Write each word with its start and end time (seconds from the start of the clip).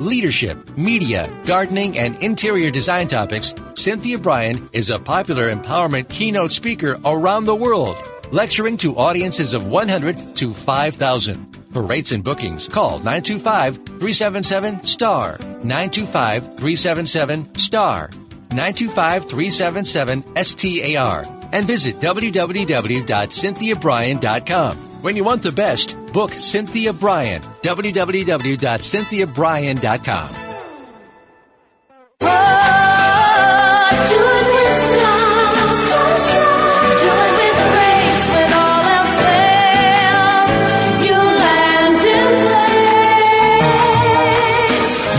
leadership, 0.00 0.76
media, 0.76 1.28
gardening, 1.44 1.98
and 1.98 2.16
interior 2.22 2.70
design 2.70 3.08
topics, 3.08 3.52
Cynthia 3.74 4.18
Brian 4.18 4.68
is 4.72 4.90
a 4.90 4.98
popular 4.98 5.54
empowerment 5.54 6.08
keynote 6.08 6.52
speaker 6.52 6.98
around 7.04 7.44
the 7.44 7.54
world, 7.54 7.96
lecturing 8.30 8.78
to 8.78 8.96
audiences 8.96 9.52
of 9.54 9.66
100 9.66 10.16
to 10.36 10.54
5,000. 10.54 11.52
For 11.72 11.82
rates 11.82 12.12
and 12.12 12.22
bookings, 12.22 12.68
call 12.68 13.00
925-377-STAR, 13.00 15.38
925-377-STAR, 15.38 18.10
925-377-STAR, 18.50 21.24
and 21.52 21.66
visit 21.66 21.96
www.cynthiabrian.com. 21.96 24.91
When 25.02 25.16
you 25.16 25.24
want 25.24 25.42
the 25.42 25.50
best, 25.50 25.96
book 26.12 26.30
Cynthia 26.32 26.92
Brian. 26.92 27.42
www.cynthiabrian.com. 27.62 30.34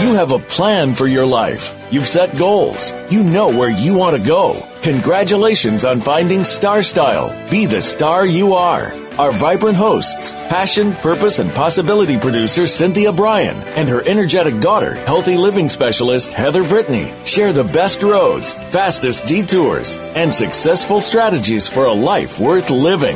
You 0.01 0.13
have 0.15 0.31
a 0.31 0.39
plan 0.39 0.95
for 0.95 1.07
your 1.07 1.25
life. 1.25 1.77
You've 1.91 2.05
set 2.05 2.37
goals. 2.37 2.93
You 3.09 3.21
know 3.21 3.49
where 3.49 3.69
you 3.71 3.95
want 3.95 4.15
to 4.15 4.25
go. 4.25 4.53
Congratulations 4.83 5.85
on 5.85 6.01
finding 6.01 6.43
Star 6.43 6.83
Style. 6.83 7.31
Be 7.49 7.65
the 7.65 7.81
star 7.81 8.25
you 8.25 8.53
are. 8.53 8.91
Our 9.17 9.31
vibrant 9.31 9.77
hosts, 9.77 10.33
passion, 10.49 10.91
purpose, 10.95 11.39
and 11.39 11.49
possibility 11.53 12.19
producer 12.19 12.67
Cynthia 12.67 13.13
Brian 13.13 13.55
and 13.77 13.87
her 13.87 14.01
energetic 14.05 14.59
daughter, 14.59 14.95
healthy 15.05 15.37
living 15.37 15.69
specialist 15.69 16.33
Heather 16.33 16.67
Brittany, 16.67 17.13
share 17.23 17.53
the 17.53 17.63
best 17.63 18.03
roads, 18.03 18.55
fastest 18.71 19.25
detours, 19.25 19.95
and 20.15 20.33
successful 20.33 20.99
strategies 20.99 21.69
for 21.69 21.85
a 21.85 21.93
life 21.93 22.37
worth 22.41 22.69
living. 22.69 23.15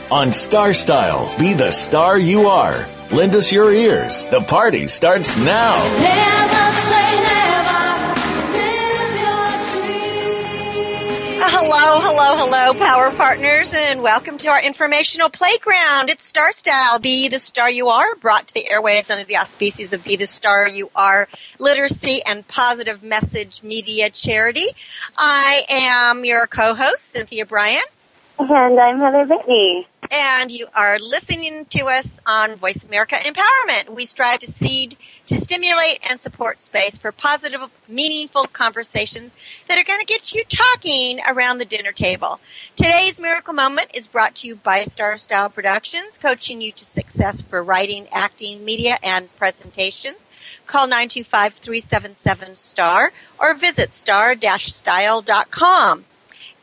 On 0.11 0.33
Star 0.33 0.73
Style, 0.73 1.33
be 1.39 1.53
the 1.53 1.71
star 1.71 2.19
you 2.19 2.49
are. 2.49 2.85
Lend 3.13 3.33
us 3.33 3.49
your 3.49 3.71
ears. 3.71 4.23
The 4.23 4.41
party 4.41 4.85
starts 4.85 5.37
now. 5.37 5.77
Never 6.01 6.71
say 6.81 7.15
never. 7.23 8.11
Live 8.51 9.15
your 9.15 9.47
dream. 9.71 11.41
Uh, 11.41 11.47
hello, 11.47 12.01
hello, 12.01 12.35
hello, 12.43 12.73
Power 12.85 13.11
Partners, 13.11 13.73
and 13.73 14.03
welcome 14.03 14.37
to 14.39 14.49
our 14.49 14.61
informational 14.61 15.29
playground. 15.29 16.09
It's 16.09 16.25
Star 16.25 16.51
Style, 16.51 16.99
Be 16.99 17.29
the 17.29 17.39
Star 17.39 17.71
You 17.71 17.87
Are, 17.87 18.13
brought 18.17 18.47
to 18.47 18.53
the 18.53 18.67
airwaves 18.69 19.09
under 19.09 19.23
the 19.23 19.37
auspices 19.37 19.93
of 19.93 20.03
Be 20.03 20.17
the 20.17 20.27
Star 20.27 20.67
You 20.67 20.91
Are 20.93 21.29
Literacy 21.57 22.19
and 22.27 22.45
Positive 22.49 23.01
Message 23.01 23.63
Media 23.63 24.09
Charity. 24.09 24.67
I 25.17 25.63
am 25.69 26.25
your 26.25 26.47
co-host, 26.47 27.11
Cynthia 27.11 27.45
Brian. 27.45 27.79
And 28.37 28.77
I'm 28.77 28.99
Heather 28.99 29.25
Brittany. 29.25 29.87
And 30.11 30.51
you 30.51 30.67
are 30.75 30.99
listening 30.99 31.63
to 31.65 31.85
us 31.85 32.19
on 32.27 32.57
Voice 32.57 32.83
America 32.83 33.15
Empowerment. 33.15 33.95
We 33.95 34.05
strive 34.05 34.39
to 34.39 34.47
seed, 34.47 34.97
to 35.25 35.39
stimulate 35.39 35.99
and 36.07 36.19
support 36.19 36.59
space 36.59 36.97
for 36.97 37.13
positive, 37.13 37.61
meaningful 37.87 38.43
conversations 38.45 39.37
that 39.67 39.77
are 39.77 39.85
going 39.85 40.01
to 40.01 40.05
get 40.05 40.33
you 40.33 40.43
talking 40.43 41.21
around 41.29 41.59
the 41.59 41.65
dinner 41.65 41.93
table. 41.93 42.41
Today's 42.75 43.21
Miracle 43.21 43.53
Moment 43.53 43.87
is 43.93 44.07
brought 44.07 44.35
to 44.35 44.47
you 44.47 44.57
by 44.57 44.83
Star 44.83 45.17
Style 45.17 45.49
Productions, 45.49 46.17
coaching 46.17 46.59
you 46.61 46.73
to 46.73 46.83
success 46.83 47.41
for 47.41 47.63
writing, 47.63 48.09
acting, 48.11 48.65
media, 48.65 48.97
and 49.01 49.33
presentations. 49.37 50.27
Call 50.65 50.89
925-377-STAR 50.89 53.13
or 53.39 53.53
visit 53.53 53.93
star-style.com. 53.93 56.05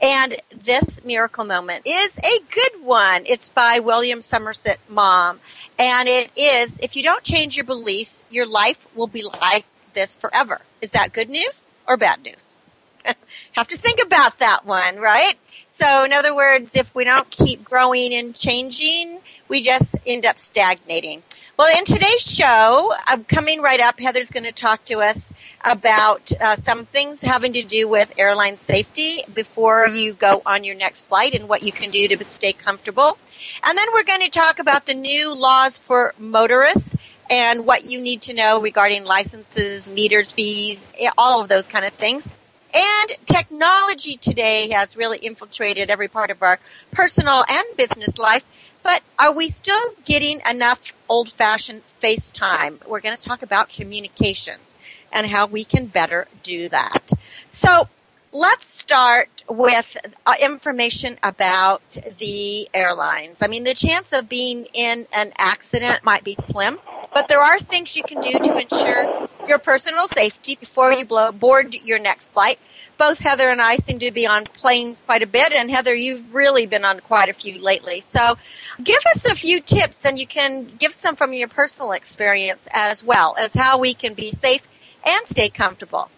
And 0.01 0.41
this 0.55 1.05
miracle 1.05 1.45
moment 1.45 1.83
is 1.85 2.19
a 2.19 2.39
good 2.51 2.85
one. 2.85 3.25
It's 3.27 3.49
by 3.49 3.81
William 3.81 4.23
Somerset 4.23 4.79
Maugham. 4.89 5.41
And 5.79 6.09
it 6.09 6.31
is, 6.37 6.79
if 6.81 6.95
you 6.95 7.03
don't 7.03 7.25
change 7.25 7.57
your 7.57 7.65
beliefs, 7.65 8.23
your 8.31 8.47
life 8.47 8.87
will 8.95 9.07
be 9.07 9.23
like 9.23 9.65
this 9.95 10.17
forever. 10.17 10.61
Is 10.81 10.93
that 10.93 11.13
good 11.13 11.29
news 11.29 11.71
or 11.87 11.97
bad 11.97 12.23
news? 12.23 12.57
Have 13.53 13.69
to 13.69 13.77
think 13.77 14.01
about 14.03 14.39
that 14.39 14.65
one, 14.65 14.97
right? 14.97 15.35
So 15.69 16.05
in 16.05 16.13
other 16.13 16.35
words, 16.35 16.77
if 16.77 16.95
we 16.95 17.05
don't 17.05 17.31
keep 17.31 17.65
growing 17.65 18.15
and 18.15 18.35
changing, 18.35 19.21
we 19.49 19.63
just 19.63 19.97
end 20.07 20.25
up 20.25 20.39
stagnating. 20.39 21.23
Well, 21.59 21.77
in 21.77 21.85
today's 21.85 22.21
show, 22.21 22.93
uh, 23.09 23.17
coming 23.27 23.61
right 23.61 23.81
up, 23.81 23.99
Heather's 23.99 24.31
going 24.31 24.45
to 24.45 24.53
talk 24.53 24.85
to 24.85 25.01
us 25.01 25.33
about 25.65 26.31
uh, 26.41 26.55
some 26.55 26.85
things 26.85 27.23
having 27.23 27.53
to 27.55 27.65
do 27.65 27.89
with 27.89 28.17
airline 28.17 28.61
safety 28.61 29.25
before 29.35 29.89
you 29.89 30.13
go 30.13 30.41
on 30.47 30.63
your 30.63 30.77
next 30.77 31.07
flight 31.07 31.35
and 31.35 31.49
what 31.49 31.65
you 31.65 31.73
can 31.73 31.91
do 31.91 32.07
to 32.07 32.25
stay 32.27 32.53
comfortable. 32.53 33.19
And 33.65 33.77
then 33.77 33.89
we're 33.93 34.05
going 34.05 34.21
to 34.21 34.31
talk 34.31 34.61
about 34.61 34.87
the 34.87 34.95
new 34.95 35.35
laws 35.35 35.79
for 35.79 36.15
motorists 36.17 36.95
and 37.29 37.67
what 37.67 37.85
you 37.85 38.01
need 38.01 38.23
to 38.23 38.35
know 38.35 38.61
regarding 38.61 39.03
licenses, 39.03 39.91
meters, 39.91 40.31
fees, 40.31 40.87
eh, 40.97 41.11
all 41.19 41.43
of 41.43 41.49
those 41.49 41.67
kind 41.67 41.85
of 41.85 41.93
things. 41.93 42.29
And 42.75 43.13
technology 43.27 44.17
today 44.17 44.71
has 44.71 44.97
really 44.97 45.19
infiltrated 45.19 45.91
every 45.91 46.09
part 46.09 46.31
of 46.31 46.43
our 46.43 46.59
personal 46.93 47.45
and 47.49 47.65
business 47.77 48.19
life. 48.19 48.45
But 48.83 49.03
are 49.19 49.33
we 49.33 49.49
still 49.49 49.95
getting 50.05 50.41
enough 50.49 50.93
old 51.09 51.31
fashioned 51.31 51.83
FaceTime? 52.03 52.87
We're 52.87 53.01
going 53.01 53.17
to 53.17 53.23
talk 53.23 53.43
about 53.43 53.69
communications 53.69 54.79
and 55.13 55.29
how 55.29 55.47
we 55.47 55.65
can 55.65 55.87
better 55.87 56.29
do 56.43 56.69
that. 56.69 57.13
So 57.49 57.89
let's 58.33 58.67
start 58.67 59.43
with 59.49 59.97
uh, 60.27 60.35
information 60.41 61.17
about 61.23 61.99
the 62.19 62.69
airlines. 62.75 63.43
I 63.43 63.47
mean, 63.47 63.65
the 63.65 63.75
chance 63.75 64.13
of 64.13 64.29
being 64.29 64.67
in 64.75 65.07
an 65.15 65.33
accident 65.39 66.05
might 66.05 66.25
be 66.25 66.37
slim, 66.41 66.79
but 67.15 67.29
there 67.29 67.41
are 67.41 67.59
things 67.59 67.97
you 67.97 68.03
can 68.03 68.21
do 68.21 68.39
to 68.39 68.59
ensure 68.59 69.29
your 69.49 69.59
personal 69.59 70.07
safety 70.07 70.57
before 70.57 70.93
you 70.93 71.07
blow, 71.07 71.33
board 71.33 71.75
your 71.75 71.99
next 71.99 72.31
flight. 72.31 72.59
Both 72.99 73.21
Heather 73.21 73.49
and 73.49 73.63
I 73.63 73.77
seem 73.77 73.99
to 74.01 74.11
be 74.11 74.27
on 74.27 74.45
planes 74.45 75.01
quite 75.07 75.23
a 75.23 75.27
bit, 75.27 75.53
and 75.53 75.71
Heather, 75.71 75.95
you've 75.95 76.35
really 76.35 76.67
been 76.67 76.85
on 76.85 77.01
quite 77.01 77.29
a 77.29 77.33
few 77.33 77.63
lately. 77.63 78.01
So 78.01 78.37
give 78.83 79.01
us 79.15 79.31
a 79.31 79.37
few 79.37 79.61
tips, 79.61 80.05
and 80.05 80.19
you 80.19 80.27
can 80.27 80.67
give 80.79 80.93
some 80.93 81.17
from 81.17 81.33
your 81.33 81.49
personal 81.49 81.93
experience 81.93 82.69
as 82.75 83.03
well 83.03 83.37
as 83.39 83.55
how 83.55 83.79
we 83.79 83.95
can 83.95 84.15
be 84.15 84.33
safe 84.33 84.69
and 85.07 85.27
stay 85.27 85.49
comfortable. 85.49 86.11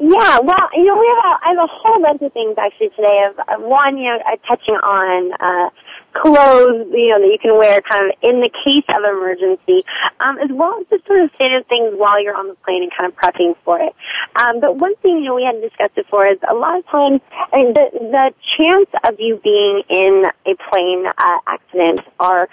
Yeah, 0.00 0.38
well, 0.38 0.68
you 0.74 0.84
know, 0.84 0.96
we 0.98 1.06
have 1.06 1.24
a, 1.24 1.34
I 1.42 1.48
have 1.50 1.58
a 1.58 1.66
whole 1.66 2.00
bunch 2.00 2.22
of 2.22 2.32
things 2.32 2.54
actually 2.56 2.90
today. 2.90 3.26
Of, 3.28 3.62
one, 3.62 3.98
you 3.98 4.04
know, 4.04 4.18
uh, 4.26 4.36
touching 4.46 4.76
on 4.76 5.32
uh, 5.40 5.70
clothes, 6.14 6.86
you 6.92 7.08
know, 7.10 7.18
that 7.20 7.30
you 7.30 7.38
can 7.40 7.56
wear 7.58 7.80
kind 7.82 8.10
of 8.10 8.16
in 8.22 8.40
the 8.40 8.50
case 8.64 8.84
of 8.88 9.02
emergency, 9.02 9.84
um, 10.20 10.38
as 10.38 10.50
well 10.52 10.78
as 10.80 10.88
just 10.88 11.06
sort 11.06 11.20
of 11.20 11.34
standard 11.34 11.66
things 11.66 11.92
while 11.96 12.22
you're 12.22 12.36
on 12.36 12.48
the 12.48 12.54
plane 12.64 12.82
and 12.82 12.92
kind 12.94 13.10
of 13.10 13.16
prepping 13.18 13.54
for 13.64 13.80
it. 13.80 13.94
Um, 14.36 14.60
but 14.60 14.76
one 14.76 14.94
thing, 14.96 15.18
you 15.18 15.24
know, 15.24 15.34
we 15.34 15.44
hadn't 15.44 15.62
discussed 15.62 15.94
before 15.94 16.26
is 16.26 16.38
a 16.48 16.54
lot 16.54 16.78
of 16.78 16.86
times, 16.86 17.20
I 17.52 17.56
mean, 17.56 17.74
the, 17.74 17.90
the 17.92 18.32
chance 18.56 18.90
of 19.04 19.18
you 19.18 19.40
being 19.42 19.82
in 19.88 20.24
a 20.46 20.54
plane 20.70 21.06
uh, 21.06 21.38
accident 21.46 22.00
are 22.20 22.48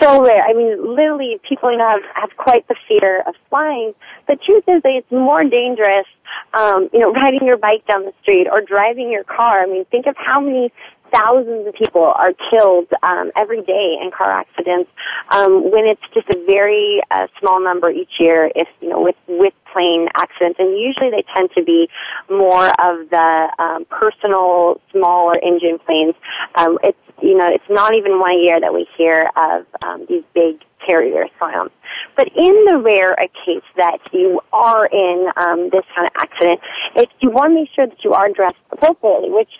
so 0.00 0.22
rare. 0.24 0.44
I 0.44 0.52
mean, 0.52 0.94
literally, 0.94 1.40
people 1.48 1.70
you 1.70 1.78
know, 1.78 1.88
have, 1.88 2.02
have 2.14 2.36
quite 2.36 2.66
the 2.68 2.76
fear 2.88 3.22
of 3.26 3.34
flying. 3.48 3.94
The 4.28 4.36
truth 4.36 4.64
is 4.68 4.82
that 4.82 4.92
it's 4.92 5.10
more 5.10 5.44
dangerous, 5.44 6.06
um, 6.54 6.88
you 6.92 7.00
know, 7.00 7.12
riding 7.12 7.46
your 7.46 7.56
bike 7.56 7.86
down 7.86 8.04
the 8.04 8.12
street 8.22 8.48
or 8.50 8.60
driving 8.60 9.10
your 9.10 9.24
car. 9.24 9.62
I 9.62 9.66
mean, 9.66 9.84
think 9.86 10.06
of 10.06 10.16
how 10.18 10.40
many 10.40 10.72
thousands 11.12 11.66
of 11.66 11.74
people 11.74 12.04
are 12.04 12.32
killed 12.50 12.88
um, 13.02 13.30
every 13.36 13.62
day 13.62 13.96
in 14.02 14.10
car 14.16 14.30
accidents 14.30 14.90
um, 15.30 15.70
when 15.70 15.86
it's 15.86 16.02
just 16.12 16.28
a 16.30 16.44
very 16.46 17.00
uh, 17.10 17.26
small 17.38 17.62
number 17.62 17.90
each 17.90 18.18
year 18.18 18.50
if 18.56 18.66
you 18.80 18.88
know 18.88 19.00
with 19.00 19.14
with 19.28 19.54
plane 19.76 20.08
accidents 20.14 20.58
and 20.58 20.78
usually 20.78 21.10
they 21.10 21.24
tend 21.36 21.50
to 21.54 21.62
be 21.62 21.88
more 22.30 22.68
of 22.68 23.10
the 23.10 23.52
um, 23.58 23.84
personal 23.86 24.80
smaller 24.90 25.38
engine 25.42 25.78
planes. 25.84 26.14
Um, 26.54 26.78
it's 26.82 26.98
you 27.22 27.36
know 27.36 27.48
it's 27.48 27.68
not 27.68 27.94
even 27.94 28.18
one 28.18 28.40
year 28.42 28.60
that 28.60 28.72
we 28.72 28.86
hear 28.96 29.30
of 29.36 29.66
um, 29.82 30.06
these 30.08 30.24
big 30.34 30.60
carrier 30.86 31.26
slams. 31.38 31.70
But 32.16 32.28
in 32.28 32.54
the 32.68 32.78
rare 32.78 33.14
case 33.44 33.66
that 33.76 33.98
you 34.12 34.40
are 34.52 34.86
in 34.86 35.28
um, 35.36 35.68
this 35.70 35.84
kind 35.94 36.06
of 36.06 36.12
accident, 36.16 36.60
if 36.94 37.10
you 37.20 37.30
want 37.30 37.50
to 37.50 37.54
make 37.54 37.68
sure 37.74 37.86
that 37.86 38.02
you 38.04 38.12
are 38.12 38.30
dressed 38.30 38.56
appropriately, 38.70 39.30
which 39.30 39.50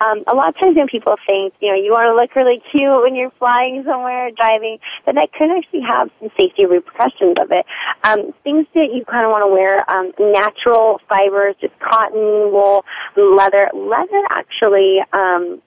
um, 0.00 0.24
a 0.26 0.34
lot 0.34 0.48
of 0.48 0.60
times 0.60 0.76
when 0.76 0.88
people 0.88 1.16
think, 1.26 1.54
you 1.60 1.68
know, 1.68 1.76
you 1.76 1.92
want 1.92 2.08
to 2.08 2.14
look 2.16 2.34
really 2.34 2.62
cute 2.72 3.02
when 3.02 3.14
you're 3.14 3.32
flying 3.38 3.84
somewhere, 3.84 4.30
driving, 4.36 4.78
but 5.04 5.14
that 5.14 5.32
could 5.32 5.50
actually 5.50 5.82
have 5.82 6.10
some 6.20 6.30
safety 6.36 6.64
repercussions 6.64 7.36
of 7.40 7.52
it. 7.52 7.66
Um, 8.04 8.32
things 8.44 8.66
that 8.74 8.88
you 8.92 9.04
kind 9.04 9.24
of 9.24 9.30
want 9.30 9.44
to 9.44 9.52
wear, 9.52 9.84
um, 9.90 10.12
natural 10.32 11.00
fibers, 11.08 11.56
just 11.60 11.76
cotton, 11.80 12.52
wool, 12.52 12.84
leather. 13.16 13.68
Leather 13.74 14.22
actually 14.30 15.00
um, 15.12 15.60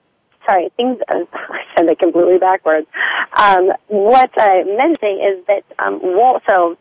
sorry, 0.46 0.70
things, 0.76 0.98
uh, 1.08 1.24
I 1.32 1.62
said 1.76 1.88
it 1.90 1.98
completely 1.98 2.38
backwards. 2.38 2.86
Um, 3.36 3.70
what 3.88 4.30
I 4.36 4.64
meant 4.64 4.98
to 4.98 5.00
say 5.00 5.12
is 5.14 5.44
that, 5.46 5.64
um, 5.78 6.00
wool, 6.02 6.40
so, 6.46 6.76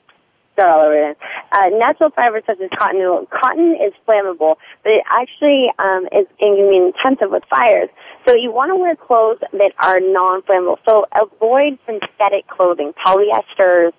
start 0.60 0.72
all 0.72 0.86
over 0.86 1.12
again. 1.12 1.16
Uh, 1.52 1.70
natural 1.78 2.10
fibers 2.12 2.44
such 2.46 2.60
as 2.60 2.70
cotton, 2.78 3.00
cotton 3.32 3.76
is 3.80 3.94
flammable, 4.08 4.56
but 4.84 4.92
it 4.92 5.04
actually, 5.08 5.72
um, 5.80 6.06
is, 6.12 6.28
it 6.40 6.52
can 6.52 6.70
be 6.70 6.78
intensive 6.78 7.32
with 7.32 7.44
fires. 7.50 7.90
So 8.28 8.36
you 8.36 8.52
want 8.52 8.70
to 8.70 8.76
wear 8.76 8.96
clothes 8.96 9.40
that 9.54 9.72
are 9.80 10.00
non-flammable. 10.00 10.78
So 10.88 11.06
avoid 11.16 11.80
synthetic 11.88 12.48
clothing, 12.48 12.92
polyesters, 13.00 13.96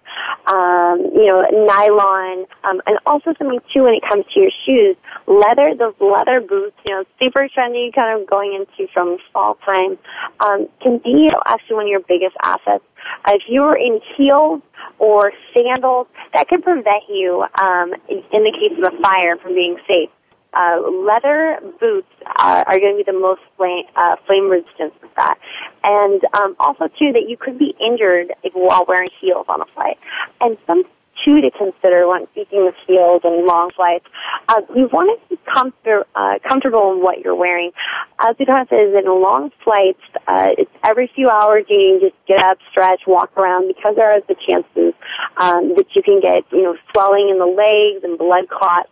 um, 0.47 1.11
you 1.17 1.27
know, 1.27 1.41
nylon, 1.65 2.47
um, 2.65 2.83
and 2.87 2.99
also 3.07 3.33
something 3.39 3.61
too 3.73 3.85
when 3.85 3.95
it 3.95 4.03
comes 4.07 4.25
to 4.35 4.41
your 4.41 4.53
shoes. 4.67 4.97
Leather, 5.27 5.73
those 5.79 5.95
leather 5.99 6.41
boots, 6.41 6.77
you 6.85 6.93
know, 6.93 7.05
super 7.21 7.49
trendy, 7.49 7.93
kind 7.95 8.21
of 8.21 8.29
going 8.29 8.55
into 8.55 8.91
from 8.93 9.17
fall 9.33 9.57
time, 9.65 9.99
um, 10.41 10.69
can 10.83 10.99
be 10.99 11.31
actually 11.47 11.77
one 11.77 11.87
of 11.87 11.91
your 11.91 12.05
biggest 12.07 12.37
assets. 12.45 12.85
If 13.29 13.43
you're 13.49 13.77
in 13.77 14.01
heels 14.17 14.63
or 14.99 15.33
sandals, 15.55 16.09
that 16.35 16.49
can 16.49 16.63
prevent 16.63 17.05
you, 17.09 17.45
um, 17.61 17.95
in, 18.09 18.23
in 18.33 18.45
the 18.45 18.53
case 18.53 18.77
of 18.79 18.93
a 18.93 19.03
fire, 19.03 19.37
from 19.37 19.55
being 19.55 19.77
safe 19.89 20.11
uh, 20.53 20.81
leather 20.91 21.61
boots 21.79 22.09
are, 22.39 22.65
are 22.67 22.79
going 22.79 22.99
to 22.99 23.05
be 23.05 23.11
the 23.11 23.19
most 23.19 23.41
flame, 23.57 23.85
uh, 23.97 24.17
flame 24.27 24.51
resistant 24.51 24.93
with 25.03 25.15
that. 25.17 25.39
And 25.85 26.23
um, 26.35 26.57
also, 26.59 26.89
too, 26.99 27.13
that 27.13 27.29
you 27.29 27.37
could 27.37 27.59
be 27.59 27.75
injured 27.81 28.33
if, 28.43 28.53
while 28.55 28.85
wearing 28.87 29.11
heels 29.21 29.47
on 29.49 29.61
a 29.61 29.67
flight. 29.75 29.99
And 30.41 30.57
some 30.67 30.85
too 31.25 31.41
to 31.41 31.51
consider 31.51 32.09
when 32.09 32.27
speaking 32.33 32.67
of 32.67 32.75
heels 32.87 33.23
and 33.25 33.47
long 33.47 33.71
flights. 33.75 34.07
Uh, 34.49 34.63
you 34.75 34.89
want 34.93 35.21
to 35.21 35.37
be 35.37 35.41
comfort, 35.53 36.07
uh, 36.15 36.39
comfortable 36.47 36.93
in 36.93 37.03
what 37.03 37.21
you're 37.21 37.35
wearing. 37.35 37.73
As 38.21 38.37
Lieutenant 38.39 38.69
says, 38.69 38.95
in 38.95 39.05
long 39.07 39.51
flights, 39.65 40.03
uh, 40.27 40.51
it's 40.59 40.71
every 40.85 41.11
few 41.15 41.29
hours 41.29 41.65
you 41.69 41.79
need 41.79 42.01
to 42.01 42.11
just 42.11 42.27
get 42.27 42.43
up, 42.43 42.59
stretch, 42.71 43.03
walk 43.07 43.37
around 43.37 43.69
because 43.69 43.97
there 43.97 44.11
are 44.11 44.21
the 44.29 44.37
chances 44.47 44.95
um, 45.37 45.75
that 45.77 45.87
you 45.95 46.03
can 46.03 46.21
get, 46.21 46.45
you 46.53 46.63
know, 46.63 46.77
swelling 46.93 47.29
in 47.31 47.39
the 47.39 47.47
legs 47.47 48.05
and 48.05 48.19
blood 48.19 48.49
clots 48.49 48.91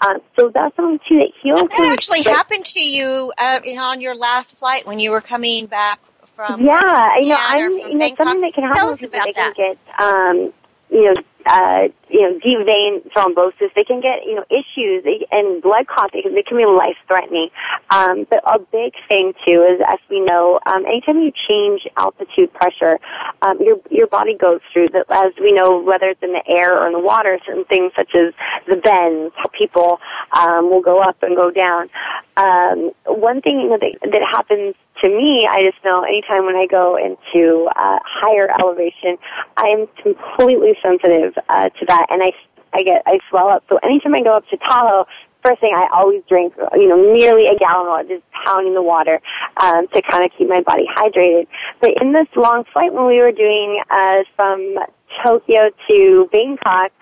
uh, 0.00 0.14
so 0.38 0.50
that's 0.52 0.74
something 0.76 1.00
too 1.08 1.18
that 1.18 1.30
heals. 1.42 1.68
That 1.68 1.92
actually 1.92 2.22
happened 2.22 2.64
to 2.66 2.80
you, 2.80 3.32
uh, 3.36 3.60
on 3.78 4.00
your 4.00 4.14
last 4.14 4.58
flight 4.58 4.86
when 4.86 4.98
you 4.98 5.10
were 5.10 5.20
coming 5.20 5.66
back 5.66 6.00
from. 6.24 6.64
Yeah, 6.64 7.18
you 7.18 7.28
know, 7.28 7.36
I'm, 7.38 7.72
you 7.72 7.94
know, 7.94 8.06
something 8.16 8.40
that 8.42 8.54
can 8.54 8.64
happen. 8.64 8.76
Tell 8.76 8.90
us 8.90 9.02
about 9.02 9.26
they 9.26 9.32
that. 9.32 9.54
can 9.54 9.74
get, 9.74 10.00
um, 10.00 10.52
you 10.90 11.04
know, 11.04 11.14
uh, 11.48 11.88
you 12.10 12.22
know, 12.22 12.38
deep 12.40 12.64
vein 12.66 13.00
thrombosis. 13.16 13.72
They 13.74 13.84
can 13.84 14.00
get, 14.00 14.24
you 14.24 14.34
know, 14.34 14.44
issues 14.50 15.04
and 15.30 15.62
blood 15.62 15.86
clots. 15.86 16.12
They 16.12 16.22
can, 16.22 16.34
can 16.34 16.56
be 16.56 16.64
life 16.64 16.96
threatening. 17.06 17.50
Um, 17.90 18.26
but 18.30 18.40
a 18.44 18.58
big 18.58 18.94
thing 19.08 19.32
too 19.46 19.64
is, 19.64 19.80
as 19.86 19.98
we 20.10 20.20
know, 20.20 20.60
um, 20.66 20.84
anytime 20.86 21.18
you 21.18 21.32
change 21.48 21.86
altitude 21.96 22.52
pressure, 22.52 22.98
um, 23.42 23.58
your 23.60 23.80
your 23.90 24.06
body 24.06 24.36
goes 24.36 24.60
through 24.72 24.88
that. 24.90 25.06
As 25.10 25.32
we 25.40 25.52
know, 25.52 25.80
whether 25.80 26.06
it's 26.06 26.22
in 26.22 26.32
the 26.32 26.44
air 26.46 26.78
or 26.78 26.86
in 26.86 26.92
the 26.92 27.00
water, 27.00 27.38
certain 27.46 27.64
things 27.64 27.92
such 27.96 28.14
as 28.14 28.34
the 28.66 28.76
bends, 28.76 29.34
how 29.36 29.48
people 29.56 30.00
um, 30.32 30.70
will 30.70 30.82
go 30.82 31.00
up 31.00 31.16
and 31.22 31.36
go 31.36 31.50
down. 31.50 31.88
Um, 32.36 32.92
one 33.06 33.40
thing 33.40 33.60
you 33.60 33.68
know, 33.70 33.78
that, 33.78 34.10
that 34.12 34.22
happens 34.30 34.74
to 35.02 35.08
me, 35.08 35.48
I 35.50 35.62
just 35.64 35.82
know 35.84 36.02
anytime 36.02 36.46
when 36.46 36.56
I 36.56 36.66
go 36.66 36.96
into 36.96 37.68
uh, 37.76 37.98
higher 38.04 38.48
elevation, 38.58 39.18
I 39.56 39.68
am 39.68 39.86
completely 40.02 40.76
sensitive 40.82 41.34
uh, 41.48 41.68
to 41.68 41.86
that, 41.86 42.06
and 42.10 42.22
I 42.22 42.32
I 42.72 42.82
get 42.82 43.02
I 43.06 43.18
swell 43.30 43.48
up. 43.48 43.64
So 43.68 43.78
anytime 43.82 44.14
I 44.14 44.22
go 44.22 44.36
up 44.36 44.46
to 44.48 44.56
Tahoe, 44.56 45.06
first 45.44 45.60
thing 45.60 45.72
I 45.74 45.88
always 45.92 46.22
drink, 46.28 46.54
you 46.74 46.88
know, 46.88 47.12
nearly 47.12 47.46
a 47.46 47.56
gallon 47.56 47.86
of 47.86 47.90
water, 47.90 48.08
just 48.08 48.24
pounding 48.44 48.74
the 48.74 48.82
water 48.82 49.20
um, 49.62 49.86
to 49.88 50.02
kind 50.02 50.24
of 50.24 50.30
keep 50.36 50.48
my 50.48 50.60
body 50.60 50.84
hydrated. 50.94 51.46
But 51.80 52.00
in 52.00 52.12
this 52.12 52.26
long 52.36 52.64
flight, 52.72 52.92
when 52.92 53.06
we 53.06 53.20
were 53.20 53.32
doing 53.32 53.82
uh, 53.90 54.24
from 54.36 54.76
Tokyo 55.24 55.70
to 55.88 56.28
Bangkok, 56.32 56.92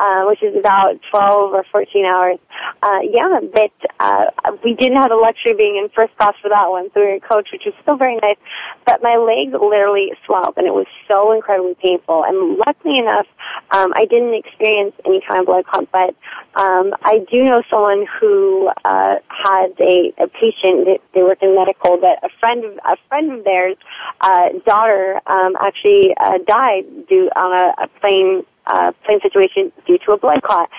uh, 0.00 0.24
which 0.24 0.42
is 0.42 0.56
about 0.56 0.98
12 1.10 1.52
or 1.52 1.64
14 1.70 2.06
hours. 2.06 2.38
Uh, 2.82 3.00
yeah, 3.04 3.38
but 3.52 3.72
uh, 4.00 4.24
we 4.64 4.74
didn't 4.74 4.96
have 4.96 5.10
the 5.10 5.16
luxury 5.16 5.52
of 5.52 5.58
being 5.58 5.76
in 5.76 5.90
first 5.94 6.16
class 6.16 6.34
for 6.40 6.48
that 6.48 6.70
one, 6.70 6.88
so 6.94 7.00
we 7.00 7.06
were 7.06 7.14
in 7.14 7.20
coach, 7.20 7.48
which 7.52 7.62
was 7.66 7.74
still 7.82 7.96
very 7.96 8.16
nice. 8.16 8.38
But 8.86 9.02
my 9.02 9.16
legs 9.16 9.52
literally 9.52 10.12
swelled, 10.24 10.54
and 10.56 10.66
it 10.66 10.72
was 10.72 10.86
so 11.06 11.32
incredibly 11.32 11.74
painful. 11.74 12.24
And 12.24 12.56
luckily 12.56 12.98
enough, 12.98 13.26
um, 13.72 13.92
I 13.94 14.06
didn't 14.06 14.32
experience 14.34 14.94
any 15.04 15.20
kind 15.28 15.40
of 15.40 15.46
blood 15.46 15.66
clot, 15.66 15.88
but 15.92 16.16
um, 16.56 16.94
I 17.02 17.20
do 17.30 17.44
know 17.44 17.62
someone 17.68 18.06
who 18.18 18.70
uh, 18.84 19.16
had 19.28 19.76
a, 19.78 20.12
a 20.16 20.28
patient. 20.28 20.88
That 20.88 21.00
they 21.12 21.22
work 21.22 21.42
in 21.42 21.54
medical. 21.54 22.00
That 22.00 22.24
a 22.24 22.30
friend 22.40 22.64
of 22.64 22.72
a 22.88 22.96
friend 23.08 23.32
of 23.32 23.44
theirs' 23.44 23.76
uh, 24.22 24.48
daughter 24.64 25.20
um, 25.26 25.56
actually 25.60 26.14
uh, 26.16 26.38
died 26.46 26.84
due 27.08 27.28
on 27.36 27.52
a, 27.52 27.84
a 27.84 27.88
plane 28.00 28.44
uh, 28.66 28.92
plane 29.04 29.20
situation 29.20 29.72
due 29.86 29.98
to 30.06 30.12
a 30.12 30.18
blood 30.18 30.42
clot. 30.42 30.70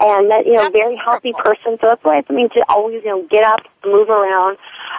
And 0.00 0.30
that, 0.30 0.44
you 0.46 0.52
know, 0.52 0.62
That's 0.62 0.72
very 0.72 0.96
healthy 0.96 1.32
horrible. 1.32 1.56
person. 1.56 1.78
So 1.80 1.86
that's 1.88 2.04
why 2.04 2.18
it's 2.18 2.28
something 2.28 2.48
to 2.50 2.64
always, 2.68 3.02
you 3.04 3.10
know, 3.10 3.22
get 3.30 3.44
up, 3.44 3.60
move 3.84 4.10
around. 4.10 4.58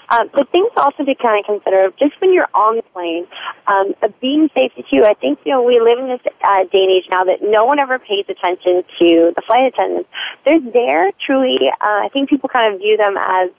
Um, 0.10 0.30
but 0.34 0.50
things 0.52 0.72
also 0.78 1.04
to 1.04 1.16
kind 1.16 1.40
of 1.40 1.46
consider, 1.46 1.92
just 2.00 2.20
when 2.22 2.34
you're 2.34 2.48
on 2.54 2.78
the 2.78 2.84
plane, 2.94 3.28
um, 3.68 3.94
being 4.22 4.50
safe 4.56 4.72
too. 4.90 5.04
I 5.04 5.14
think, 5.14 5.40
you 5.46 5.52
know, 5.52 5.64
we 5.64 5.80
live 5.80 6.00
in 6.00 6.08
this 6.08 6.22
uh, 6.44 6.64
day 6.72 6.84
and 6.84 6.92
age 6.92 7.08
now 7.12 7.24
that 7.26 7.40
no 7.42 7.66
one 7.66 7.80
ever 7.80 8.00
pays 8.00 8.26
attention 8.30 8.84
to 9.00 9.34
the 9.36 9.42
flight 9.46 9.66
attendants. 9.74 10.10
They're 10.46 10.62
there 10.62 11.12
truly, 11.26 11.70
uh, 11.70 12.06
I 12.06 12.10
think 12.14 12.30
people 12.30 12.50
kind 12.50 12.74
of 12.74 12.80
view 12.80 12.98
them 12.98 13.16
as 13.18 13.50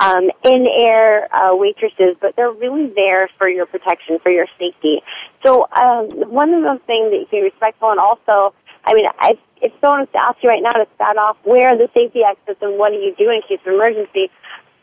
um, 0.00 0.30
in-air 0.44 1.34
uh, 1.34 1.56
waitresses, 1.56 2.16
but 2.20 2.36
they're 2.36 2.52
really 2.52 2.92
there 2.94 3.28
for 3.38 3.48
your 3.48 3.66
protection, 3.66 4.18
for 4.22 4.30
your 4.30 4.46
safety. 4.58 5.02
So 5.44 5.66
um, 5.72 6.30
one 6.30 6.52
of 6.52 6.62
those 6.62 6.80
things 6.86 7.10
that 7.10 7.18
you 7.20 7.26
be 7.30 7.42
respectful 7.42 7.90
and 7.90 8.00
also, 8.00 8.54
I 8.84 8.92
mean, 8.92 9.06
I, 9.18 9.38
if 9.62 9.72
someone 9.80 10.00
was 10.00 10.08
to 10.12 10.20
ask 10.20 10.42
you 10.42 10.48
right 10.50 10.62
now 10.62 10.72
to 10.72 10.86
start 10.94 11.16
off, 11.16 11.36
where 11.44 11.70
are 11.70 11.78
the 11.78 11.88
safety 11.94 12.20
exits 12.22 12.60
and 12.60 12.78
what 12.78 12.90
do 12.90 12.96
you 12.96 13.14
do 13.16 13.30
in 13.30 13.40
case 13.48 13.60
of 13.66 13.72
emergency? 13.72 14.30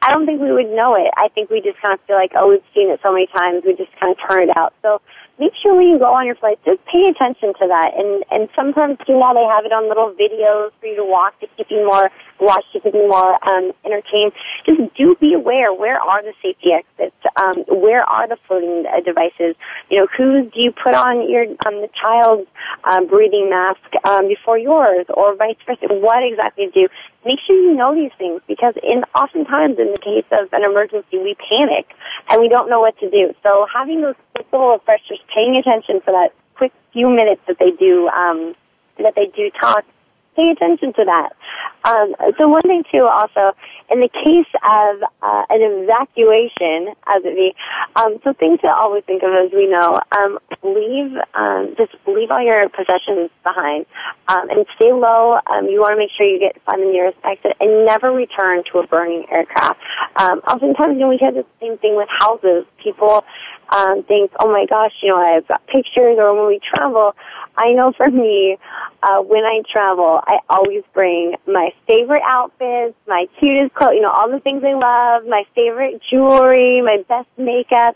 I 0.02 0.10
don't 0.12 0.26
think 0.26 0.42
we 0.42 0.52
would 0.52 0.70
know 0.72 0.96
it. 0.96 1.12
I 1.18 1.30
think 1.30 1.50
we 1.50 1.62
just 1.62 1.80
kind 1.82 1.94
of 1.94 2.00
feel 2.06 2.16
like, 2.16 2.32
oh, 2.36 2.50
we've 2.50 2.66
seen 2.74 2.90
it 2.90 3.00
so 3.04 3.14
many 3.14 3.28
times, 3.28 3.64
we 3.66 3.76
just 3.76 3.92
kind 4.00 4.12
of 4.12 4.18
turn 4.28 4.50
it 4.50 4.58
out. 4.58 4.74
So 4.82 5.02
make 5.42 5.54
sure 5.62 5.76
when 5.76 5.88
you 5.88 5.98
go 5.98 6.14
on 6.14 6.26
your 6.26 6.36
flight, 6.36 6.60
just 6.64 6.80
pay 6.86 7.10
attention 7.10 7.54
to 7.58 7.66
that. 7.68 7.98
And 7.98 8.24
and 8.30 8.50
sometimes 8.56 8.98
too 9.06 9.18
now 9.18 9.34
they 9.34 9.46
have 9.50 9.66
it 9.66 9.74
on 9.74 9.90
little 9.90 10.14
videos 10.14 10.70
for 10.80 10.86
you 10.86 10.96
to 10.98 11.06
watch 11.06 11.34
to 11.42 11.48
keep 11.58 11.68
you 11.70 11.86
more 11.86 12.10
watch 12.40 12.66
to 12.74 12.80
keep 12.80 12.94
you 12.94 13.08
more 13.10 13.38
um, 13.48 13.72
entertained. 13.86 14.34
Just 14.66 14.82
do 14.96 15.16
be 15.20 15.34
aware. 15.34 15.74
Where 15.74 16.00
are 16.00 16.22
the 16.22 16.34
safety 16.42 16.74
exits? 16.74 17.18
Um, 17.36 17.66
where 17.68 18.04
are 18.04 18.28
the 18.28 18.38
floating 18.48 18.86
uh, 18.86 19.02
devices? 19.02 19.58
You 19.90 20.02
know, 20.02 20.08
who 20.16 20.50
do 20.50 20.62
you 20.62 20.72
put 20.72 20.94
on 20.94 21.30
your 21.30 21.46
um, 21.66 21.82
the 21.82 21.90
child's 21.94 22.48
um, 22.86 23.08
breathing 23.08 23.50
mask 23.50 23.82
um, 24.06 24.28
before 24.28 24.58
yours, 24.58 25.06
or 25.10 25.36
vice 25.36 25.58
versa? 25.66 25.90
What 25.90 26.22
exactly 26.22 26.70
do? 26.74 26.88
Make 27.26 27.40
sure 27.46 27.56
you 27.56 27.74
know 27.74 27.94
these 27.94 28.12
things 28.18 28.42
because 28.48 28.74
in 28.82 29.04
oftentimes 29.16 29.78
in 29.78 29.92
the 29.92 30.00
case 30.00 30.26
of 30.32 30.52
an 30.54 30.64
emergency, 30.64 31.18
we 31.18 31.36
panic 31.50 31.86
and 32.30 32.42
we 32.42 32.50
don't 32.50 32.70
know 32.70 32.80
what 32.80 32.98
to 33.00 33.10
do. 33.10 33.34
So 33.44 33.68
having 33.72 34.02
those 34.02 34.16
quick 34.34 34.48
little 34.52 34.72
refreshers, 34.72 35.20
paying 35.34 35.56
attention 35.56 36.02
for 36.02 36.12
that 36.12 36.34
quick 36.56 36.74
few 36.94 37.10
minutes 37.10 37.42
that 37.48 37.58
they 37.60 37.72
do 37.72 38.08
um, 38.10 38.56
that 38.98 39.14
they 39.16 39.28
do 39.36 39.52
talk 39.60 39.86
pay 40.36 40.50
attention 40.50 40.94
to 40.94 41.06
that. 41.06 41.30
Um, 41.84 42.16
so 42.38 42.48
one 42.48 42.62
thing 42.62 42.84
too, 42.92 43.08
also 43.12 43.56
in 43.90 44.00
the 44.00 44.10
case 44.10 44.52
of 44.64 45.04
uh, 45.22 45.44
an 45.50 45.62
evacuation, 45.62 46.94
as 47.08 47.24
it 47.26 47.36
be, 47.36 47.56
um, 47.96 48.20
so 48.24 48.34
things 48.34 48.60
to 48.62 48.68
always 48.68 49.04
think 49.06 49.24
of 49.24 49.30
as 49.34 49.52
we 49.52 49.68
know, 49.68 50.00
um, 50.18 50.40
leave 50.64 51.18
um, 51.34 51.74
just 51.78 51.92
leave 52.08 52.30
all 52.32 52.42
your 52.42 52.70
possessions 52.70 53.30
behind 53.44 53.86
um, 54.28 54.50
and 54.50 54.66
stay 54.76 54.94
low. 54.94 55.40
Um, 55.50 55.68
you 55.68 55.82
want 55.82 55.94
to 55.94 55.98
make 55.98 56.12
sure 56.16 56.26
you 56.26 56.40
get 56.40 56.62
find 56.64 56.82
the 56.82 56.92
nearest 56.92 57.18
exit 57.24 57.58
and 57.60 57.86
never 57.86 58.12
return 58.12 58.64
to 58.72 58.80
a 58.80 58.88
burning 58.88 59.26
aircraft. 59.32 59.80
Oftentimes, 60.18 60.94
you 60.94 61.00
know, 61.00 61.10
we 61.10 61.20
have 61.22 61.34
the 61.34 61.46
same 61.60 61.78
thing 61.80 61.96
with 61.96 62.08
houses. 62.10 62.66
People 62.84 63.24
think, 64.08 64.32
oh 64.40 64.52
my 64.52 64.66
gosh, 64.70 64.92
you 65.02 65.10
know, 65.10 65.18
I've 65.18 65.48
got 65.48 65.66
pictures, 65.68 66.18
or 66.20 66.36
when 66.36 66.48
we 66.48 66.60
travel, 66.60 67.16
I 67.58 67.72
know 67.74 67.92
for 67.96 68.10
me, 68.10 68.58
uh, 69.04 69.22
when 69.22 69.44
I 69.44 69.62
travel, 69.72 70.22
I 70.26 70.40
always 70.50 70.84
bring 70.94 71.36
my 71.48 71.72
favorite 71.88 72.24
outfits, 72.26 72.96
my 73.08 73.26
cutest 73.40 73.74
clothes, 73.74 73.96
you 73.96 74.02
know, 74.02 74.12
all 74.12 74.30
the 74.30 74.40
things 74.40 74.64
I 74.64 74.74
love, 74.74 75.28
my 75.28 75.44
favorite 75.56 76.02
jewelry, 76.10 76.82
my 76.82 77.04
best 77.08 77.28
makeup. 77.38 77.96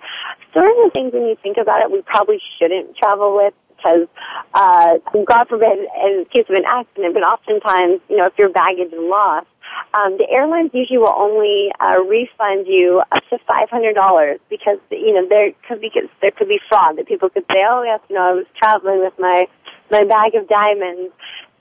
Sort 0.53 0.65
of 0.65 0.77
the 0.83 0.89
things 0.93 1.13
when 1.13 1.23
you 1.23 1.35
think 1.41 1.57
about 1.57 1.81
it, 1.81 1.91
we 1.91 2.01
probably 2.01 2.39
shouldn't 2.59 2.97
travel 2.97 3.35
with 3.35 3.53
because, 3.75 4.07
uh, 4.53 4.97
God 5.25 5.47
forbid, 5.47 5.77
in 6.03 6.25
case 6.31 6.45
of 6.49 6.55
an 6.55 6.65
accident, 6.65 7.13
but 7.13 7.23
oftentimes, 7.23 8.01
you 8.09 8.17
know, 8.17 8.25
if 8.25 8.33
your 8.37 8.49
baggage 8.49 8.91
is 8.91 8.99
lost, 8.99 9.47
um, 9.93 10.17
the 10.17 10.27
airlines 10.29 10.71
usually 10.73 10.97
will 10.97 11.15
only 11.15 11.71
uh, 11.79 12.01
refund 12.03 12.67
you 12.67 13.01
up 13.11 13.23
to 13.29 13.37
five 13.47 13.69
hundred 13.69 13.93
dollars 13.93 14.39
because 14.49 14.77
you 14.91 15.13
know 15.13 15.27
there 15.27 15.51
could 15.67 15.81
be 15.81 15.91
there 16.21 16.31
could 16.31 16.47
be 16.47 16.59
fraud 16.67 16.97
that 16.97 17.07
people 17.07 17.29
could 17.29 17.45
say, 17.49 17.63
oh 17.67 17.83
yes, 17.83 17.99
you 18.09 18.15
know 18.15 18.21
I 18.21 18.33
was 18.33 18.45
traveling 18.57 18.99
with 18.99 19.13
my 19.19 19.47
my 19.91 20.03
bag 20.03 20.35
of 20.35 20.47
diamonds. 20.47 21.13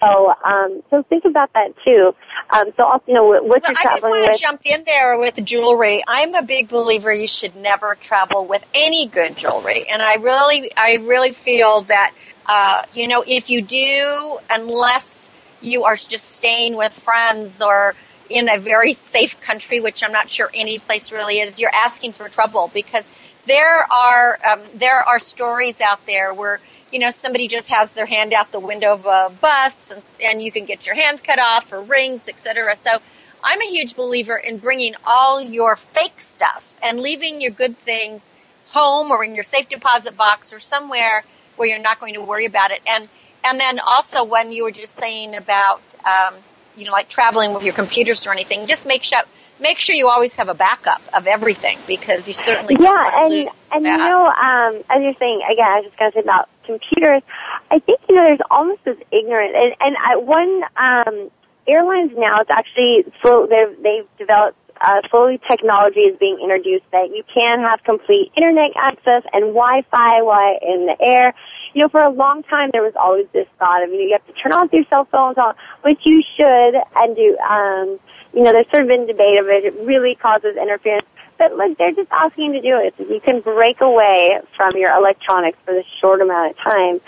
So, 0.02 0.34
um, 0.44 0.82
so 0.90 1.02
think 1.04 1.24
about 1.24 1.52
that 1.54 1.72
too. 1.84 2.14
Um, 2.50 2.72
so, 2.76 2.84
also, 2.84 3.04
you 3.06 3.14
know, 3.14 3.24
what 3.24 3.44
well, 3.44 3.60
you're 3.64 3.74
traveling 3.74 3.82
I 3.82 3.94
just 3.94 4.02
want 4.02 4.28
with. 4.28 4.36
to 4.36 4.42
jump 4.42 4.60
in 4.64 4.84
there 4.84 5.18
with 5.18 5.44
jewelry. 5.44 6.02
I'm 6.06 6.34
a 6.34 6.42
big 6.42 6.68
believer 6.68 7.12
you 7.12 7.28
should 7.28 7.56
never 7.56 7.94
travel 7.94 8.44
with 8.44 8.64
any 8.74 9.06
good 9.06 9.36
jewelry, 9.36 9.88
and 9.88 10.02
I 10.02 10.16
really, 10.16 10.70
I 10.76 10.96
really 10.96 11.32
feel 11.32 11.82
that, 11.82 12.12
uh, 12.46 12.82
you 12.92 13.08
know, 13.08 13.24
if 13.26 13.48
you 13.48 13.62
do, 13.62 14.38
unless 14.50 15.30
you 15.64 15.84
are 15.84 15.96
just 15.96 16.36
staying 16.36 16.76
with 16.76 16.92
friends 16.92 17.62
or 17.62 17.94
in 18.30 18.48
a 18.48 18.58
very 18.58 18.92
safe 18.92 19.40
country, 19.40 19.80
which 19.80 20.02
I'm 20.02 20.12
not 20.12 20.30
sure 20.30 20.50
any 20.54 20.78
place 20.78 21.12
really 21.12 21.40
is, 21.40 21.60
you're 21.60 21.74
asking 21.74 22.12
for 22.12 22.28
trouble 22.28 22.70
because 22.72 23.10
there 23.46 23.86
are 23.92 24.38
um, 24.50 24.60
there 24.74 25.00
are 25.00 25.18
stories 25.18 25.80
out 25.80 26.06
there 26.06 26.32
where 26.32 26.60
you 26.90 26.98
know 26.98 27.10
somebody 27.10 27.48
just 27.48 27.68
has 27.68 27.92
their 27.92 28.06
hand 28.06 28.32
out 28.32 28.50
the 28.52 28.60
window 28.60 28.94
of 28.94 29.04
a 29.04 29.32
bus 29.40 29.90
and, 29.90 30.02
and 30.24 30.42
you 30.42 30.50
can 30.50 30.64
get 30.64 30.86
your 30.86 30.94
hands 30.94 31.20
cut 31.20 31.38
off 31.38 31.68
for 31.68 31.82
rings, 31.82 32.28
etc. 32.28 32.74
So 32.76 32.98
I'm 33.42 33.60
a 33.60 33.66
huge 33.66 33.94
believer 33.94 34.36
in 34.36 34.58
bringing 34.58 34.94
all 35.06 35.42
your 35.42 35.76
fake 35.76 36.20
stuff 36.20 36.78
and 36.82 37.00
leaving 37.00 37.42
your 37.42 37.50
good 37.50 37.76
things 37.78 38.30
home 38.68 39.10
or 39.10 39.22
in 39.22 39.34
your 39.34 39.44
safe 39.44 39.68
deposit 39.68 40.16
box 40.16 40.52
or 40.52 40.58
somewhere 40.58 41.24
where 41.56 41.68
you're 41.68 41.78
not 41.78 42.00
going 42.00 42.14
to 42.14 42.22
worry 42.22 42.46
about 42.46 42.70
it. 42.70 42.80
And 42.86 43.08
and 43.44 43.60
then 43.60 43.78
also 43.80 44.24
when 44.24 44.52
you 44.52 44.64
were 44.64 44.70
just 44.70 44.94
saying 44.94 45.34
about 45.36 45.82
um, 46.04 46.34
you 46.76 46.86
know 46.86 46.92
like 46.92 47.08
traveling 47.08 47.54
with 47.54 47.62
your 47.62 47.74
computers 47.74 48.26
or 48.26 48.32
anything, 48.32 48.66
just 48.66 48.86
make 48.86 49.02
sure 49.02 49.20
make 49.60 49.78
sure 49.78 49.94
you 49.94 50.08
always 50.08 50.36
have 50.36 50.48
a 50.48 50.54
backup 50.54 51.02
of 51.14 51.26
everything 51.26 51.78
because 51.86 52.26
you 52.28 52.34
certainly 52.34 52.74
don't 52.74 52.84
yeah, 52.84 53.24
and 53.24 53.48
and 53.72 53.84
that. 53.84 53.98
you 53.98 54.04
know, 54.04 54.26
um, 54.26 54.84
as 54.90 55.02
you're 55.02 55.14
saying 55.18 55.40
again, 55.50 55.66
I 55.66 55.80
was 55.80 55.86
just 55.86 55.98
going 55.98 56.12
to 56.12 56.18
say 56.18 56.22
about 56.22 56.48
computers. 56.64 57.22
I 57.70 57.78
think 57.78 58.00
you 58.08 58.14
know, 58.14 58.24
there's 58.24 58.46
almost 58.50 58.84
this 58.84 58.98
ignorant, 59.10 59.54
and 59.54 59.74
and 59.80 59.96
I, 59.96 60.16
one 60.16 60.62
um, 60.76 61.30
airlines 61.66 62.12
now 62.16 62.40
it's 62.40 62.50
actually 62.50 63.04
slow. 63.20 63.46
They've 63.46 63.82
they've 63.82 64.06
developed. 64.18 64.58
Uh, 64.80 65.00
slowly, 65.08 65.40
technology 65.48 66.00
is 66.00 66.18
being 66.18 66.36
introduced 66.42 66.84
that 66.90 67.08
you 67.08 67.22
can 67.32 67.60
have 67.60 67.82
complete 67.84 68.32
internet 68.36 68.72
access 68.76 69.22
and 69.32 69.54
Wi-Fi 69.54 70.20
while 70.22 70.58
in 70.60 70.86
the 70.86 70.96
air. 71.00 71.32
You 71.74 71.82
know, 71.82 71.88
for 71.88 72.00
a 72.00 72.10
long 72.10 72.42
time 72.44 72.70
there 72.72 72.82
was 72.82 72.94
always 72.96 73.26
this 73.32 73.46
thought 73.58 73.82
of 73.82 73.90
you, 73.90 73.98
know, 73.98 74.04
you 74.04 74.12
have 74.12 74.26
to 74.26 74.40
turn 74.40 74.52
off 74.52 74.72
your 74.72 74.84
cell 74.88 75.06
phones, 75.10 75.36
on, 75.38 75.54
which 75.82 76.00
you 76.04 76.22
should, 76.36 76.74
and 76.96 77.16
do. 77.16 77.36
Um, 77.38 77.98
you 78.32 78.42
know, 78.42 78.52
there's 78.52 78.68
sort 78.70 78.82
of 78.82 78.88
been 78.88 79.06
debate 79.06 79.38
of 79.38 79.46
it. 79.46 79.64
It 79.64 79.74
really 79.86 80.16
causes 80.16 80.56
interference. 80.56 81.06
But 81.38 81.56
look, 81.56 81.78
they're 81.78 81.92
just 81.92 82.10
asking 82.10 82.54
you 82.54 82.62
to 82.62 82.68
do 82.68 82.78
it. 82.78 82.94
You 82.98 83.20
can 83.20 83.40
break 83.40 83.80
away 83.80 84.38
from 84.56 84.76
your 84.76 84.94
electronics 84.94 85.58
for 85.64 85.74
this 85.74 85.86
short 86.00 86.20
amount 86.20 86.52
of 86.52 86.56
time. 86.58 87.00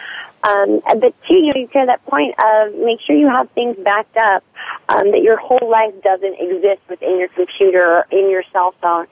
Um, 0.42 0.80
but 1.00 1.14
two, 1.26 1.34
you 1.34 1.52
know, 1.54 1.60
you 1.60 1.68
that 1.86 2.04
point 2.06 2.34
of 2.38 2.74
make 2.74 3.00
sure 3.04 3.16
you 3.16 3.28
have 3.28 3.50
things 3.50 3.76
backed 3.82 4.16
up, 4.16 4.44
um, 4.88 5.10
that 5.10 5.22
your 5.22 5.36
whole 5.36 5.68
life 5.68 5.94
doesn't 6.02 6.36
exist 6.38 6.82
within 6.88 7.18
your 7.18 7.28
computer 7.28 7.82
or 7.82 8.06
in 8.12 8.30
your 8.30 8.44
cell 8.52 8.74
phone. 8.80 9.06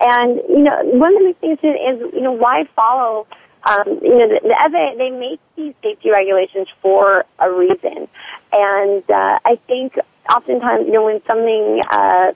And, 0.00 0.36
you 0.48 0.60
know, 0.60 0.80
one 0.84 1.14
of 1.16 1.22
the 1.22 1.34
things 1.40 1.58
is, 1.62 2.14
you 2.14 2.20
know, 2.20 2.32
why 2.32 2.64
follow 2.74 3.26
um, 3.64 3.98
you 4.02 4.16
know, 4.16 4.28
the, 4.28 4.40
the 4.42 4.54
FAA, 4.54 4.96
they 4.96 5.10
make 5.10 5.40
these 5.56 5.74
safety 5.82 6.10
regulations 6.10 6.68
for 6.82 7.24
a 7.38 7.50
reason. 7.50 8.08
And 8.52 9.02
uh, 9.10 9.38
I 9.44 9.58
think 9.66 9.94
oftentimes, 10.30 10.86
you 10.86 10.92
know, 10.92 11.04
when 11.04 11.20
something, 11.26 11.82
uh, 11.90 12.32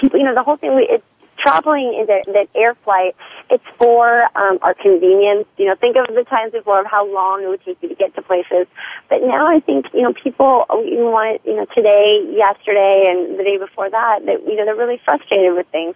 people, 0.00 0.18
you 0.18 0.24
know, 0.24 0.34
the 0.34 0.42
whole 0.42 0.56
thing, 0.56 0.76
it's 0.88 1.04
traveling 1.44 1.94
in 1.98 2.06
that, 2.06 2.24
that 2.32 2.48
air 2.54 2.74
flight, 2.84 3.14
it's 3.50 3.64
for 3.78 4.24
um, 4.36 4.58
our 4.62 4.74
convenience. 4.74 5.46
You 5.56 5.66
know, 5.66 5.74
think 5.76 5.96
of 5.96 6.14
the 6.14 6.24
times 6.24 6.52
before 6.52 6.80
of 6.80 6.86
how 6.86 7.06
long 7.12 7.42
it 7.42 7.48
would 7.48 7.64
take 7.64 7.78
you 7.82 7.88
to 7.90 7.94
get 7.94 8.14
to 8.14 8.22
places. 8.22 8.66
But 9.10 9.22
now 9.22 9.46
I 9.46 9.60
think, 9.60 9.86
you 9.92 10.02
know, 10.02 10.14
people 10.14 10.64
even 10.86 11.12
want, 11.12 11.42
you 11.44 11.56
know, 11.56 11.66
today, 11.74 12.24
yesterday, 12.32 13.06
and 13.08 13.38
the 13.38 13.44
day 13.44 13.58
before 13.58 13.90
that, 13.90 14.24
that, 14.26 14.42
you 14.46 14.56
know, 14.56 14.64
they're 14.64 14.74
really 14.74 15.00
frustrated 15.04 15.54
with 15.54 15.66
things. 15.68 15.94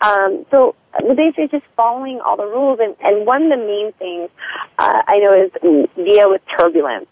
Um, 0.00 0.44
so 0.50 0.76
basically 1.16 1.48
just 1.48 1.64
following 1.76 2.20
all 2.20 2.36
the 2.36 2.46
rules. 2.46 2.78
And, 2.80 2.94
and 3.00 3.26
one 3.26 3.44
of 3.44 3.50
the 3.50 3.64
main 3.64 3.92
things 3.98 4.30
uh, 4.78 5.02
I 5.08 5.18
know 5.18 5.32
is 5.32 5.50
deal 5.96 6.30
with 6.30 6.42
turbulence 6.58 7.06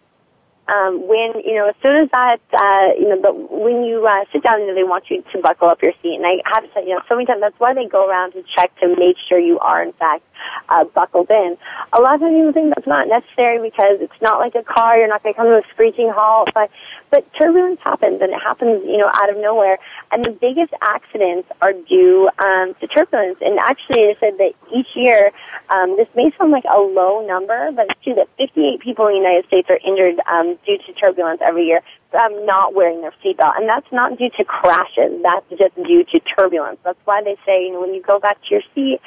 um, 0.70 1.06
when 1.06 1.42
you 1.44 1.54
know 1.54 1.68
as 1.68 1.74
soon 1.82 1.96
as 2.04 2.08
that 2.10 2.40
uh, 2.54 2.94
you 2.94 3.08
know 3.10 3.20
the, 3.20 3.32
when 3.34 3.82
you 3.82 4.06
uh, 4.06 4.24
sit 4.32 4.42
down, 4.42 4.60
you 4.60 4.68
know 4.68 4.74
they 4.74 4.86
want 4.86 5.10
you 5.10 5.22
to 5.32 5.42
buckle 5.42 5.68
up 5.68 5.82
your 5.82 5.92
seat, 6.02 6.14
and 6.14 6.24
I 6.24 6.38
have 6.46 6.64
say, 6.74 6.86
you 6.86 6.94
know 6.94 7.02
so 7.08 7.16
many 7.16 7.26
times 7.26 7.40
that's 7.40 7.58
why 7.58 7.74
they 7.74 7.86
go 7.86 8.06
around 8.08 8.32
to 8.32 8.44
check 8.54 8.70
to 8.80 8.88
make 8.88 9.16
sure 9.28 9.38
you 9.38 9.58
are 9.58 9.82
in 9.82 9.92
fact 9.92 10.22
uh, 10.68 10.84
buckled 10.84 11.30
in. 11.30 11.56
A 11.92 12.00
lot 12.00 12.14
of 12.14 12.20
times 12.20 12.34
people 12.34 12.52
think 12.52 12.74
that's 12.74 12.86
not 12.86 13.08
necessary 13.08 13.58
because 13.58 13.98
it's 14.00 14.20
not 14.22 14.38
like 14.38 14.54
a 14.54 14.62
car; 14.62 14.98
you're 14.98 15.08
not 15.08 15.22
going 15.22 15.34
to 15.34 15.38
come 15.38 15.50
to 15.50 15.58
a 15.58 15.66
screeching 15.74 16.10
halt. 16.14 16.50
But 16.54 16.70
but 17.10 17.26
turbulence 17.34 17.80
happens, 17.82 18.22
and 18.22 18.30
it 18.30 18.40
happens 18.40 18.82
you 18.86 18.98
know 18.98 19.10
out 19.12 19.30
of 19.30 19.36
nowhere. 19.36 19.78
And 20.12 20.24
the 20.24 20.30
biggest 20.30 20.72
accidents 20.82 21.48
are 21.60 21.72
due 21.72 22.30
um, 22.38 22.74
to 22.80 22.86
turbulence. 22.86 23.38
And 23.40 23.58
actually, 23.58 24.06
they 24.06 24.16
said 24.20 24.38
that 24.38 24.52
each 24.70 24.94
year, 24.94 25.32
um, 25.70 25.96
this 25.96 26.08
may 26.14 26.30
sound 26.38 26.52
like 26.52 26.64
a 26.70 26.78
low 26.78 27.26
number, 27.26 27.70
but 27.74 27.86
it's 27.90 28.00
true 28.02 28.14
that 28.14 28.28
58 28.38 28.80
people 28.80 29.06
in 29.06 29.14
the 29.14 29.22
United 29.26 29.46
States 29.46 29.68
are 29.70 29.80
injured 29.82 30.20
um, 30.30 30.58
due 30.64 30.78
to 30.78 30.92
turbulence 30.94 31.40
every 31.42 31.66
year 31.66 31.82
um, 32.14 32.44
not 32.46 32.74
wearing 32.74 33.00
their 33.02 33.14
seatbelt. 33.24 33.56
And 33.56 33.68
that's 33.68 33.86
not 33.92 34.18
due 34.18 34.30
to 34.36 34.44
crashes. 34.44 35.22
That's 35.22 35.48
just 35.50 35.74
due 35.76 36.04
to 36.12 36.20
turbulence. 36.20 36.78
That's 36.84 36.98
why 37.04 37.22
they 37.22 37.36
say, 37.46 37.64
you 37.64 37.72
know, 37.72 37.80
when 37.80 37.94
you 37.94 38.02
go 38.02 38.18
back 38.18 38.40
to 38.42 38.48
your 38.50 38.62
seat, 38.74 39.00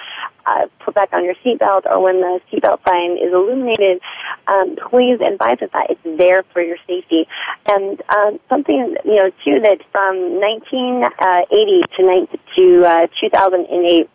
uh, 0.45 0.67
put 0.83 0.93
back 0.93 1.09
on 1.13 1.23
your 1.23 1.35
seatbelt, 1.45 1.85
or 1.85 2.01
when 2.01 2.21
the 2.21 2.39
seatbelt 2.51 2.79
sign 2.87 3.17
is 3.17 3.33
illuminated, 3.33 4.01
um, 4.47 4.75
please 4.89 5.19
advise 5.21 5.61
us 5.61 5.69
that 5.73 5.87
it's 5.89 6.17
there 6.17 6.43
for 6.53 6.61
your 6.61 6.77
safety. 6.87 7.27
And 7.67 8.01
um, 8.09 8.39
something, 8.49 8.95
you 9.05 9.15
know, 9.15 9.29
too, 9.43 9.59
that 9.61 9.79
from 9.91 10.39
1980 10.39 11.81
to, 11.97 12.05
19, 12.05 12.27
to 12.55 12.85
uh, 12.87 13.07
2008, 13.19 14.09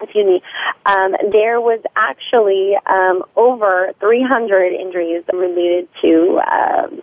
excuse 0.00 0.26
me, 0.26 0.42
um, 0.86 1.12
there 1.32 1.60
was 1.60 1.80
actually 1.96 2.76
um, 2.86 3.22
over 3.36 3.92
300 4.00 4.72
injuries 4.72 5.24
related 5.32 5.88
to 6.02 6.40
um, 6.50 7.02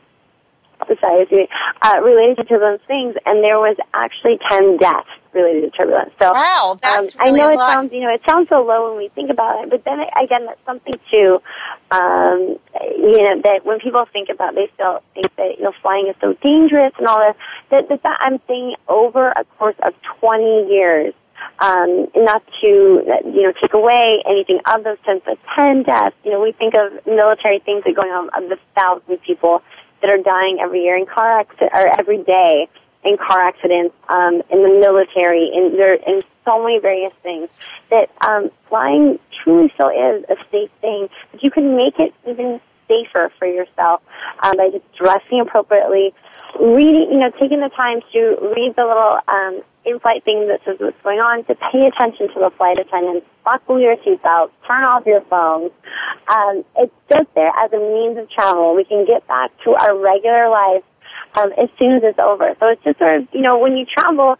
society 0.85 1.47
uh, 1.81 1.99
related 2.03 2.47
to 2.47 2.57
those 2.57 2.79
things, 2.87 3.15
and 3.25 3.43
there 3.43 3.57
was 3.57 3.77
actually 3.93 4.39
10 4.49 4.77
deaths 4.77 5.09
related 5.33 5.71
to 5.71 5.77
turbulence. 5.77 6.11
So, 6.19 6.31
wow, 6.31 6.79
that's 6.81 7.15
um, 7.15 7.25
really 7.25 7.41
I 7.41 7.45
know 7.45 7.53
it 7.53 7.73
sounds, 7.73 7.93
you 7.93 8.01
know, 8.01 8.13
it 8.13 8.21
sounds 8.27 8.49
so 8.49 8.61
low 8.61 8.89
when 8.89 8.97
we 8.97 9.09
think 9.09 9.29
about 9.29 9.63
it, 9.63 9.69
but 9.69 9.83
then 9.85 9.99
again, 10.21 10.45
that's 10.45 10.63
something 10.65 10.95
too, 11.11 11.41
um, 11.91 12.57
you 12.97 13.23
know, 13.23 13.41
that 13.43 13.61
when 13.63 13.79
people 13.79 14.05
think 14.11 14.29
about, 14.29 14.55
they 14.55 14.69
still 14.73 15.01
think 15.13 15.35
that 15.35 15.57
you 15.57 15.63
know 15.63 15.73
flying 15.81 16.07
is 16.07 16.15
so 16.21 16.33
dangerous 16.41 16.93
and 16.97 17.07
all 17.07 17.19
this. 17.19 17.35
That, 17.69 17.89
that, 17.89 18.03
that 18.03 18.17
I'm 18.21 18.39
saying 18.47 18.75
over 18.87 19.29
a 19.29 19.43
course 19.57 19.75
of 19.83 19.93
20 20.19 20.67
years. 20.69 21.13
Um, 21.59 22.07
not 22.15 22.43
to 22.61 22.67
you 23.25 23.43
know 23.43 23.53
take 23.59 23.73
away 23.73 24.21
anything 24.27 24.59
of 24.65 24.83
those 24.83 24.97
ten, 25.05 25.21
but 25.25 25.37
ten 25.55 25.83
deaths. 25.83 26.15
You 26.23 26.31
know, 26.31 26.41
we 26.41 26.51
think 26.51 26.75
of 26.75 27.05
military 27.05 27.59
things 27.59 27.83
that 27.83 27.91
are 27.91 27.95
going 27.95 28.11
on 28.11 28.29
of 28.33 28.49
the 28.49 28.59
thousands 28.75 29.09
of 29.09 29.21
people 29.21 29.63
that 30.01 30.11
are 30.11 30.17
dying 30.17 30.59
every 30.61 30.83
year 30.83 30.95
in 30.95 31.05
car 31.05 31.39
accidents 31.39 31.73
or 31.73 31.99
every 31.99 32.23
day 32.23 32.67
in 33.03 33.17
car 33.17 33.41
accidents, 33.41 33.95
um, 34.09 34.41
in 34.51 34.63
the 34.63 34.79
military, 34.81 35.49
in 35.53 35.77
there, 35.77 35.93
in 35.93 36.21
so 36.45 36.61
many 36.61 36.79
various 36.79 37.13
things. 37.21 37.49
That 37.89 38.09
um, 38.21 38.51
flying 38.67 39.17
truly 39.43 39.71
still 39.73 39.89
is 39.89 40.25
a 40.29 40.35
safe 40.51 40.69
thing, 40.81 41.09
but 41.31 41.41
you 41.41 41.49
can 41.49 41.77
make 41.77 41.99
it 41.99 42.13
even 42.27 42.59
safer 42.87 43.31
for 43.37 43.47
yourself 43.47 44.01
um, 44.43 44.57
by 44.57 44.69
just 44.69 44.85
dressing 44.93 45.39
appropriately, 45.41 46.13
reading, 46.59 47.09
you 47.11 47.19
know, 47.19 47.31
taking 47.39 47.59
the 47.59 47.69
time 47.69 48.01
to 48.13 48.51
read 48.55 48.73
the 48.75 48.85
little 48.85 49.19
um, 49.27 49.61
in-flight 49.87 50.23
thing 50.23 50.45
that 50.45 50.59
says 50.65 50.77
what's 50.79 51.01
going 51.03 51.19
on, 51.19 51.45
to 51.45 51.55
pay 51.55 51.87
attention 51.87 52.27
to 52.33 52.39
the 52.39 52.51
flight 52.57 52.77
attendants, 52.79 53.25
buckle 53.43 53.79
your 53.79 53.95
seatbelt, 53.97 54.51
turn 54.67 54.83
off 54.83 55.05
your 55.05 55.21
phones. 55.29 55.71
Um, 56.27 56.65
it's 56.77 56.93
just 57.11 57.33
there 57.35 57.51
as 57.55 57.71
a 57.71 57.79
means 57.79 58.17
of 58.17 58.29
travel. 58.29 58.75
We 58.75 58.83
can 58.83 59.05
get 59.05 59.27
back 59.27 59.51
to 59.63 59.71
our 59.71 59.97
regular 59.97 60.49
life 60.49 60.83
um, 61.35 61.51
as 61.57 61.69
soon 61.79 61.93
as 61.93 62.03
it's 62.03 62.19
over. 62.19 62.55
So 62.59 62.67
it's 62.67 62.83
just 62.83 62.99
sort 62.99 63.21
of, 63.21 63.27
you 63.31 63.41
know, 63.41 63.57
when 63.57 63.77
you 63.77 63.85
travel, 63.85 64.35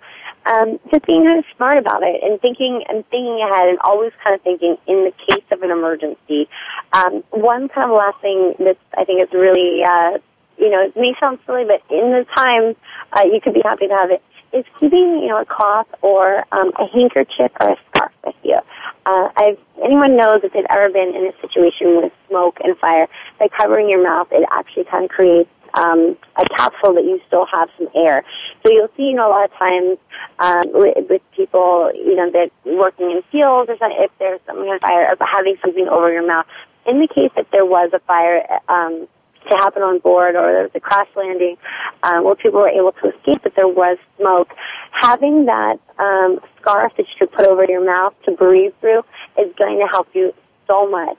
um, 0.46 0.80
just 0.92 1.06
being 1.06 1.24
kind 1.24 1.40
of 1.40 1.46
smart 1.56 1.78
about 1.78 2.04
it 2.04 2.24
and 2.24 2.40
thinking 2.40 2.84
and 2.88 3.06
thinking 3.10 3.40
ahead 3.44 3.70
and 3.70 3.78
always 3.84 4.12
kind 4.24 4.36
of 4.36 4.42
thinking 4.42 4.78
in 4.88 5.04
the 5.04 5.14
case 5.28 5.44
of 5.52 5.62
an 5.62 5.72
emergency. 5.72 6.48
Um, 6.94 7.24
one 7.32 7.68
kind 7.70 7.92
of 7.92 7.98
last 7.98 8.22
thing 8.22 8.56
that 8.60 8.78
I 8.98 9.04
think 9.04 9.22
is 9.22 9.34
really, 9.34 9.84
uh, 9.84 10.20
you 10.58 10.70
know, 10.70 10.88
it 10.88 10.96
may 10.96 11.14
sound 11.20 11.40
silly, 11.46 11.66
but 11.66 11.84
in 11.94 12.12
the 12.12 12.26
time, 12.36 12.76
uh, 13.12 13.28
you 13.28 13.40
could 13.44 13.54
be 13.54 13.62
happy 13.64 13.88
to 13.88 13.94
have 13.94 14.12
it, 14.12 14.24
is 14.54 14.66
keeping, 14.80 15.20
you 15.22 15.28
know, 15.28 15.42
a 15.42 15.46
cloth 15.46 15.88
or 16.02 16.46
um, 16.52 16.72
a 16.80 16.88
handkerchief 16.94 17.52
or 17.60 17.72
a 17.72 17.76
scarf 17.90 18.12
with 18.26 18.36
you. 18.44 18.60
Uh, 19.06 19.30
I've, 19.36 19.60
anyone 19.84 20.18
knows 20.18 20.42
if 20.44 20.54
they've 20.54 20.66
ever 20.70 20.90
been 20.90 21.16
in 21.16 21.28
a 21.28 21.34
situation 21.42 22.02
with 22.02 22.14
smoke 22.28 22.58
and 22.64 22.78
fire, 22.78 23.08
by 23.40 23.48
covering 23.48 23.90
your 23.90 24.04
mouth, 24.04 24.28
it 24.32 24.48
actually 24.52 24.86
kind 24.86 25.06
of 25.06 25.10
creates 25.10 25.50
um, 25.74 26.18
a 26.36 26.46
capsule 26.58 26.94
that 26.94 27.04
you 27.04 27.20
still 27.28 27.46
have 27.46 27.70
some 27.78 27.88
air. 27.96 28.24
So 28.64 28.72
you'll 28.72 28.90
see, 28.98 29.04
you 29.04 29.14
know, 29.14 29.30
a 29.30 29.32
lot 29.32 29.46
of 29.46 29.54
times 29.58 29.98
um, 30.40 30.64
with, 30.74 31.10
with 31.10 31.22
people, 31.36 31.92
you 31.94 32.16
know, 32.16 32.32
that 32.32 32.52
working 32.66 33.12
in 33.12 33.22
fields 33.32 33.70
or 33.70 33.78
something, 33.78 33.98
if 34.00 34.12
there's 34.20 34.40
something 34.48 34.66
on 34.66 34.80
fire, 34.80 35.08
or 35.10 35.28
having 35.28 35.58
something 35.64 35.88
over 35.88 36.12
your 36.12 36.26
mouth. 36.26 36.46
In 36.86 37.00
the 37.00 37.08
case 37.08 37.32
that 37.36 37.48
there 37.52 37.66
was 37.66 37.92
a 37.94 38.00
fire 38.00 38.48
um, 38.70 39.08
to 39.50 39.56
happen 39.58 39.82
on 39.82 40.00
board 40.00 40.36
or 40.36 40.52
there 40.52 40.64
was 40.64 40.72
a 40.76 40.80
crash 40.80 41.08
landing 41.16 41.58
um, 42.04 42.24
where 42.24 42.36
people 42.36 42.60
were 42.60 42.70
able 42.70 42.92
to 42.92 43.10
escape, 43.10 43.40
but 43.44 43.54
there 43.56 43.68
was 43.68 43.98
smoke, 44.18 44.50
having 44.92 45.46
that 45.46 45.80
um, 46.00 46.40
scarf 46.60 46.94
that 46.98 47.06
you 47.08 47.14
could 47.28 47.32
put 47.32 47.46
over 47.46 47.66
your 47.66 47.86
mouth 47.86 48.14
to 48.26 48.32
breathe 48.32 48.74
through 48.80 49.04
is 49.38 49.54
going 49.58 49.80
to 49.80 49.88
help 49.88 50.08
you 50.14 50.34
so 50.68 50.90
much. 50.90 51.18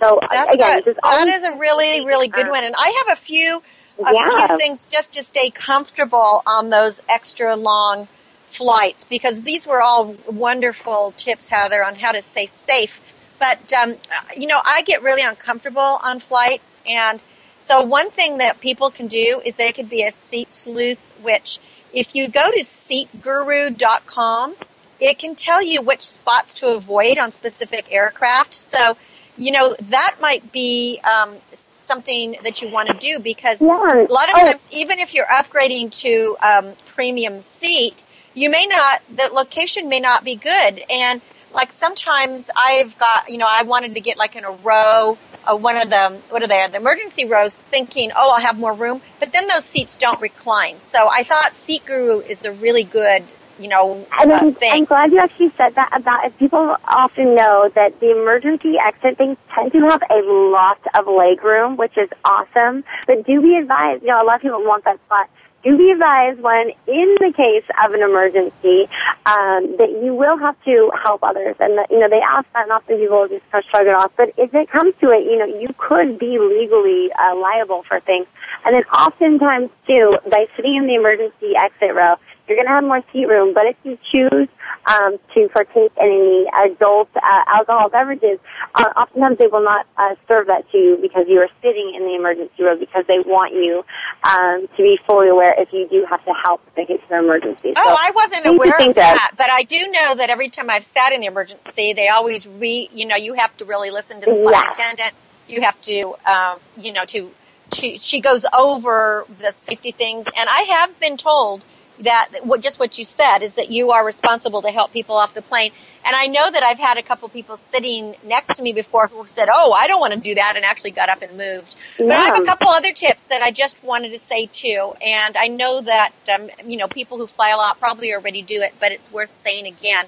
So 0.00 0.20
That's 0.30 0.54
again, 0.54 0.80
a, 0.80 0.94
that 0.94 1.52
a 1.54 1.58
really, 1.58 2.04
really 2.04 2.28
good 2.28 2.48
one. 2.48 2.64
And 2.64 2.74
I 2.78 3.04
have 3.06 3.18
a 3.18 3.20
few, 3.20 3.62
a 3.98 4.12
Yeah. 4.12 4.46
few 4.46 4.56
things 4.58 4.84
just 4.84 5.12
to 5.14 5.22
stay 5.22 5.50
comfortable 5.50 6.42
on 6.46 6.70
those 6.70 7.00
extra 7.08 7.56
long 7.56 8.08
flights 8.48 9.04
because 9.04 9.42
these 9.42 9.66
were 9.66 9.82
all 9.82 10.16
wonderful 10.26 11.12
tips, 11.16 11.48
Heather, 11.48 11.84
on 11.84 11.96
how 11.96 12.12
to 12.12 12.22
stay 12.22 12.46
safe. 12.46 13.00
But 13.38 13.72
um, 13.72 13.96
you 14.36 14.46
know, 14.46 14.60
I 14.64 14.82
get 14.82 15.02
really 15.02 15.22
uncomfortable 15.22 15.98
on 16.04 16.18
flights, 16.18 16.76
and 16.88 17.20
so 17.62 17.82
one 17.82 18.10
thing 18.10 18.38
that 18.38 18.60
people 18.60 18.90
can 18.90 19.06
do 19.06 19.40
is 19.44 19.56
they 19.56 19.72
could 19.72 19.88
be 19.88 20.02
a 20.02 20.10
seat 20.12 20.50
sleuth. 20.52 20.98
Which, 21.22 21.58
if 21.92 22.14
you 22.14 22.28
go 22.28 22.50
to 22.50 22.60
seatguru.com, 22.60 24.54
it 25.00 25.18
can 25.18 25.34
tell 25.34 25.62
you 25.62 25.80
which 25.82 26.06
spots 26.06 26.54
to 26.54 26.68
avoid 26.74 27.18
on 27.18 27.32
specific 27.32 27.92
aircraft. 27.92 28.54
So, 28.54 28.96
you 29.36 29.52
know, 29.52 29.76
that 29.80 30.16
might 30.20 30.50
be 30.52 31.00
um, 31.04 31.36
something 31.84 32.36
that 32.42 32.60
you 32.62 32.68
want 32.68 32.88
to 32.88 32.94
do 32.94 33.18
because 33.18 33.60
Yeah. 33.62 34.02
a 34.08 34.12
lot 34.12 34.28
of 34.28 34.34
Oh. 34.36 34.44
times, 34.46 34.68
even 34.72 34.98
if 34.98 35.14
you're 35.14 35.26
upgrading 35.26 35.90
to 36.02 36.36
um, 36.42 36.74
premium 36.86 37.42
seat, 37.42 38.04
you 38.34 38.50
may 38.50 38.66
not, 38.66 39.02
the 39.14 39.28
location 39.32 39.88
may 39.88 40.00
not 40.00 40.24
be 40.24 40.34
good. 40.34 40.84
And 40.90 41.20
like 41.52 41.72
sometimes 41.72 42.50
I've 42.56 42.98
got, 42.98 43.28
you 43.30 43.38
know, 43.38 43.46
I 43.48 43.62
wanted 43.62 43.94
to 43.94 44.00
get 44.00 44.16
like 44.18 44.36
in 44.36 44.44
a 44.44 44.50
row, 44.50 45.16
uh, 45.46 45.56
one 45.56 45.76
of 45.76 45.90
the, 45.90 46.18
what 46.30 46.42
are 46.42 46.46
they, 46.46 46.66
the 46.70 46.76
emergency 46.76 47.24
rows, 47.24 47.56
thinking, 47.56 48.10
oh, 48.16 48.34
I'll 48.34 48.40
have 48.40 48.58
more 48.58 48.72
room. 48.72 49.00
But 49.20 49.32
then 49.32 49.46
those 49.48 49.64
seats 49.64 49.96
don't 49.96 50.20
recline. 50.20 50.80
So 50.80 51.08
I 51.12 51.22
thought 51.22 51.56
Seat 51.56 51.84
Guru 51.86 52.20
is 52.20 52.44
a 52.44 52.52
really 52.52 52.84
good, 52.84 53.24
you 53.58 53.68
know, 53.68 54.06
And 54.20 54.30
uh, 54.30 54.36
I'm, 54.40 54.56
I'm 54.62 54.84
glad 54.84 55.12
you 55.12 55.18
actually 55.18 55.50
said 55.56 55.74
that 55.74 55.90
about 55.92 56.24
it. 56.24 56.38
People 56.38 56.76
often 56.86 57.34
know 57.34 57.70
that 57.74 57.98
the 58.00 58.10
emergency 58.10 58.74
exit 58.78 59.18
things 59.18 59.36
tend 59.54 59.72
to 59.72 59.80
have 59.88 60.02
a 60.10 60.20
lot 60.22 60.78
of 60.98 61.06
leg 61.06 61.42
room, 61.42 61.76
which 61.76 61.96
is 61.96 62.08
awesome. 62.24 62.84
But 63.06 63.26
do 63.26 63.40
be 63.40 63.56
advised, 63.56 64.02
you 64.02 64.08
know, 64.08 64.22
a 64.22 64.24
lot 64.24 64.36
of 64.36 64.42
people 64.42 64.62
want 64.62 64.84
that 64.84 64.98
spot. 65.06 65.28
Do 65.64 65.76
be 65.76 65.90
advised 65.90 66.40
when, 66.40 66.70
in 66.86 67.16
the 67.18 67.32
case 67.36 67.64
of 67.84 67.92
an 67.92 68.02
emergency, 68.02 68.88
um, 69.26 69.76
that 69.78 69.90
you 70.02 70.14
will 70.14 70.38
have 70.38 70.56
to 70.64 70.90
help 71.02 71.22
others. 71.22 71.56
And, 71.58 71.76
that, 71.78 71.90
you 71.90 71.98
know, 71.98 72.08
they 72.08 72.20
ask 72.20 72.46
that 72.52 72.62
and 72.62 72.72
often 72.72 72.96
people 72.96 73.26
just 73.28 73.42
kind 73.50 73.64
of 73.64 73.70
shrug 73.70 73.86
it 73.86 73.94
off. 73.94 74.12
But 74.16 74.32
if 74.36 74.54
it 74.54 74.70
comes 74.70 74.94
to 75.00 75.10
it, 75.10 75.24
you 75.24 75.36
know, 75.36 75.46
you 75.46 75.74
could 75.76 76.18
be 76.18 76.38
legally 76.38 77.10
uh, 77.12 77.34
liable 77.36 77.82
for 77.88 77.98
things. 78.00 78.26
And 78.64 78.74
then 78.74 78.84
oftentimes, 78.84 79.70
too, 79.86 80.16
by 80.30 80.46
sitting 80.54 80.76
in 80.76 80.86
the 80.86 80.94
emergency 80.94 81.56
exit 81.56 81.94
row, 81.94 82.16
you're 82.48 82.56
going 82.56 82.66
to 82.66 82.72
have 82.72 82.84
more 82.84 83.02
seat 83.12 83.26
room, 83.26 83.54
but 83.54 83.66
if 83.66 83.76
you 83.84 83.98
choose 84.10 84.48
um, 84.86 85.18
to 85.34 85.48
partake 85.48 85.92
in 86.00 86.46
any 86.56 86.70
adult 86.72 87.08
uh, 87.16 87.44
alcohol 87.46 87.88
beverages, 87.88 88.38
uh, 88.74 88.84
oftentimes 88.96 89.38
they 89.38 89.46
will 89.46 89.64
not 89.64 89.86
uh, 89.96 90.14
serve 90.26 90.46
that 90.46 90.70
to 90.72 90.78
you 90.78 90.98
because 91.00 91.26
you 91.28 91.38
are 91.40 91.48
sitting 91.62 91.94
in 91.96 92.04
the 92.04 92.14
emergency 92.14 92.62
room 92.62 92.78
because 92.78 93.04
they 93.06 93.18
want 93.20 93.52
you 93.54 93.84
um, 94.24 94.66
to 94.76 94.82
be 94.82 94.98
fully 95.06 95.28
aware 95.28 95.54
if 95.58 95.72
you 95.72 95.86
do 95.88 96.06
have 96.08 96.24
to 96.24 96.32
help 96.44 96.62
in 96.76 96.86
the 96.86 96.98
to 96.98 97.14
an 97.14 97.24
emergency. 97.24 97.72
Oh, 97.76 97.82
So 97.84 97.96
I 97.98 98.10
wasn't 98.14 98.46
aware 98.46 98.88
of 98.88 98.94
that, 98.94 99.32
but 99.36 99.50
I 99.50 99.62
do 99.62 99.90
know 99.90 100.14
that 100.16 100.30
every 100.30 100.48
time 100.48 100.70
I've 100.70 100.84
sat 100.84 101.12
in 101.12 101.20
the 101.20 101.26
emergency, 101.26 101.92
they 101.92 102.08
always 102.08 102.46
re, 102.46 102.88
you 102.92 103.06
know, 103.06 103.16
you 103.16 103.34
have 103.34 103.56
to 103.58 103.64
really 103.64 103.90
listen 103.90 104.20
to 104.20 104.26
the 104.26 104.34
flight 104.34 104.64
Yeah. 104.64 104.72
attendant. 104.72 105.14
You 105.48 105.62
have 105.62 105.80
to, 105.82 106.14
um, 106.26 106.58
you 106.76 106.92
know, 106.92 107.04
to, 107.06 107.30
to, 107.70 107.98
she 107.98 108.20
goes 108.20 108.44
over 108.56 109.24
the 109.38 109.52
safety 109.52 109.92
things, 109.92 110.26
and 110.36 110.48
I 110.48 110.60
have 110.62 110.98
been 111.00 111.16
told 111.16 111.64
that 112.00 112.28
what 112.42 112.60
just 112.60 112.78
what 112.78 112.98
you 112.98 113.04
said 113.04 113.38
is 113.38 113.54
that 113.54 113.70
you 113.70 113.90
are 113.90 114.04
responsible 114.04 114.62
to 114.62 114.70
help 114.70 114.92
people 114.92 115.16
off 115.16 115.34
the 115.34 115.42
plane. 115.42 115.72
And 116.04 116.14
I 116.16 116.26
know 116.26 116.50
that 116.50 116.62
I've 116.62 116.78
had 116.78 116.96
a 116.96 117.02
couple 117.02 117.28
people 117.28 117.56
sitting 117.56 118.14
next 118.24 118.56
to 118.56 118.62
me 118.62 118.72
before 118.72 119.08
who 119.08 119.26
said, 119.26 119.48
"Oh, 119.52 119.72
I 119.72 119.86
don't 119.88 120.00
want 120.00 120.14
to 120.14 120.20
do 120.20 120.34
that," 120.34 120.54
and 120.56 120.64
actually 120.64 120.92
got 120.92 121.08
up 121.08 121.22
and 121.22 121.36
moved. 121.36 121.76
But 121.98 122.12
I 122.12 122.24
have 122.26 122.38
a 122.38 122.44
couple 122.44 122.68
other 122.68 122.92
tips 122.92 123.26
that 123.26 123.42
I 123.42 123.50
just 123.50 123.84
wanted 123.84 124.12
to 124.12 124.18
say 124.18 124.46
too. 124.46 124.94
And 125.04 125.36
I 125.36 125.48
know 125.48 125.80
that 125.80 126.12
um, 126.32 126.50
you 126.64 126.76
know 126.76 126.88
people 126.88 127.18
who 127.18 127.26
fly 127.26 127.50
a 127.50 127.56
lot 127.56 127.78
probably 127.78 128.14
already 128.14 128.42
do 128.42 128.62
it, 128.62 128.74
but 128.80 128.92
it's 128.92 129.12
worth 129.12 129.30
saying 129.30 129.66
again. 129.66 130.06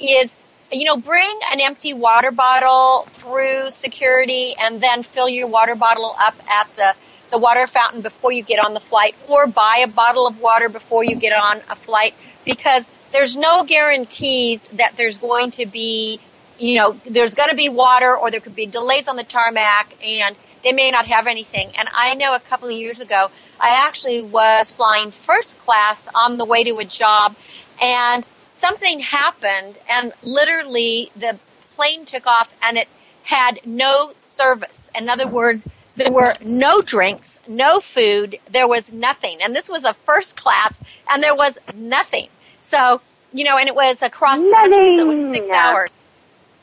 Is 0.00 0.36
you 0.70 0.84
know 0.84 0.96
bring 0.96 1.38
an 1.52 1.60
empty 1.60 1.94
water 1.94 2.30
bottle 2.30 3.06
through 3.12 3.70
security, 3.70 4.54
and 4.60 4.80
then 4.80 5.02
fill 5.02 5.28
your 5.28 5.46
water 5.46 5.74
bottle 5.74 6.14
up 6.18 6.34
at 6.48 6.74
the 6.76 6.94
the 7.30 7.38
water 7.38 7.66
fountain 7.66 8.00
before 8.00 8.32
you 8.32 8.42
get 8.42 8.64
on 8.64 8.74
the 8.74 8.80
flight, 8.80 9.14
or 9.28 9.46
buy 9.46 9.80
a 9.82 9.88
bottle 9.88 10.26
of 10.26 10.40
water 10.40 10.68
before 10.68 11.04
you 11.04 11.14
get 11.16 11.32
on 11.32 11.60
a 11.68 11.76
flight, 11.76 12.14
because 12.44 12.90
there's 13.10 13.36
no 13.36 13.64
guarantees 13.64 14.68
that 14.68 14.96
there's 14.96 15.18
going 15.18 15.50
to 15.52 15.66
be 15.66 16.20
you 16.58 16.76
know, 16.76 16.98
there's 17.06 17.34
going 17.34 17.50
to 17.50 17.56
be 17.56 17.68
water 17.68 18.16
or 18.16 18.30
there 18.30 18.40
could 18.40 18.56
be 18.56 18.66
delays 18.66 19.08
on 19.08 19.16
the 19.16 19.24
tarmac 19.24 19.94
and 20.04 20.36
they 20.62 20.72
may 20.72 20.90
not 20.90 21.06
have 21.06 21.26
anything. 21.26 21.70
And 21.78 21.88
I 21.92 22.14
know 22.14 22.34
a 22.34 22.40
couple 22.40 22.68
of 22.68 22.74
years 22.74 23.00
ago, 23.00 23.30
I 23.60 23.70
actually 23.86 24.20
was 24.20 24.72
flying 24.72 25.10
first 25.10 25.58
class 25.58 26.08
on 26.14 26.36
the 26.36 26.44
way 26.44 26.64
to 26.64 26.78
a 26.78 26.84
job 26.84 27.36
and 27.80 28.26
something 28.42 29.00
happened 29.00 29.78
and 29.88 30.12
literally 30.22 31.12
the 31.14 31.38
plane 31.76 32.04
took 32.04 32.26
off 32.26 32.52
and 32.60 32.76
it 32.76 32.88
had 33.24 33.60
no 33.64 34.14
service. 34.22 34.90
In 34.98 35.08
other 35.08 35.28
words, 35.28 35.68
there 35.98 36.12
were 36.12 36.34
no 36.42 36.80
drinks, 36.80 37.40
no 37.46 37.80
food, 37.80 38.38
there 38.50 38.68
was 38.68 38.92
nothing. 38.92 39.38
And 39.42 39.54
this 39.54 39.68
was 39.68 39.84
a 39.84 39.94
first 39.94 40.36
class 40.36 40.82
and 41.10 41.22
there 41.22 41.34
was 41.34 41.58
nothing. 41.74 42.28
So, 42.60 43.00
you 43.32 43.44
know, 43.44 43.58
and 43.58 43.68
it 43.68 43.74
was 43.74 44.02
across 44.02 44.40
the 44.40 44.50
country, 44.50 44.96
so 44.96 45.02
it 45.02 45.06
was 45.06 45.30
six 45.30 45.50
hours. 45.50 45.98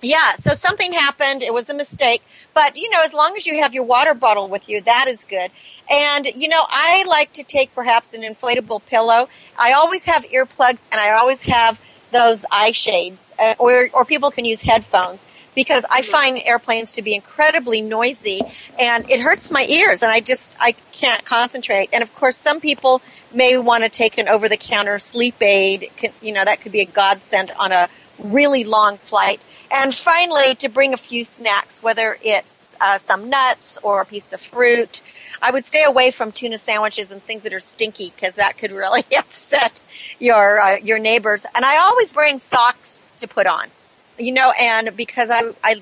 Yeah, 0.01 0.35
so 0.35 0.53
something 0.53 0.93
happened. 0.93 1.41
It 1.41 1.53
was 1.53 1.69
a 1.69 1.73
mistake. 1.73 2.21
But, 2.53 2.75
you 2.75 2.89
know, 2.89 3.01
as 3.03 3.13
long 3.13 3.35
as 3.35 3.47
you 3.47 3.61
have 3.61 3.73
your 3.73 3.83
water 3.83 4.13
bottle 4.13 4.47
with 4.47 4.69
you, 4.69 4.81
that 4.81 5.07
is 5.07 5.25
good. 5.25 5.51
And, 5.91 6.27
you 6.35 6.47
know, 6.47 6.65
I 6.69 7.05
like 7.07 7.33
to 7.33 7.43
take 7.43 7.73
perhaps 7.73 8.13
an 8.13 8.21
inflatable 8.21 8.85
pillow. 8.85 9.29
I 9.57 9.73
always 9.73 10.05
have 10.05 10.23
earplugs 10.25 10.85
and 10.91 11.01
I 11.01 11.11
always 11.11 11.43
have 11.43 11.79
those 12.15 12.45
eye 12.49 12.71
shades, 12.71 13.33
uh, 13.37 13.55
or, 13.59 13.89
or 13.93 14.05
people 14.05 14.31
can 14.31 14.45
use 14.45 14.61
headphones 14.61 15.25
because 15.53 15.83
I 15.89 16.01
find 16.01 16.41
airplanes 16.45 16.91
to 16.91 17.01
be 17.01 17.13
incredibly 17.13 17.81
noisy 17.81 18.41
and 18.79 19.09
it 19.11 19.19
hurts 19.19 19.51
my 19.51 19.65
ears 19.65 20.01
and 20.01 20.11
I 20.11 20.21
just, 20.21 20.55
I 20.59 20.71
can't 20.93 21.25
concentrate. 21.25 21.89
And 21.91 22.01
of 22.01 22.13
course, 22.15 22.37
some 22.37 22.61
people 22.61 23.01
may 23.33 23.57
want 23.57 23.83
to 23.83 23.89
take 23.89 24.17
an 24.17 24.29
over 24.29 24.47
the 24.47 24.57
counter 24.57 24.97
sleep 24.97 25.41
aid. 25.41 25.91
You 26.21 26.33
know, 26.33 26.45
that 26.45 26.61
could 26.61 26.71
be 26.71 26.81
a 26.81 26.85
godsend 26.85 27.51
on 27.59 27.73
a 27.73 27.89
really 28.17 28.63
long 28.63 28.97
flight. 28.97 29.43
And 29.69 29.93
finally, 29.93 30.55
to 30.55 30.69
bring 30.69 30.93
a 30.93 30.97
few 30.97 31.25
snacks, 31.25 31.83
whether 31.83 32.17
it's 32.21 32.75
uh, 32.79 32.97
some 32.97 33.29
nuts 33.29 33.77
or 33.83 34.01
a 34.01 34.05
piece 34.05 34.31
of 34.31 34.39
fruit. 34.39 35.01
I 35.45 35.51
would 35.51 35.67
stay 35.67 35.83
away 35.83 36.09
from 36.09 36.31
tuna 36.31 36.57
sandwiches 36.57 37.11
and 37.11 37.21
things 37.21 37.43
that 37.43 37.53
are 37.53 37.59
stinky 37.59 38.11
because 38.15 38.33
that 38.33 38.57
could 38.57 38.71
really 38.71 39.03
upset 39.17 39.83
your 40.17 40.59
uh, 40.59 40.77
your 40.77 40.97
neighbors. 40.97 41.45
And 41.53 41.63
I 41.63 41.77
always 41.77 42.11
bring 42.11 42.39
socks 42.39 43.03
to 43.17 43.27
put 43.27 43.45
on, 43.45 43.67
you 44.17 44.31
know, 44.31 44.53
and 44.59 44.97
because 44.97 45.29
I 45.29 45.43
I 45.63 45.81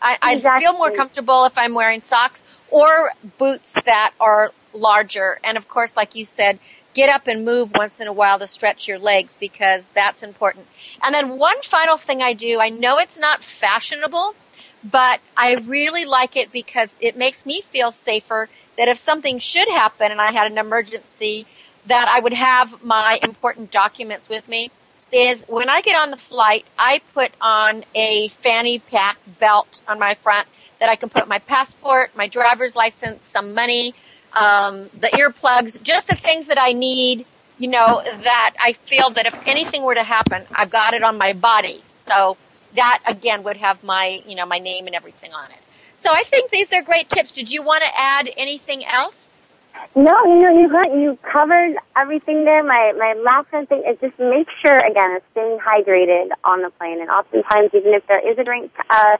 I, 0.00 0.16
I 0.22 0.34
Exactly. 0.36 0.64
feel 0.64 0.72
more 0.72 0.90
comfortable 0.92 1.44
if 1.44 1.58
I'm 1.58 1.74
wearing 1.74 2.00
socks 2.00 2.42
or 2.70 3.12
boots 3.36 3.74
that 3.84 4.14
are 4.18 4.52
larger. 4.72 5.38
And 5.44 5.58
of 5.58 5.68
course, 5.68 5.94
like 5.94 6.14
you 6.14 6.24
said, 6.24 6.58
get 6.94 7.10
up 7.10 7.26
and 7.26 7.44
move 7.44 7.72
once 7.74 8.00
in 8.00 8.06
a 8.06 8.14
while 8.14 8.38
to 8.38 8.48
stretch 8.48 8.88
your 8.88 8.98
legs 8.98 9.36
because 9.38 9.90
that's 9.90 10.22
important. 10.22 10.66
And 11.02 11.14
then 11.14 11.36
one 11.36 11.60
final 11.60 11.98
thing 11.98 12.22
I 12.22 12.32
do, 12.32 12.60
I 12.60 12.70
know 12.70 12.98
it's 12.98 13.18
not 13.18 13.44
fashionable, 13.44 14.34
but 14.82 15.20
I 15.36 15.56
really 15.56 16.06
like 16.06 16.34
it 16.34 16.50
because 16.50 16.96
it 16.98 17.14
makes 17.14 17.44
me 17.44 17.60
feel 17.60 17.92
safer 17.92 18.48
that 18.80 18.88
if 18.88 18.96
something 18.96 19.38
should 19.38 19.68
happen 19.68 20.10
and 20.10 20.22
I 20.22 20.32
had 20.32 20.50
an 20.50 20.56
emergency, 20.56 21.44
that 21.84 22.08
I 22.08 22.18
would 22.18 22.32
have 22.32 22.82
my 22.82 23.18
important 23.22 23.70
documents 23.70 24.30
with 24.30 24.48
me. 24.48 24.70
Is 25.12 25.44
when 25.48 25.68
I 25.68 25.82
get 25.82 26.00
on 26.00 26.10
the 26.10 26.16
flight, 26.16 26.66
I 26.78 27.02
put 27.12 27.32
on 27.42 27.84
a 27.94 28.28
fanny 28.28 28.78
pack 28.78 29.18
belt 29.38 29.82
on 29.86 29.98
my 29.98 30.14
front 30.14 30.48
that 30.78 30.88
I 30.88 30.96
can 30.96 31.10
put 31.10 31.28
my 31.28 31.40
passport, 31.40 32.16
my 32.16 32.26
driver's 32.26 32.74
license, 32.74 33.26
some 33.26 33.52
money, 33.52 33.92
um, 34.32 34.88
the 34.98 35.08
earplugs, 35.08 35.82
just 35.82 36.08
the 36.08 36.14
things 36.14 36.46
that 36.46 36.58
I 36.58 36.72
need. 36.72 37.26
You 37.58 37.68
know 37.68 38.02
that 38.02 38.54
I 38.58 38.72
feel 38.72 39.10
that 39.10 39.26
if 39.26 39.46
anything 39.46 39.82
were 39.82 39.94
to 39.94 40.04
happen, 40.04 40.44
I've 40.52 40.70
got 40.70 40.94
it 40.94 41.02
on 41.02 41.18
my 41.18 41.34
body. 41.34 41.82
So 41.84 42.38
that 42.76 43.02
again 43.06 43.42
would 43.42 43.58
have 43.58 43.84
my 43.84 44.22
you 44.26 44.36
know 44.36 44.46
my 44.46 44.58
name 44.58 44.86
and 44.86 44.96
everything 44.96 45.34
on 45.34 45.50
it. 45.50 45.58
So 46.00 46.08
I 46.10 46.22
think 46.22 46.50
these 46.50 46.72
are 46.72 46.80
great 46.80 47.10
tips. 47.10 47.30
Did 47.30 47.52
you 47.52 47.62
want 47.62 47.84
to 47.84 47.90
add 47.94 48.30
anything 48.38 48.86
else? 48.86 49.34
No, 49.94 50.16
you 50.24 50.40
know, 50.40 50.58
you 50.58 50.66
got 50.72 50.96
you 50.96 51.18
covered 51.30 51.76
everything 51.94 52.46
there. 52.46 52.64
My 52.64 52.92
my 52.96 53.12
last 53.22 53.50
thing 53.68 53.82
is 53.86 54.00
just 54.00 54.18
make 54.18 54.48
sure 54.64 54.78
again 54.78 55.16
of 55.16 55.22
staying 55.32 55.58
hydrated 55.58 56.30
on 56.42 56.62
the 56.62 56.70
plane. 56.70 57.02
And 57.02 57.10
oftentimes, 57.10 57.70
even 57.74 57.92
if 57.92 58.06
there 58.06 58.26
is 58.26 58.38
a 58.38 58.44
drink 58.44 58.72
uh, 58.88 59.18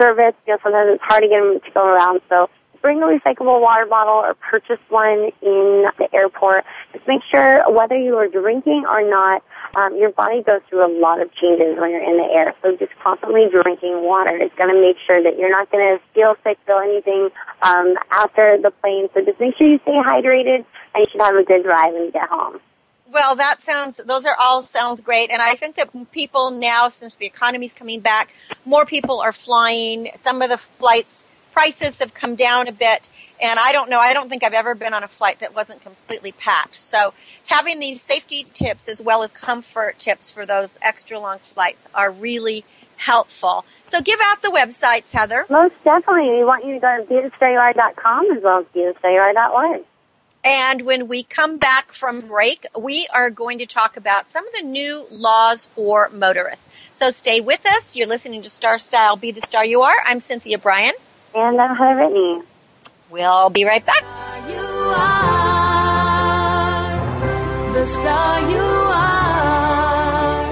service, 0.00 0.32
you 0.46 0.54
know, 0.54 0.58
sometimes 0.62 0.94
it's 0.94 1.02
hard 1.04 1.22
to 1.22 1.28
get 1.28 1.38
them 1.38 1.60
to 1.60 1.70
go 1.74 1.84
around. 1.84 2.22
So 2.30 2.48
bring 2.80 3.02
a 3.02 3.06
recyclable 3.06 3.60
water 3.60 3.84
bottle 3.84 4.14
or 4.14 4.32
purchase 4.32 4.80
one 4.88 5.32
in 5.42 5.84
the 5.98 6.08
airport. 6.14 6.64
Just 6.94 7.06
make 7.06 7.20
sure 7.30 7.62
whether 7.70 7.96
you 7.96 8.16
are 8.16 8.28
drinking 8.28 8.84
or 8.88 9.08
not, 9.08 9.42
um, 9.76 9.96
your 9.96 10.10
body 10.10 10.42
goes 10.42 10.60
through 10.68 10.84
a 10.86 10.92
lot 11.00 11.20
of 11.20 11.32
changes 11.34 11.78
when 11.78 11.90
you're 11.90 12.04
in 12.04 12.18
the 12.18 12.28
air. 12.32 12.54
So 12.62 12.76
just 12.76 12.92
constantly 13.02 13.46
drinking 13.50 14.04
water 14.04 14.36
is 14.36 14.50
going 14.56 14.74
to 14.74 14.80
make 14.80 14.96
sure 15.06 15.22
that 15.22 15.38
you're 15.38 15.50
not 15.50 15.70
going 15.70 15.96
to 15.96 16.04
feel 16.14 16.34
sick, 16.44 16.58
feel 16.66 16.78
anything 16.78 17.30
um, 17.62 17.94
after 18.10 18.58
the 18.60 18.70
plane. 18.70 19.08
So 19.14 19.24
just 19.24 19.40
make 19.40 19.56
sure 19.56 19.66
you 19.66 19.78
stay 19.82 19.98
hydrated, 20.04 20.64
and 20.94 20.98
you 20.98 21.06
should 21.10 21.20
have 21.20 21.34
a 21.34 21.44
good 21.44 21.62
drive 21.62 21.94
when 21.94 22.04
you 22.04 22.12
get 22.12 22.28
home. 22.28 22.60
Well, 23.10 23.36
that 23.36 23.60
sounds, 23.60 23.98
those 23.98 24.24
are 24.24 24.36
all 24.40 24.62
sounds 24.62 25.02
great. 25.02 25.30
And 25.30 25.42
I 25.42 25.54
think 25.54 25.76
that 25.76 25.90
people 26.12 26.50
now, 26.50 26.88
since 26.88 27.16
the 27.16 27.26
economy's 27.26 27.74
coming 27.74 28.00
back, 28.00 28.34
more 28.64 28.86
people 28.86 29.20
are 29.20 29.34
flying. 29.34 30.08
Some 30.14 30.40
of 30.40 30.48
the 30.48 30.56
flights 30.56 31.28
prices 31.52 31.98
have 31.98 32.14
come 32.14 32.34
down 32.34 32.68
a 32.68 32.72
bit. 32.72 33.10
And 33.42 33.58
I 33.58 33.72
don't 33.72 33.90
know, 33.90 33.98
I 33.98 34.14
don't 34.14 34.28
think 34.28 34.44
I've 34.44 34.54
ever 34.54 34.76
been 34.76 34.94
on 34.94 35.02
a 35.02 35.08
flight 35.08 35.40
that 35.40 35.52
wasn't 35.52 35.82
completely 35.82 36.30
packed. 36.30 36.76
So 36.76 37.12
having 37.46 37.80
these 37.80 38.00
safety 38.00 38.46
tips 38.54 38.88
as 38.88 39.02
well 39.02 39.22
as 39.22 39.32
comfort 39.32 39.98
tips 39.98 40.30
for 40.30 40.46
those 40.46 40.78
extra 40.80 41.18
long 41.18 41.40
flights 41.40 41.88
are 41.92 42.12
really 42.12 42.64
helpful. 42.98 43.64
So 43.88 44.00
give 44.00 44.20
out 44.22 44.42
the 44.42 44.50
websites, 44.50 45.10
Heather. 45.10 45.44
Most 45.50 45.74
definitely, 45.82 46.30
we 46.30 46.44
want 46.44 46.64
you 46.64 46.74
to 46.74 46.80
go 46.80 47.04
to 47.04 47.12
bethestaryouare.com 47.12 48.30
as 48.36 48.42
well 48.44 48.60
as 48.60 48.66
bethestaryouare.org. 48.74 49.82
And 50.44 50.82
when 50.82 51.08
we 51.08 51.24
come 51.24 51.56
back 51.58 51.92
from 51.92 52.20
break, 52.20 52.66
we 52.78 53.08
are 53.12 53.30
going 53.30 53.58
to 53.58 53.66
talk 53.66 53.96
about 53.96 54.28
some 54.28 54.46
of 54.46 54.52
the 54.52 54.62
new 54.62 55.06
laws 55.10 55.66
for 55.66 56.08
motorists. 56.10 56.70
So 56.92 57.10
stay 57.10 57.40
with 57.40 57.66
us. 57.66 57.96
You're 57.96 58.08
listening 58.08 58.42
to 58.42 58.50
Star 58.50 58.78
Style 58.78 59.16
Be 59.16 59.32
the 59.32 59.40
Star 59.40 59.64
You 59.64 59.82
Are. 59.82 59.96
I'm 60.04 60.20
Cynthia 60.20 60.58
Brian. 60.58 60.94
And 61.34 61.60
I'm 61.60 61.76
Heather 61.76 61.94
Brittany. 61.94 62.42
We'll 63.12 63.50
be 63.50 63.64
right 63.66 63.84
back. 63.84 64.02
You 64.48 64.56
are 64.56 65.34
the 67.74 67.86
star 67.86 68.40
you 68.50 68.56
are. 68.56 70.46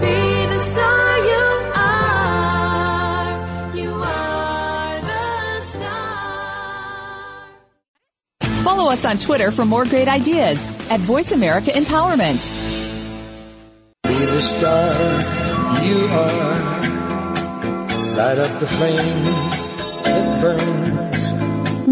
Be 0.00 0.46
the 0.46 0.60
star 0.70 1.18
you 1.18 1.44
are. 1.76 2.16
You 3.76 3.92
are 3.92 5.00
the 5.02 5.64
star. 5.66 6.24
Follow 8.64 8.90
us 8.90 9.04
on 9.04 9.18
Twitter 9.18 9.50
for 9.50 9.66
more 9.66 9.84
great 9.84 10.08
ideas 10.08 10.64
at 10.90 11.00
Voice 11.00 11.32
America 11.32 11.72
Empowerment. 11.72 12.50
Be 14.04 14.14
the 14.14 14.40
star 14.40 14.94
you 15.84 16.06
are. 16.06 16.80
Light 18.16 18.38
up 18.38 18.60
the 18.60 18.66
flame 18.66 19.24
that 19.24 19.50
burns. 19.50 19.71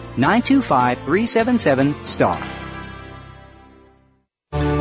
925-377-STAR. 0.15 0.17
925-377-STAR. 0.17 2.21
925-377-STAR. 2.21 2.37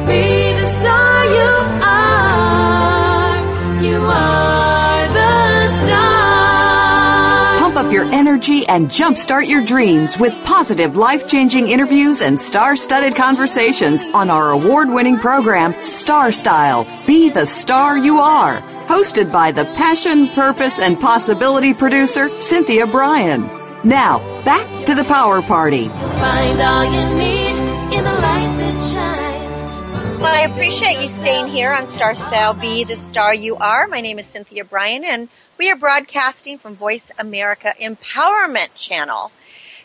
Be 0.06 0.52
the 0.52 0.66
star 0.66 1.24
you 1.26 1.50
are. 1.84 3.36
You 3.82 3.98
are 3.98 5.08
the 5.08 5.86
star. 5.86 7.58
Pump 7.60 7.76
up 7.76 7.92
your 7.92 8.04
energy 8.12 8.66
and 8.66 8.88
jumpstart 8.88 9.48
your 9.48 9.64
dreams 9.64 10.18
with 10.18 10.32
positive, 10.44 10.96
life 10.96 11.28
changing 11.28 11.68
interviews 11.68 12.20
and 12.22 12.40
star 12.40 12.74
studded 12.76 13.14
conversations 13.14 14.02
on 14.14 14.30
our 14.30 14.50
award 14.50 14.88
winning 14.88 15.18
program, 15.18 15.74
Star 15.84 16.32
Style 16.32 16.84
Be 17.06 17.30
the 17.30 17.46
Star 17.46 17.96
You 17.96 18.18
Are. 18.18 18.60
Hosted 18.88 19.30
by 19.30 19.52
the 19.52 19.66
passion, 19.76 20.28
purpose, 20.30 20.80
and 20.80 20.98
possibility 20.98 21.72
producer, 21.72 22.28
Cynthia 22.40 22.84
Brian. 22.86 23.48
Now, 23.84 24.18
back 24.44 24.86
to 24.86 24.94
the 24.94 25.04
power 25.04 25.40
party. 25.40 25.88
Find 25.88 26.60
all 26.60 26.84
you 26.84 27.14
need 27.16 27.56
in 27.96 28.04
the 28.04 28.12
light 28.12 28.54
that 28.58 28.92
shines. 28.92 30.20
Well, 30.20 30.34
I 30.34 30.52
appreciate 30.52 31.00
you 31.00 31.08
staying 31.08 31.46
here 31.46 31.72
on 31.72 31.86
Star 31.86 32.14
Style 32.14 32.52
Be 32.52 32.84
the 32.84 32.96
Star 32.96 33.34
You 33.34 33.56
Are. 33.56 33.88
My 33.88 34.02
name 34.02 34.18
is 34.18 34.26
Cynthia 34.26 34.66
Brian, 34.66 35.02
and 35.02 35.30
we 35.56 35.70
are 35.70 35.76
broadcasting 35.76 36.58
from 36.58 36.76
Voice 36.76 37.10
America 37.18 37.72
Empowerment 37.80 38.74
Channel. 38.74 39.32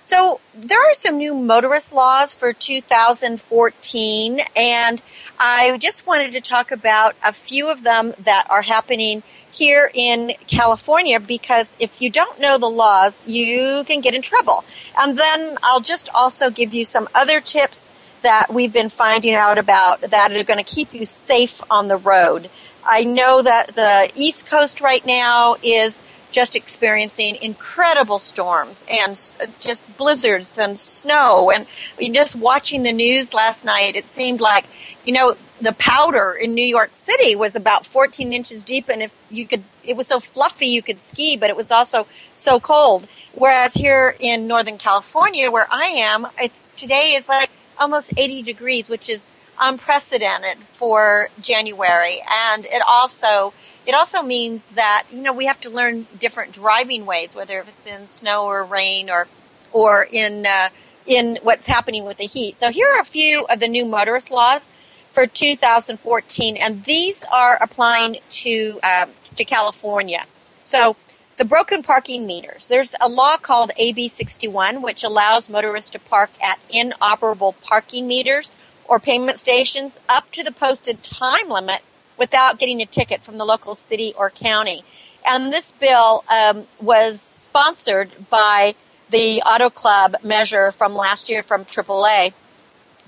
So 0.03 0.41
there 0.53 0.79
are 0.79 0.93
some 0.95 1.15
new 1.15 1.33
motorist 1.33 1.93
laws 1.93 2.35
for 2.35 2.51
2014, 2.51 4.41
and 4.57 5.01
I 5.39 5.77
just 5.77 6.07
wanted 6.07 6.33
to 6.33 6.41
talk 6.41 6.71
about 6.71 7.15
a 7.23 7.33
few 7.33 7.69
of 7.69 7.83
them 7.83 8.13
that 8.19 8.47
are 8.49 8.61
happening 8.61 9.23
here 9.51 9.89
in 9.93 10.33
California 10.47 11.19
because 11.19 11.75
if 11.79 12.01
you 12.01 12.09
don't 12.09 12.39
know 12.39 12.57
the 12.57 12.69
laws, 12.69 13.25
you 13.27 13.83
can 13.85 14.01
get 14.01 14.13
in 14.13 14.21
trouble. 14.21 14.63
And 14.97 15.17
then 15.17 15.57
I'll 15.63 15.79
just 15.79 16.09
also 16.13 16.49
give 16.49 16.73
you 16.73 16.85
some 16.85 17.07
other 17.15 17.41
tips 17.41 17.91
that 18.21 18.47
we've 18.51 18.73
been 18.73 18.89
finding 18.89 19.33
out 19.33 19.57
about 19.57 20.01
that 20.01 20.31
are 20.31 20.43
going 20.43 20.63
to 20.63 20.75
keep 20.75 20.93
you 20.93 21.05
safe 21.05 21.61
on 21.69 21.87
the 21.87 21.97
road. 21.97 22.49
I 22.83 23.03
know 23.03 23.41
that 23.41 23.75
the 23.75 24.11
East 24.15 24.47
Coast 24.47 24.81
right 24.81 25.05
now 25.05 25.55
is 25.63 26.01
just 26.31 26.55
experiencing 26.55 27.37
incredible 27.41 28.19
storms 28.19 28.83
and 28.91 29.11
just 29.61 29.97
blizzards 29.97 30.57
and 30.57 30.77
snow. 30.77 31.49
And 31.49 31.65
just 32.13 32.35
watching 32.35 32.83
the 32.83 32.91
news 32.91 33.33
last 33.33 33.63
night, 33.63 33.95
it 33.95 34.07
seemed 34.07 34.41
like, 34.41 34.65
you 35.05 35.13
know, 35.13 35.35
the 35.61 35.73
powder 35.73 36.33
in 36.33 36.53
New 36.53 36.65
York 36.65 36.91
City 36.93 37.35
was 37.35 37.55
about 37.55 37.85
14 37.85 38.33
inches 38.33 38.63
deep, 38.63 38.89
and 38.89 39.01
if 39.01 39.13
you 39.29 39.45
could, 39.45 39.63
it 39.83 39.95
was 39.95 40.07
so 40.07 40.19
fluffy 40.19 40.67
you 40.67 40.81
could 40.81 40.99
ski, 40.99 41.37
but 41.37 41.49
it 41.49 41.55
was 41.55 41.71
also 41.71 42.07
so 42.33 42.59
cold. 42.59 43.07
Whereas 43.33 43.75
here 43.75 44.15
in 44.19 44.47
Northern 44.47 44.77
California, 44.77 45.51
where 45.51 45.67
I 45.71 45.85
am, 45.85 46.27
it's 46.39 46.73
today 46.73 47.13
is 47.15 47.29
like 47.29 47.49
almost 47.77 48.13
80 48.17 48.41
degrees, 48.41 48.89
which 48.89 49.09
is 49.09 49.31
unprecedented 49.59 50.57
for 50.73 51.29
January, 51.41 52.21
and 52.49 52.65
it 52.65 52.81
also 52.87 53.53
it 53.85 53.93
also 53.93 54.23
means 54.23 54.67
that 54.69 55.03
you 55.11 55.21
know 55.21 55.31
we 55.33 55.45
have 55.45 55.61
to 55.61 55.69
learn 55.69 56.07
different 56.19 56.51
driving 56.51 57.05
ways, 57.05 57.35
whether 57.35 57.59
if 57.59 57.69
it's 57.69 57.85
in 57.85 58.07
snow 58.07 58.45
or 58.45 58.63
rain 58.63 59.09
or 59.09 59.27
or 59.71 60.07
in 60.11 60.45
uh, 60.45 60.69
in 61.05 61.37
what's 61.43 61.67
happening 61.67 62.03
with 62.03 62.17
the 62.17 62.25
heat. 62.25 62.57
So 62.57 62.71
here 62.71 62.87
are 62.87 62.99
a 62.99 63.05
few 63.05 63.45
of 63.45 63.59
the 63.59 63.67
new 63.67 63.85
motorist 63.85 64.31
laws 64.31 64.71
for 65.15 65.25
2014, 65.25 66.57
and 66.57 66.83
these 66.83 67.23
are 67.31 67.57
applying 67.61 68.17
to 68.29 68.79
um, 68.83 69.11
to 69.35 69.45
California. 69.45 70.25
So 70.65 70.97
the 71.37 71.45
broken 71.45 71.83
parking 71.83 72.25
meters. 72.25 72.67
There's 72.67 72.95
a 73.01 73.07
law 73.07 73.37
called 73.37 73.71
AB 73.77 74.09
61, 74.09 74.81
which 74.81 75.03
allows 75.03 75.49
motorists 75.49 75.89
to 75.91 75.99
park 75.99 76.31
at 76.43 76.59
inoperable 76.69 77.53
parking 77.61 78.07
meters 78.07 78.51
or 78.87 78.99
payment 78.99 79.39
stations 79.39 79.99
up 80.09 80.31
to 80.33 80.43
the 80.43 80.51
posted 80.51 81.01
time 81.01 81.49
limit 81.49 81.81
without 82.17 82.59
getting 82.59 82.81
a 82.81 82.85
ticket 82.85 83.23
from 83.23 83.37
the 83.37 83.45
local 83.45 83.73
city 83.73 84.13
or 84.17 84.29
county. 84.29 84.83
And 85.25 85.51
this 85.51 85.71
bill 85.71 86.25
um, 86.29 86.67
was 86.81 87.21
sponsored 87.21 88.11
by 88.29 88.75
the 89.09 89.41
Auto 89.43 89.69
Club 89.69 90.17
measure 90.23 90.73
from 90.73 90.93
last 90.93 91.29
year 91.29 91.41
from 91.41 91.63
AAA 91.63 92.33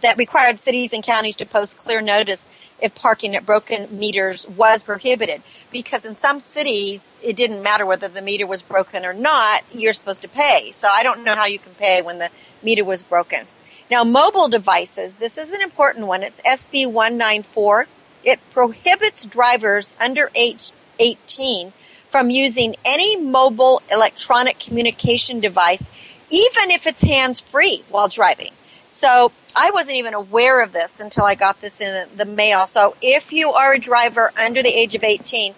that 0.02 0.18
required 0.18 0.60
cities 0.60 0.94
and 0.94 1.04
counties 1.04 1.36
to 1.38 1.46
post 1.46 1.78
clear 1.78 2.02
notice 2.02 2.50
if 2.82 2.94
parking 2.94 3.36
at 3.36 3.46
broken 3.46 3.88
meters 3.98 4.48
was 4.48 4.84
prohibited. 4.84 5.42
Because 5.72 6.06
in 6.06 6.16
some 6.16 6.40
cities, 6.40 7.12
it 7.24 7.36
didn't 7.36 7.64
matter 7.64 7.86
whether 7.86 8.08
the 8.08 8.22
meter 8.22 8.46
was 8.46 8.62
broken 8.62 9.06
or 9.06 9.14
not, 9.14 9.64
you're 9.74 9.94
supposed 9.94 10.22
to 10.22 10.28
pay. 10.28 10.72
So 10.72 10.88
I 10.94 11.04
don't 11.04 11.24
know 11.24 11.36
how 11.36 11.46
you 11.46 11.60
can 11.60 11.74
pay 11.74 12.02
when 12.02 12.20
the 12.20 12.30
meter 12.62 12.86
was 12.86 13.02
broken. 13.02 13.46
Now, 13.90 14.04
mobile 14.04 14.50
devices, 14.50 15.16
this 15.16 15.38
is 15.38 15.52
an 15.52 15.62
important 15.62 16.08
one. 16.08 16.22
It's 16.22 16.42
SB 16.42 16.88
194. 16.88 17.88
It 18.24 18.40
prohibits 18.52 19.26
drivers 19.26 19.94
under 20.00 20.30
age 20.36 20.72
18 21.00 21.72
from 22.10 22.30
using 22.30 22.76
any 22.84 23.16
mobile 23.16 23.82
electronic 23.92 24.60
communication 24.60 25.40
device, 25.40 25.90
even 26.30 26.72
if 26.72 26.86
it's 26.86 27.02
hands 27.02 27.40
free 27.40 27.84
while 27.90 28.08
driving. 28.08 28.52
So 28.88 29.32
I 29.60 29.72
wasn't 29.72 29.98
even 29.98 30.14
aware 30.14 30.62
of 30.62 30.72
this 30.72 31.00
until 31.00 31.26
I 31.26 31.34
got 31.34 31.62
this 31.62 31.82
in 31.82 32.08
the 32.16 32.26
mail. 32.26 32.68
So 32.68 32.96
if 33.02 33.34
you 33.34 33.50
are 33.54 33.74
a 33.74 33.80
driver 33.80 34.32
under 34.40 34.62
the 34.62 34.70
age 34.70 34.94
of 34.94 35.04
18, 35.04 35.56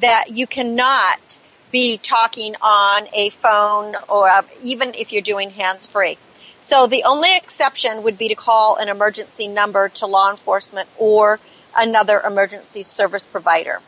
that 0.00 0.24
you 0.30 0.44
cannot 0.44 1.38
be 1.70 1.98
talking 1.98 2.56
on 2.56 3.06
a 3.14 3.30
phone 3.30 3.94
or 4.08 4.28
uh, 4.28 4.42
even 4.60 4.92
if 4.94 5.12
you're 5.12 5.22
doing 5.22 5.50
hands 5.50 5.86
free. 5.86 6.18
So 6.62 6.88
the 6.88 7.04
only 7.04 7.36
exception 7.36 8.02
would 8.02 8.18
be 8.18 8.26
to 8.26 8.34
call 8.34 8.74
an 8.74 8.88
emergency 8.88 9.46
number 9.46 9.88
to 9.90 10.06
law 10.06 10.30
enforcement 10.30 10.88
or 10.98 11.38
another 11.76 12.20
emergency 12.20 12.82
service 12.82 13.24
provider. 13.24 13.80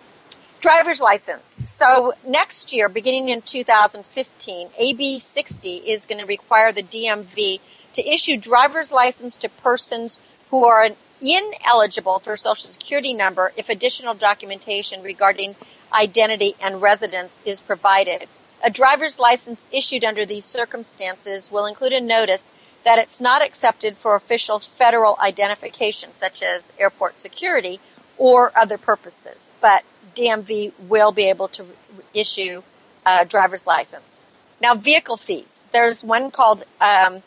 Driver's 0.60 1.00
license. 1.00 1.52
So 1.52 2.12
next 2.24 2.72
year, 2.72 2.88
beginning 2.88 3.30
in 3.30 3.42
2015, 3.42 4.68
AB 4.78 5.18
60 5.18 5.76
is 5.76 6.06
going 6.06 6.20
to 6.20 6.26
require 6.26 6.70
the 6.70 6.82
DMV 6.82 7.60
to 7.94 8.08
issue 8.08 8.36
driver's 8.36 8.92
license 8.92 9.36
to 9.36 9.48
persons 9.48 10.20
who 10.50 10.64
are 10.64 10.88
ineligible 11.20 12.18
for 12.18 12.32
a 12.32 12.38
social 12.38 12.70
security 12.70 13.12
number 13.12 13.52
if 13.56 13.68
additional 13.68 14.14
documentation 14.14 15.02
regarding 15.02 15.54
identity 15.92 16.54
and 16.60 16.82
residence 16.82 17.38
is 17.44 17.60
provided. 17.60 18.28
A 18.62 18.70
driver's 18.70 19.18
license 19.18 19.64
issued 19.72 20.04
under 20.04 20.24
these 20.24 20.44
circumstances 20.44 21.50
will 21.50 21.66
include 21.66 21.92
a 21.92 22.00
notice 22.00 22.50
that 22.84 22.98
it's 22.98 23.20
not 23.20 23.42
accepted 23.42 23.96
for 23.96 24.14
official 24.14 24.58
federal 24.58 25.16
identification, 25.20 26.12
such 26.12 26.42
as 26.42 26.72
airport 26.78 27.18
security 27.18 27.80
or 28.18 28.52
other 28.56 28.78
purposes. 28.78 29.52
But 29.60 29.84
DMV 30.14 30.72
will 30.88 31.12
be 31.12 31.28
able 31.28 31.48
to 31.48 31.66
issue 32.14 32.62
a 33.06 33.24
driver's 33.24 33.66
license. 33.66 34.22
Now, 34.60 34.74
vehicle 34.74 35.16
fees. 35.16 35.64
There's 35.72 36.04
one 36.04 36.30
called 36.30 36.64
um, 36.80 37.22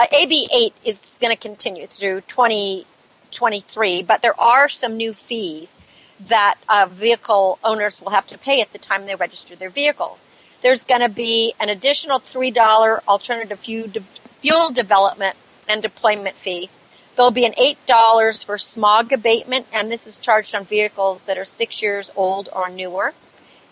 uh, 0.00 0.06
AB 0.12 0.48
8 0.54 0.72
is 0.82 1.18
going 1.20 1.30
to 1.30 1.40
continue 1.40 1.86
through 1.86 2.22
2023, 2.22 4.02
but 4.02 4.22
there 4.22 4.38
are 4.40 4.66
some 4.66 4.96
new 4.96 5.12
fees 5.12 5.78
that 6.18 6.56
uh, 6.70 6.88
vehicle 6.90 7.58
owners 7.62 8.00
will 8.00 8.10
have 8.10 8.26
to 8.28 8.38
pay 8.38 8.62
at 8.62 8.72
the 8.72 8.78
time 8.78 9.04
they 9.04 9.14
register 9.14 9.54
their 9.54 9.68
vehicles. 9.68 10.26
There's 10.62 10.82
going 10.82 11.02
to 11.02 11.10
be 11.10 11.54
an 11.60 11.68
additional 11.68 12.18
$3 12.18 13.00
alternative 13.06 13.60
fuel 13.60 14.70
development 14.70 15.36
and 15.68 15.82
deployment 15.82 16.36
fee. 16.36 16.70
There'll 17.14 17.30
be 17.30 17.44
an 17.44 17.52
$8 17.52 18.46
for 18.46 18.56
smog 18.56 19.12
abatement, 19.12 19.66
and 19.70 19.92
this 19.92 20.06
is 20.06 20.18
charged 20.18 20.54
on 20.54 20.64
vehicles 20.64 21.26
that 21.26 21.36
are 21.36 21.44
six 21.44 21.82
years 21.82 22.10
old 22.16 22.48
or 22.54 22.70
newer, 22.70 23.12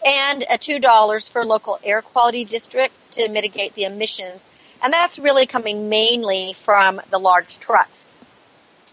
and 0.06 0.42
a 0.42 0.58
$2 0.58 1.30
for 1.30 1.46
local 1.46 1.78
air 1.82 2.02
quality 2.02 2.44
districts 2.44 3.06
to 3.12 3.30
mitigate 3.30 3.74
the 3.74 3.84
emissions. 3.84 4.50
And 4.82 4.92
that's 4.92 5.18
really 5.18 5.46
coming 5.46 5.88
mainly 5.88 6.52
from 6.52 7.00
the 7.10 7.18
large 7.18 7.58
trucks. 7.58 8.12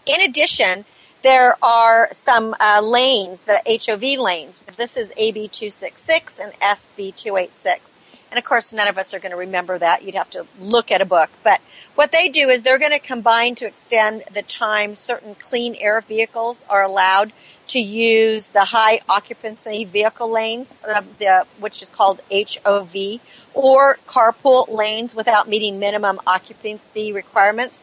In 0.04 0.20
addition, 0.20 0.84
there 1.22 1.56
are 1.62 2.08
some 2.12 2.54
uh, 2.60 2.80
lanes, 2.82 3.42
the 3.42 3.60
HOV 3.66 4.20
lanes. 4.20 4.62
This 4.76 4.96
is 4.96 5.12
AB 5.16 5.48
266 5.48 6.38
and 6.38 6.52
SB 6.60 7.14
286. 7.16 7.98
And 8.30 8.38
of 8.38 8.44
course, 8.44 8.72
none 8.72 8.88
of 8.88 8.98
us 8.98 9.14
are 9.14 9.18
going 9.18 9.30
to 9.30 9.36
remember 9.36 9.78
that. 9.78 10.02
You'd 10.02 10.14
have 10.14 10.30
to 10.30 10.46
look 10.60 10.90
at 10.90 11.00
a 11.00 11.04
book. 11.04 11.30
But 11.42 11.60
what 11.94 12.12
they 12.12 12.28
do 12.28 12.48
is 12.48 12.62
they're 12.62 12.78
going 12.78 12.92
to 12.92 12.98
combine 12.98 13.54
to 13.56 13.66
extend 13.66 14.24
the 14.32 14.42
time 14.42 14.94
certain 14.94 15.34
clean 15.34 15.74
air 15.76 16.00
vehicles 16.00 16.64
are 16.68 16.82
allowed 16.82 17.32
to 17.68 17.78
use 17.78 18.48
the 18.48 18.66
high 18.66 19.00
occupancy 19.08 19.84
vehicle 19.84 20.28
lanes, 20.28 20.76
uh, 20.86 21.02
the, 21.18 21.46
which 21.58 21.82
is 21.82 21.90
called 21.90 22.20
HOV, 22.30 23.20
or 23.56 23.98
carpool 24.06 24.68
lanes 24.68 25.14
without 25.14 25.48
meeting 25.48 25.78
minimum 25.78 26.20
occupancy 26.26 27.10
requirements. 27.10 27.82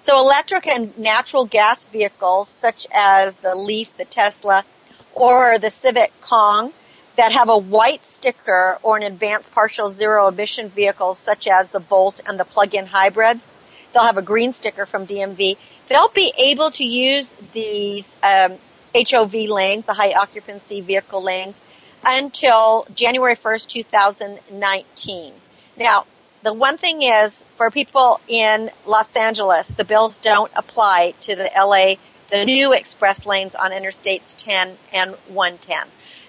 So 0.00 0.18
electric 0.20 0.66
and 0.66 0.98
natural 0.98 1.44
gas 1.44 1.84
vehicles 1.84 2.48
such 2.48 2.88
as 2.92 3.38
the 3.38 3.54
Leaf, 3.54 3.96
the 3.96 4.04
Tesla, 4.04 4.64
or 5.14 5.58
the 5.60 5.70
Civic 5.70 6.12
Kong 6.20 6.72
that 7.16 7.30
have 7.30 7.48
a 7.48 7.56
white 7.56 8.04
sticker 8.04 8.78
or 8.82 8.96
an 8.96 9.04
advanced 9.04 9.54
partial 9.54 9.90
zero 9.90 10.26
emission 10.26 10.68
vehicles 10.68 11.18
such 11.18 11.46
as 11.46 11.70
the 11.70 11.78
Volt 11.78 12.20
and 12.26 12.40
the 12.40 12.44
plug-in 12.44 12.86
hybrids, 12.86 13.46
they'll 13.92 14.02
have 14.02 14.16
a 14.16 14.22
green 14.22 14.52
sticker 14.52 14.86
from 14.86 15.06
DMV. 15.06 15.56
They'll 15.88 16.08
be 16.08 16.32
able 16.36 16.72
to 16.72 16.84
use 16.84 17.34
these 17.52 18.16
um, 18.24 18.56
HOV 18.96 19.34
lanes, 19.34 19.86
the 19.86 19.94
high 19.94 20.12
occupancy 20.12 20.80
vehicle 20.80 21.22
lanes, 21.22 21.62
until 22.04 22.86
January 22.94 23.36
1st, 23.36 23.68
2019. 23.68 25.32
Now, 25.76 26.06
the 26.42 26.52
one 26.52 26.76
thing 26.76 27.02
is 27.02 27.44
for 27.56 27.70
people 27.70 28.20
in 28.26 28.70
Los 28.86 29.16
Angeles, 29.16 29.68
the 29.68 29.84
bills 29.84 30.18
don't 30.18 30.50
apply 30.56 31.14
to 31.20 31.36
the 31.36 31.50
LA, 31.56 31.94
the 32.30 32.44
new 32.44 32.72
express 32.72 33.24
lanes 33.26 33.54
on 33.54 33.70
Interstates 33.70 34.34
10 34.36 34.76
and 34.92 35.12
110. 35.28 35.82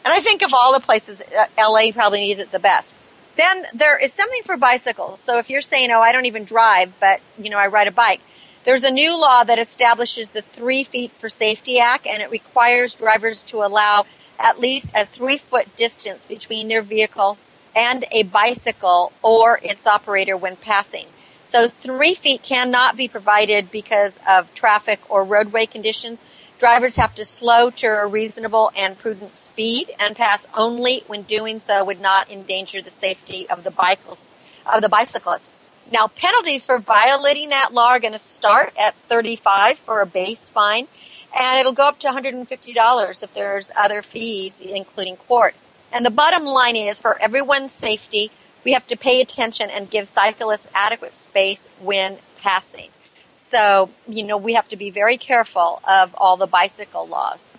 And 0.06 0.14
I 0.14 0.20
think 0.20 0.44
of 0.44 0.54
all 0.54 0.74
the 0.74 0.80
places, 0.80 1.22
uh, 1.22 1.46
LA 1.58 1.92
probably 1.92 2.20
needs 2.20 2.40
it 2.40 2.52
the 2.52 2.60
best. 2.60 2.98
Then 3.36 3.64
there 3.74 3.98
is 3.98 4.14
something 4.14 4.44
for 4.44 4.58
bicycles. 4.58 5.20
So 5.20 5.40
if 5.40 5.50
you're 5.50 5.62
saying, 5.62 5.90
oh, 5.92 6.02
I 6.02 6.12
don't 6.12 6.26
even 6.26 6.44
drive, 6.44 6.94
but, 7.00 7.20
you 7.42 7.50
know, 7.50 7.58
I 7.58 7.68
ride 7.68 7.88
a 7.88 7.92
bike, 7.92 8.22
there's 8.64 8.84
a 8.84 8.92
new 8.92 9.20
law 9.20 9.44
that 9.44 9.60
establishes 9.60 10.30
the 10.30 10.42
Three 10.42 10.84
Feet 10.84 11.12
for 11.18 11.30
Safety 11.30 11.80
Act, 11.80 12.06
and 12.06 12.22
it 12.22 12.30
requires 12.30 12.96
drivers 12.96 13.44
to 13.44 13.58
allow 13.58 14.06
at 14.39 14.60
least 14.60 14.91
a 14.96 15.06
three 15.06 15.38
foot 15.38 15.76
distance 15.76 16.26
between 16.26 16.67
their 16.67 16.82
vehicle 16.82 17.38
and 17.76 18.06
a 18.12 18.24
bicycle 18.24 19.12
or 19.22 19.60
its 19.63 19.88
operator 19.88 20.38
when 20.38 20.56
passing. 20.56 21.08
So 21.46 21.67
three 21.67 22.13
feet 22.13 22.41
cannot 22.41 22.98
be 22.98 23.08
provided 23.08 23.69
because 23.72 24.19
of 24.28 24.54
traffic 24.54 25.00
or 25.10 25.24
roadway 25.24 25.65
conditions. 25.65 26.24
Drivers 26.58 26.96
have 26.96 27.13
to 27.15 27.26
slow 27.26 27.69
to 27.72 27.88
a 27.88 28.08
reasonable 28.08 28.72
and 28.76 28.98
prudent 28.98 29.36
speed 29.36 29.91
and 30.00 30.15
pass 30.15 30.48
only 30.56 31.04
when 31.08 31.24
doing 31.24 31.60
so 31.60 31.84
would 31.84 32.02
not 32.02 32.32
endanger 32.32 32.82
the 32.82 32.91
safety 32.91 33.48
of 33.50 33.63
the 33.63 33.72
bicycles 33.72 34.34
of 34.72 34.82
the 34.82 34.89
bicyclist. 34.89 35.52
Now, 35.91 36.08
penalties 36.08 36.65
for 36.65 36.80
violating 36.80 37.50
that 37.50 37.74
law 37.74 37.89
are 37.89 38.00
going 38.00 38.13
to 38.13 38.19
start 38.19 38.74
at 38.80 38.96
35 38.96 39.78
for 39.78 40.02
a 40.02 40.06
base 40.06 40.50
fine, 40.50 40.88
and 41.38 41.60
it'll 41.60 41.72
go 41.72 41.88
up 41.88 42.00
to 42.00 42.08
$150 42.08 43.24
if 43.24 43.34
there's 43.34 43.72
other 43.76 44.02
fees, 44.02 44.62
including 44.62 45.15
court. 45.15 45.56
And 45.91 46.06
the 46.06 46.12
bottom 46.12 46.43
line 46.46 46.76
is, 46.76 47.00
for 47.00 47.19
everyone's 47.19 47.72
safety, 47.72 48.32
we 48.63 48.74
have 48.74 48.88
to 48.88 48.96
pay 48.96 49.22
attention 49.22 49.69
and 49.69 49.89
give 49.89 50.08
cyclists 50.08 50.67
adequate 50.74 51.15
space 51.15 51.69
when 51.82 52.17
passing. 52.41 52.89
So, 53.32 53.89
you 54.08 54.24
know, 54.24 54.38
we 54.38 54.54
have 54.54 54.67
to 54.69 54.76
be 54.76 54.89
very 54.89 55.17
careful 55.17 55.82
of 55.88 56.13
all 56.15 56.38
the 56.38 56.48
bicycle 56.48 57.08
laws. 57.08 57.52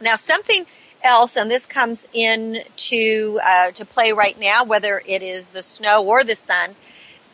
Now, 0.00 0.16
something 0.16 0.66
else, 1.02 1.36
and 1.36 1.50
this 1.50 1.66
comes 1.66 2.06
in 2.12 2.62
to, 2.76 3.40
uh, 3.42 3.70
to 3.72 3.84
play 3.84 4.12
right 4.12 4.38
now, 4.38 4.64
whether 4.64 5.02
it 5.06 5.22
is 5.22 5.50
the 5.50 5.62
snow 5.62 6.04
or 6.04 6.24
the 6.24 6.36
sun, 6.36 6.76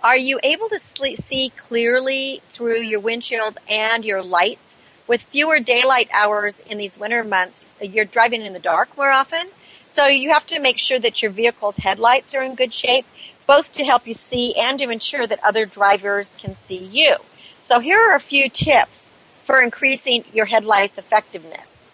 are 0.03 0.17
you 0.17 0.39
able 0.43 0.69
to 0.69 0.79
see 0.79 1.51
clearly 1.57 2.43
through 2.51 2.83
your 2.83 3.01
windshield 3.01 3.59
and 3.69 4.05
your 4.05 4.23
lights? 4.23 4.77
With 5.07 5.23
fewer 5.23 5.61
daylight 5.61 6.09
hours 6.15 6.61
in 6.61 6.79
these 6.79 6.99
winter 6.99 7.23
months, 7.23 7.67
you're 7.81 8.07
driving 8.07 8.47
in 8.47 8.55
the 8.55 8.59
dark 8.59 8.97
more 8.97 9.11
often. 9.11 9.49
So 9.87 10.07
you 10.07 10.33
have 10.33 10.47
to 10.47 10.59
make 10.59 10.79
sure 10.79 10.99
that 10.99 11.21
your 11.21 11.31
vehicle's 11.31 11.77
headlights 11.77 12.35
are 12.35 12.43
in 12.43 12.55
good 12.55 12.73
shape, 12.73 13.07
both 13.47 13.71
to 13.73 13.85
help 13.85 14.07
you 14.07 14.15
see 14.15 14.55
and 14.59 14.79
to 14.79 14.89
ensure 14.89 15.27
that 15.27 15.45
other 15.45 15.67
drivers 15.67 16.37
can 16.37 16.55
see 16.55 16.79
you. 16.79 17.17
So 17.59 17.81
here 17.81 17.99
are 17.99 18.17
a 18.17 18.21
few 18.21 18.49
tips 18.49 19.11
for 19.43 19.61
increasing 19.61 20.25
your 20.33 20.47
headlights 20.47 20.97
effectiveness. 20.97 21.85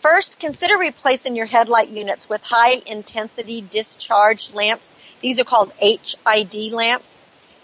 First, 0.00 0.40
consider 0.40 0.76
replacing 0.76 1.36
your 1.36 1.46
headlight 1.46 1.90
units 1.90 2.28
with 2.28 2.42
high 2.44 2.82
intensity 2.86 3.60
discharge 3.60 4.52
lamps. 4.52 4.92
These 5.20 5.38
are 5.38 5.44
called 5.44 5.72
HID 5.80 6.72
lamps. 6.72 7.16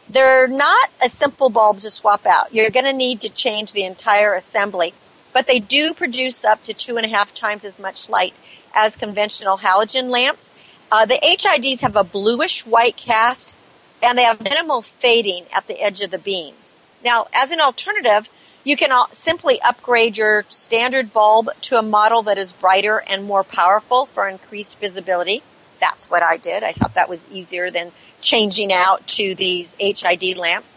They're 0.09 0.47
not 0.47 0.91
a 1.03 1.09
simple 1.09 1.49
bulb 1.49 1.81
to 1.81 1.91
swap 1.91 2.27
out. 2.27 2.55
You're 2.55 2.71
going 2.71 2.85
to 2.85 2.93
need 2.93 3.21
to 3.23 3.29
change 3.29 3.73
the 3.73 3.85
entire 3.85 4.35
assembly, 4.35 4.93
but 5.33 5.47
they 5.47 5.59
do 5.59 5.95
produce 5.95 6.45
up 6.45 6.63
to 6.65 6.75
two 6.75 6.97
and 6.97 7.07
a 7.07 7.09
half 7.09 7.35
times 7.35 7.65
as 7.65 7.79
much 7.79 8.09
light 8.09 8.35
as 8.75 8.97
conventional 8.97 9.59
halogen 9.59 10.11
lamps. 10.11 10.55
Uh, 10.93 11.07
the 11.07 11.19
HIDs 11.23 11.81
have 11.81 11.97
a 11.97 12.05
bluish 12.05 12.67
white 12.67 12.97
cast 12.97 13.55
and 14.03 14.19
they 14.19 14.23
have 14.25 14.43
minimal 14.43 14.83
fading 14.83 15.47
at 15.53 15.67
the 15.67 15.81
edge 15.81 16.01
of 16.01 16.11
the 16.11 16.19
beams. 16.19 16.77
Now, 17.03 17.27
as 17.33 17.51
an 17.51 17.61
alternative, 17.61 18.29
you 18.63 18.77
can 18.77 18.91
simply 19.13 19.61
upgrade 19.63 20.17
your 20.17 20.45
standard 20.49 21.13
bulb 21.13 21.51
to 21.63 21.79
a 21.79 21.83
model 21.83 22.23
that 22.23 22.39
is 22.39 22.53
brighter 22.53 23.03
and 23.07 23.25
more 23.25 23.45
powerful 23.45 24.07
for 24.07 24.29
increased 24.29 24.79
visibility. 24.79 25.43
That's 25.81 26.11
what 26.11 26.23
I 26.23 26.37
did. 26.37 26.63
I 26.63 26.73
thought 26.73 26.95
that 26.95 27.09
was 27.09 27.27
easier 27.31 27.71
than 27.71 27.93
changing 28.21 28.73
out 28.73 29.07
to 29.09 29.35
these 29.35 29.77
HID 29.79 30.37
lamps. 30.37 30.77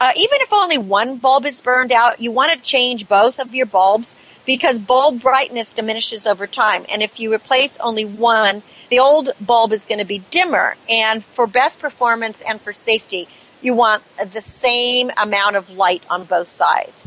Uh, 0.00 0.12
even 0.14 0.40
if 0.40 0.52
only 0.52 0.78
one 0.78 1.16
bulb 1.16 1.44
is 1.44 1.60
burned 1.60 1.90
out, 1.90 2.20
you 2.20 2.30
want 2.30 2.52
to 2.52 2.58
change 2.58 3.08
both 3.08 3.40
of 3.40 3.54
your 3.54 3.66
bulbs 3.66 4.14
because 4.46 4.78
bulb 4.78 5.20
brightness 5.20 5.72
diminishes 5.72 6.26
over 6.26 6.46
time. 6.46 6.86
And 6.90 7.02
if 7.02 7.18
you 7.18 7.34
replace 7.34 7.76
only 7.78 8.04
one, 8.04 8.62
the 8.90 9.00
old 9.00 9.30
bulb 9.40 9.72
is 9.72 9.86
going 9.86 9.98
to 9.98 10.04
be 10.04 10.20
dimmer. 10.30 10.76
And 10.88 11.24
for 11.24 11.46
best 11.46 11.80
performance 11.80 12.40
and 12.48 12.60
for 12.60 12.72
safety, 12.72 13.28
you 13.60 13.74
want 13.74 14.04
the 14.32 14.40
same 14.40 15.10
amount 15.20 15.56
of 15.56 15.68
light 15.68 16.04
on 16.08 16.24
both 16.24 16.48
sides. 16.48 17.06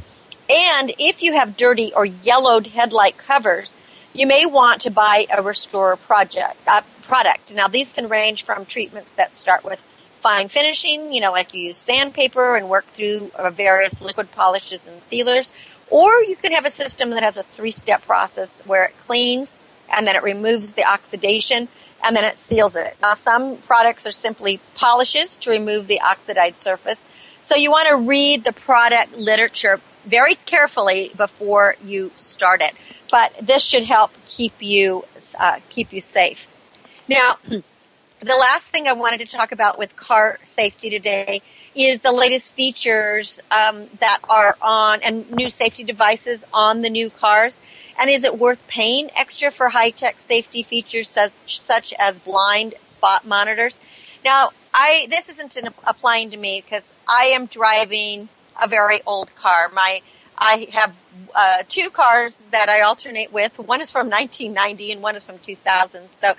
And 0.50 0.94
if 1.00 1.24
you 1.24 1.34
have 1.34 1.56
dirty 1.56 1.94
or 1.94 2.06
yellowed 2.06 2.68
headlight 2.68 3.18
covers, 3.18 3.78
you 4.14 4.28
may 4.28 4.46
want 4.46 4.82
to 4.82 4.92
buy 4.92 5.26
a 5.32 5.42
Restore 5.42 5.96
project 5.96 6.58
uh, 6.68 6.82
product. 7.04 7.54
Now, 7.54 7.68
these 7.68 7.94
can 7.94 8.10
range 8.10 8.44
from 8.44 8.66
treatments 8.66 9.14
that 9.14 9.34
start 9.34 9.64
with 9.64 9.86
fine 10.22 10.50
finishing, 10.50 11.14
you 11.14 11.20
know, 11.20 11.32
like 11.32 11.54
you 11.54 11.62
use 11.62 11.80
sandpaper 11.80 12.56
and 12.56 12.70
work 12.70 12.86
through 12.88 13.32
uh, 13.36 13.50
various 13.50 14.02
liquid 14.02 14.32
polishes 14.32 14.86
and 14.86 15.04
sealers, 15.04 15.52
or 15.90 16.22
you 16.24 16.36
can 16.36 16.52
have 16.52 16.66
a 16.66 16.70
system 16.70 17.10
that 17.12 17.24
has 17.24 17.38
a 17.38 17.44
three-step 17.44 18.06
process 18.06 18.62
where 18.66 18.86
it 18.86 18.98
cleans 19.00 19.56
and 19.90 20.06
then 20.08 20.16
it 20.16 20.24
removes 20.24 20.76
the 20.76 20.86
oxidation 20.86 21.68
and 22.04 22.16
then 22.16 22.24
it 22.24 22.38
seals 22.38 22.76
it. 22.76 22.96
Now, 23.02 23.14
some 23.14 23.58
products 23.58 24.06
are 24.08 24.12
simply 24.12 24.60
polishes 24.76 25.38
to 25.38 25.52
remove 25.52 25.88
the 25.88 26.02
oxidized 26.02 26.60
surface. 26.60 27.08
So 27.42 27.56
you 27.56 27.72
want 27.72 27.90
to 27.90 27.96
read 27.96 28.44
the 28.44 28.54
product 28.54 29.18
literature 29.18 29.82
very 30.06 30.36
carefully 30.36 31.12
before 31.16 31.76
you 31.84 32.12
start 32.16 32.62
it. 32.62 32.74
But 33.12 33.34
this 33.42 33.62
should 33.62 33.84
help 33.84 34.12
keep 34.26 34.54
you 34.60 35.06
uh, 35.38 35.60
keep 35.70 35.92
you 35.94 36.02
safe. 36.02 36.48
Now, 37.08 37.38
the 37.48 37.64
last 38.40 38.72
thing 38.72 38.88
I 38.88 38.94
wanted 38.94 39.20
to 39.20 39.26
talk 39.26 39.52
about 39.52 39.78
with 39.78 39.96
car 39.96 40.40
safety 40.44 40.90
today 40.90 41.42
is 41.76 42.00
the 42.02 42.12
latest 42.12 42.54
features 42.54 43.42
um, 43.52 43.88
that 44.00 44.20
are 44.30 44.56
on 44.62 45.02
and 45.04 45.30
new 45.32 45.50
safety 45.50 45.84
devices 45.84 46.46
on 46.54 46.82
the 46.82 46.90
new 46.90 47.10
cars. 47.10 47.60
And 48.00 48.10
is 48.10 48.24
it 48.24 48.40
worth 48.40 48.66
paying 48.68 49.10
extra 49.16 49.52
for 49.52 49.70
high 49.70 49.92
tech 49.92 50.20
safety 50.20 50.64
features 50.64 51.10
such, 51.10 51.60
such 51.60 51.94
as 52.00 52.20
blind 52.20 52.76
spot 52.82 53.28
monitors? 53.28 53.78
Now, 54.24 54.52
I 54.74 55.08
this 55.10 55.28
isn't 55.30 55.58
applying 55.86 56.30
to 56.32 56.38
me 56.38 56.62
because 56.62 56.94
I 57.08 57.32
am 57.34 57.46
driving 57.48 58.30
a 58.62 58.68
very 58.68 59.02
old 59.06 59.34
car. 59.36 59.70
My 59.74 60.02
I 60.44 60.68
have 60.72 60.96
uh, 61.36 61.64
two 61.70 61.92
cars 61.92 62.44
that 62.50 62.68
I 62.68 62.82
alternate 62.82 63.32
with. 63.32 63.60
One 63.60 63.80
is 63.80 63.92
from 63.92 64.10
1990 64.10 64.92
and 64.92 65.02
one 65.02 65.16
is 65.16 65.24
from 65.24 65.38
2000. 65.38 66.10
So, 66.10 66.34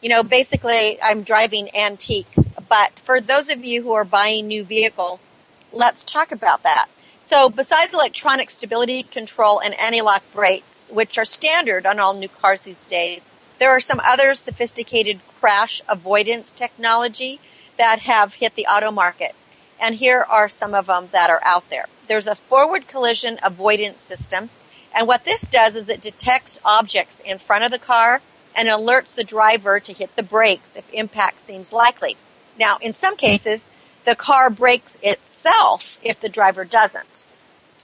you 0.00 0.08
know, 0.08 0.22
basically 0.22 0.96
I'm 1.02 1.24
driving 1.24 1.74
antiques. 1.74 2.48
But 2.68 3.00
for 3.00 3.20
those 3.20 3.48
of 3.50 3.64
you 3.64 3.82
who 3.82 3.92
are 3.92 4.04
buying 4.04 4.46
new 4.46 4.62
vehicles, 4.62 5.26
let's 5.72 6.04
talk 6.04 6.30
about 6.30 6.62
that. 6.62 6.86
So, 7.24 7.50
besides 7.50 7.92
electronic 7.92 8.48
stability 8.48 9.02
control 9.02 9.60
and 9.60 9.78
anti-lock 9.78 10.22
brakes, 10.32 10.88
which 10.90 11.18
are 11.18 11.26
standard 11.26 11.84
on 11.84 11.98
all 11.98 12.14
new 12.14 12.28
cars 12.28 12.60
these 12.60 12.84
days, 12.84 13.20
there 13.58 13.70
are 13.70 13.80
some 13.80 14.00
other 14.02 14.34
sophisticated 14.34 15.20
crash 15.40 15.82
avoidance 15.88 16.52
technology 16.52 17.40
that 17.76 18.00
have 18.00 18.34
hit 18.34 18.54
the 18.54 18.66
auto 18.66 18.90
market. 18.90 19.34
And 19.80 19.96
here 19.96 20.24
are 20.28 20.48
some 20.48 20.74
of 20.74 20.86
them 20.86 21.08
that 21.12 21.28
are 21.28 21.42
out 21.44 21.68
there. 21.70 21.86
There's 22.08 22.26
a 22.26 22.34
forward 22.34 22.88
collision 22.88 23.38
avoidance 23.42 24.02
system. 24.02 24.50
And 24.94 25.06
what 25.06 25.24
this 25.24 25.42
does 25.42 25.76
is 25.76 25.88
it 25.88 26.00
detects 26.00 26.58
objects 26.64 27.20
in 27.20 27.38
front 27.38 27.64
of 27.64 27.70
the 27.70 27.78
car 27.78 28.22
and 28.56 28.68
alerts 28.68 29.14
the 29.14 29.22
driver 29.22 29.78
to 29.78 29.92
hit 29.92 30.16
the 30.16 30.22
brakes 30.22 30.74
if 30.74 30.90
impact 30.92 31.40
seems 31.40 31.72
likely. 31.72 32.16
Now, 32.58 32.78
in 32.80 32.92
some 32.92 33.16
cases, 33.16 33.66
the 34.04 34.16
car 34.16 34.50
brakes 34.50 34.96
itself 35.02 35.98
if 36.02 36.18
the 36.20 36.28
driver 36.28 36.64
doesn't. 36.64 37.24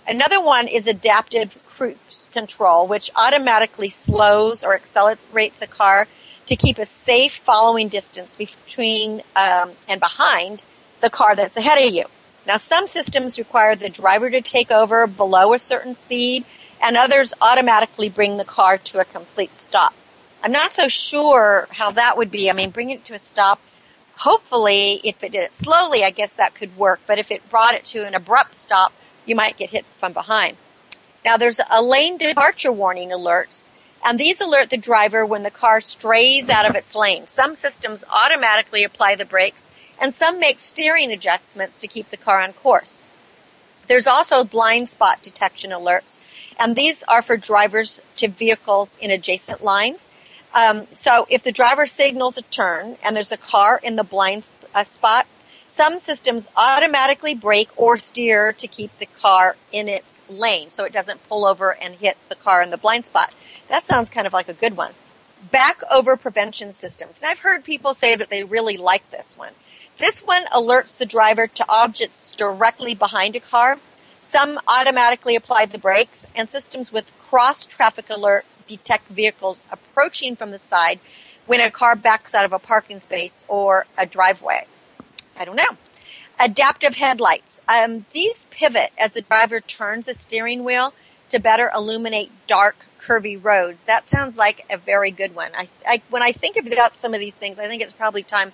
Another 0.06 0.42
one 0.42 0.68
is 0.68 0.86
adaptive 0.86 1.58
cruise 1.66 2.28
control, 2.32 2.86
which 2.86 3.10
automatically 3.14 3.90
slows 3.90 4.64
or 4.64 4.74
accelerates 4.74 5.62
a 5.62 5.66
car 5.66 6.08
to 6.46 6.56
keep 6.56 6.78
a 6.78 6.86
safe 6.86 7.34
following 7.36 7.88
distance 7.88 8.36
between 8.36 9.22
um, 9.36 9.72
and 9.88 10.00
behind 10.00 10.62
the 11.00 11.10
car 11.10 11.36
that's 11.36 11.56
ahead 11.56 11.78
of 11.78 11.92
you. 11.92 12.04
Now, 12.46 12.58
some 12.58 12.86
systems 12.86 13.38
require 13.38 13.74
the 13.74 13.88
driver 13.88 14.28
to 14.30 14.40
take 14.40 14.70
over 14.70 15.06
below 15.06 15.54
a 15.54 15.58
certain 15.58 15.94
speed, 15.94 16.44
and 16.82 16.96
others 16.96 17.32
automatically 17.40 18.08
bring 18.10 18.36
the 18.36 18.44
car 18.44 18.76
to 18.76 19.00
a 19.00 19.04
complete 19.04 19.56
stop. 19.56 19.94
I'm 20.42 20.52
not 20.52 20.74
so 20.74 20.88
sure 20.88 21.66
how 21.70 21.90
that 21.92 22.18
would 22.18 22.30
be. 22.30 22.50
I 22.50 22.52
mean, 22.52 22.70
bring 22.70 22.90
it 22.90 23.04
to 23.06 23.14
a 23.14 23.18
stop. 23.18 23.60
Hopefully, 24.18 25.00
if 25.02 25.24
it 25.24 25.32
did 25.32 25.44
it 25.44 25.54
slowly, 25.54 26.04
I 26.04 26.10
guess 26.10 26.34
that 26.34 26.54
could 26.54 26.76
work. 26.76 27.00
But 27.06 27.18
if 27.18 27.30
it 27.30 27.48
brought 27.48 27.74
it 27.74 27.84
to 27.86 28.06
an 28.06 28.14
abrupt 28.14 28.54
stop, 28.54 28.92
you 29.24 29.34
might 29.34 29.56
get 29.56 29.70
hit 29.70 29.86
from 29.96 30.12
behind. 30.12 30.58
Now, 31.24 31.38
there's 31.38 31.60
a 31.70 31.82
lane 31.82 32.18
departure 32.18 32.70
warning 32.70 33.08
alerts, 33.08 33.68
and 34.04 34.20
these 34.20 34.42
alert 34.42 34.68
the 34.68 34.76
driver 34.76 35.24
when 35.24 35.42
the 35.42 35.50
car 35.50 35.80
strays 35.80 36.50
out 36.50 36.68
of 36.68 36.76
its 36.76 36.94
lane. 36.94 37.26
Some 37.26 37.54
systems 37.54 38.04
automatically 38.12 38.84
apply 38.84 39.14
the 39.14 39.24
brakes, 39.24 39.66
and 40.00 40.12
some 40.12 40.38
make 40.38 40.60
steering 40.60 41.12
adjustments 41.12 41.76
to 41.78 41.88
keep 41.88 42.10
the 42.10 42.16
car 42.16 42.40
on 42.40 42.52
course. 42.52 43.02
There's 43.86 44.06
also 44.06 44.44
blind 44.44 44.88
spot 44.88 45.22
detection 45.22 45.70
alerts, 45.70 46.20
and 46.58 46.74
these 46.74 47.02
are 47.04 47.22
for 47.22 47.36
drivers 47.36 48.00
to 48.16 48.28
vehicles 48.28 48.96
in 49.00 49.10
adjacent 49.10 49.62
lines. 49.62 50.08
Um, 50.54 50.86
so 50.94 51.26
if 51.28 51.42
the 51.42 51.52
driver 51.52 51.84
signals 51.84 52.38
a 52.38 52.42
turn 52.42 52.96
and 53.02 53.16
there's 53.16 53.32
a 53.32 53.36
car 53.36 53.80
in 53.82 53.96
the 53.96 54.04
blind 54.04 54.44
sp- 54.46 54.70
uh, 54.74 54.84
spot, 54.84 55.26
some 55.66 55.98
systems 55.98 56.48
automatically 56.56 57.34
brake 57.34 57.70
or 57.76 57.98
steer 57.98 58.52
to 58.52 58.68
keep 58.68 58.96
the 58.98 59.06
car 59.06 59.56
in 59.72 59.88
its 59.88 60.22
lane 60.28 60.70
so 60.70 60.84
it 60.84 60.92
doesn't 60.92 61.28
pull 61.28 61.44
over 61.44 61.74
and 61.82 61.96
hit 61.96 62.16
the 62.28 62.36
car 62.36 62.62
in 62.62 62.70
the 62.70 62.78
blind 62.78 63.06
spot. 63.06 63.34
That 63.68 63.84
sounds 63.84 64.10
kind 64.10 64.26
of 64.26 64.32
like 64.32 64.48
a 64.48 64.54
good 64.54 64.76
one. 64.76 64.92
Back 65.50 65.80
over 65.92 66.16
prevention 66.16 66.72
systems. 66.72 67.20
And 67.20 67.30
I've 67.30 67.40
heard 67.40 67.64
people 67.64 67.92
say 67.92 68.14
that 68.14 68.30
they 68.30 68.44
really 68.44 68.76
like 68.76 69.10
this 69.10 69.36
one. 69.36 69.52
This 69.98 70.20
one 70.20 70.46
alerts 70.46 70.98
the 70.98 71.06
driver 71.06 71.46
to 71.46 71.64
objects 71.68 72.32
directly 72.32 72.94
behind 72.94 73.36
a 73.36 73.40
car. 73.40 73.78
Some 74.24 74.58
automatically 74.66 75.36
apply 75.36 75.66
the 75.66 75.78
brakes, 75.78 76.26
and 76.34 76.48
systems 76.48 76.92
with 76.92 77.12
cross 77.20 77.64
traffic 77.64 78.10
alert 78.10 78.44
detect 78.66 79.08
vehicles 79.08 79.62
approaching 79.70 80.34
from 80.34 80.50
the 80.50 80.58
side 80.58 80.98
when 81.46 81.60
a 81.60 81.70
car 81.70 81.94
backs 81.94 82.34
out 82.34 82.44
of 82.44 82.52
a 82.52 82.58
parking 82.58 82.98
space 82.98 83.44
or 83.48 83.86
a 83.96 84.06
driveway. 84.06 84.66
I 85.36 85.44
don't 85.44 85.56
know. 85.56 85.76
Adaptive 86.40 86.96
headlights. 86.96 87.62
Um, 87.68 88.06
these 88.12 88.46
pivot 88.50 88.90
as 88.98 89.12
the 89.12 89.20
driver 89.20 89.60
turns 89.60 90.06
the 90.06 90.14
steering 90.14 90.64
wheel 90.64 90.92
to 91.28 91.38
better 91.38 91.70
illuminate 91.74 92.30
dark, 92.46 92.86
curvy 92.98 93.38
roads. 93.42 93.84
That 93.84 94.08
sounds 94.08 94.36
like 94.36 94.64
a 94.68 94.76
very 94.76 95.10
good 95.10 95.34
one. 95.34 95.50
I, 95.56 95.68
I, 95.86 96.02
when 96.10 96.22
I 96.22 96.32
think 96.32 96.56
about 96.56 96.98
some 97.00 97.14
of 97.14 97.20
these 97.20 97.36
things, 97.36 97.58
I 97.58 97.66
think 97.66 97.82
it's 97.82 97.92
probably 97.92 98.22
time 98.22 98.52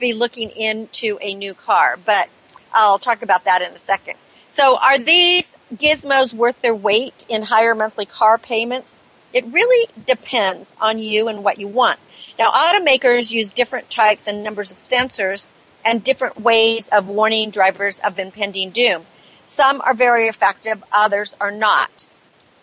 be 0.00 0.12
looking 0.12 0.50
into 0.50 1.18
a 1.20 1.34
new 1.34 1.54
car, 1.54 1.98
but 2.04 2.28
I'll 2.72 2.98
talk 2.98 3.22
about 3.22 3.44
that 3.44 3.62
in 3.62 3.72
a 3.72 3.78
second. 3.78 4.16
So, 4.48 4.78
are 4.78 4.98
these 4.98 5.56
gizmos 5.74 6.34
worth 6.34 6.60
their 6.62 6.74
weight 6.74 7.24
in 7.28 7.42
higher 7.42 7.74
monthly 7.74 8.06
car 8.06 8.36
payments? 8.38 8.96
It 9.32 9.44
really 9.46 9.88
depends 10.06 10.74
on 10.80 10.98
you 10.98 11.28
and 11.28 11.44
what 11.44 11.58
you 11.58 11.68
want. 11.68 12.00
Now, 12.36 12.50
automakers 12.50 13.30
use 13.30 13.52
different 13.52 13.90
types 13.90 14.26
and 14.26 14.42
numbers 14.42 14.72
of 14.72 14.78
sensors 14.78 15.46
and 15.84 16.02
different 16.02 16.40
ways 16.40 16.88
of 16.88 17.08
warning 17.08 17.50
drivers 17.50 18.00
of 18.00 18.18
impending 18.18 18.70
doom. 18.70 19.06
Some 19.44 19.80
are 19.82 19.94
very 19.94 20.26
effective, 20.26 20.82
others 20.92 21.36
are 21.40 21.50
not. 21.52 22.06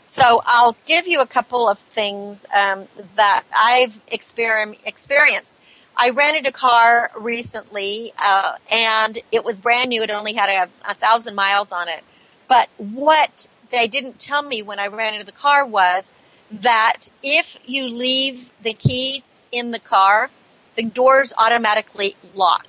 So 0.06 0.42
I'll 0.46 0.78
give 0.86 1.06
you 1.06 1.22
a 1.22 1.28
couple 1.28 1.68
of 1.68 1.80
things 1.80 2.46
um, 2.56 2.88
that 3.16 3.44
I've 3.56 4.00
exper- 4.12 4.78
experienced. 4.86 5.58
I 6.00 6.12
rented 6.12 6.46
a 6.46 6.52
car 6.52 7.12
recently, 7.18 8.14
uh, 8.20 8.58
and 8.72 9.20
it 9.32 9.44
was 9.44 9.60
brand 9.60 9.90
new. 9.90 10.04
It 10.04 10.12
only 10.12 10.34
had 10.34 10.50
a, 10.50 10.90
a 10.90 10.94
thousand 10.94 11.34
miles 11.34 11.72
on 11.72 11.90
it. 11.90 12.04
But 12.48 12.70
what 12.78 13.48
they 13.72 13.88
didn't 13.88 14.20
tell 14.20 14.44
me 14.44 14.62
when 14.62 14.80
I 14.80 14.88
rented 14.88 15.26
the 15.28 15.32
car 15.32 15.66
was 15.66 16.12
that 16.52 17.10
if 17.24 17.58
you 17.66 17.88
leave 17.88 18.52
the 18.62 18.74
keys 18.74 19.36
in 19.52 19.72
the 19.72 19.80
car, 19.80 20.30
the 20.76 20.84
doors 20.84 21.34
automatically 21.38 22.16
lock. 22.36 22.68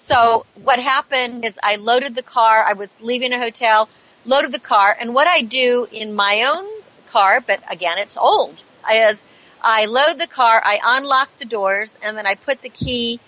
So 0.00 0.44
what 0.54 0.80
happened 0.80 1.44
is 1.44 1.58
I 1.62 1.76
loaded 1.76 2.16
the 2.16 2.22
car. 2.22 2.64
I 2.64 2.72
was 2.72 3.00
leaving 3.00 3.32
a 3.32 3.38
hotel, 3.38 3.88
loaded 4.26 4.52
the 4.52 4.58
car, 4.58 4.96
and 5.00 5.14
what 5.14 5.28
I 5.28 5.40
do 5.40 5.86
in 5.92 6.14
my 6.14 6.42
own 6.42 6.66
car, 7.06 7.40
but 7.40 7.60
again, 7.70 7.96
it's 7.98 8.16
old, 8.16 8.62
is 8.92 9.24
I 9.64 9.86
load 9.86 10.18
the 10.18 10.26
car, 10.26 10.60
I 10.62 10.78
unlock 10.84 11.38
the 11.38 11.46
doors, 11.46 11.98
and 12.02 12.18
then 12.18 12.26
I 12.26 12.34
put 12.34 12.60
the 12.60 12.68
key 12.68 13.18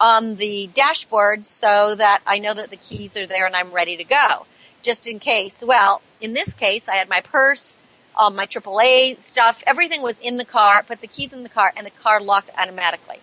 on 0.00 0.36
the 0.36 0.68
dashboard 0.74 1.46
so 1.46 1.94
that 1.94 2.20
I 2.26 2.38
know 2.40 2.52
that 2.52 2.70
the 2.70 2.76
keys 2.76 3.16
are 3.16 3.26
there 3.26 3.46
and 3.46 3.54
I'm 3.54 3.70
ready 3.70 3.96
to 3.96 4.04
go, 4.04 4.46
just 4.82 5.06
in 5.06 5.20
case. 5.20 5.62
Well, 5.64 6.02
in 6.20 6.34
this 6.34 6.52
case, 6.52 6.88
I 6.88 6.96
had 6.96 7.08
my 7.08 7.20
purse, 7.20 7.78
all 8.16 8.30
my 8.30 8.44
AAA 8.44 9.20
stuff, 9.20 9.62
everything 9.68 10.02
was 10.02 10.18
in 10.18 10.36
the 10.36 10.44
car, 10.44 10.82
put 10.82 11.00
the 11.00 11.06
keys 11.06 11.32
in 11.32 11.44
the 11.44 11.48
car, 11.48 11.72
and 11.76 11.86
the 11.86 11.90
car 11.90 12.20
locked 12.20 12.50
automatically. 12.58 13.20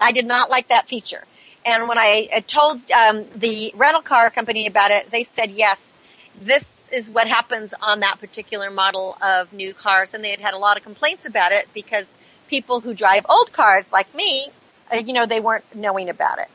I 0.00 0.10
did 0.10 0.26
not 0.26 0.50
like 0.50 0.68
that 0.68 0.88
feature. 0.88 1.24
And 1.64 1.88
when 1.88 1.98
I 1.98 2.28
told 2.48 2.90
um, 2.90 3.26
the 3.34 3.72
rental 3.76 4.02
car 4.02 4.30
company 4.30 4.66
about 4.66 4.90
it, 4.90 5.10
they 5.10 5.22
said, 5.22 5.52
yes, 5.52 5.98
this 6.40 6.88
is 6.92 7.08
what 7.08 7.26
happens 7.26 7.74
on 7.80 8.00
that 8.00 8.18
particular 8.20 8.70
model 8.70 9.16
of 9.22 9.52
new 9.52 9.72
cars. 9.72 10.14
And 10.14 10.24
they 10.24 10.30
had 10.30 10.40
had 10.40 10.54
a 10.54 10.58
lot 10.58 10.76
of 10.76 10.82
complaints 10.82 11.26
about 11.26 11.52
it 11.52 11.68
because 11.74 12.14
people 12.48 12.80
who 12.80 12.94
drive 12.94 13.24
old 13.28 13.52
cars 13.52 13.92
like 13.92 14.14
me, 14.14 14.48
uh, 14.92 14.96
you 14.98 15.12
know, 15.12 15.26
they 15.26 15.40
weren't 15.40 15.64
knowing 15.74 16.08
about 16.08 16.38
it. 16.38 16.48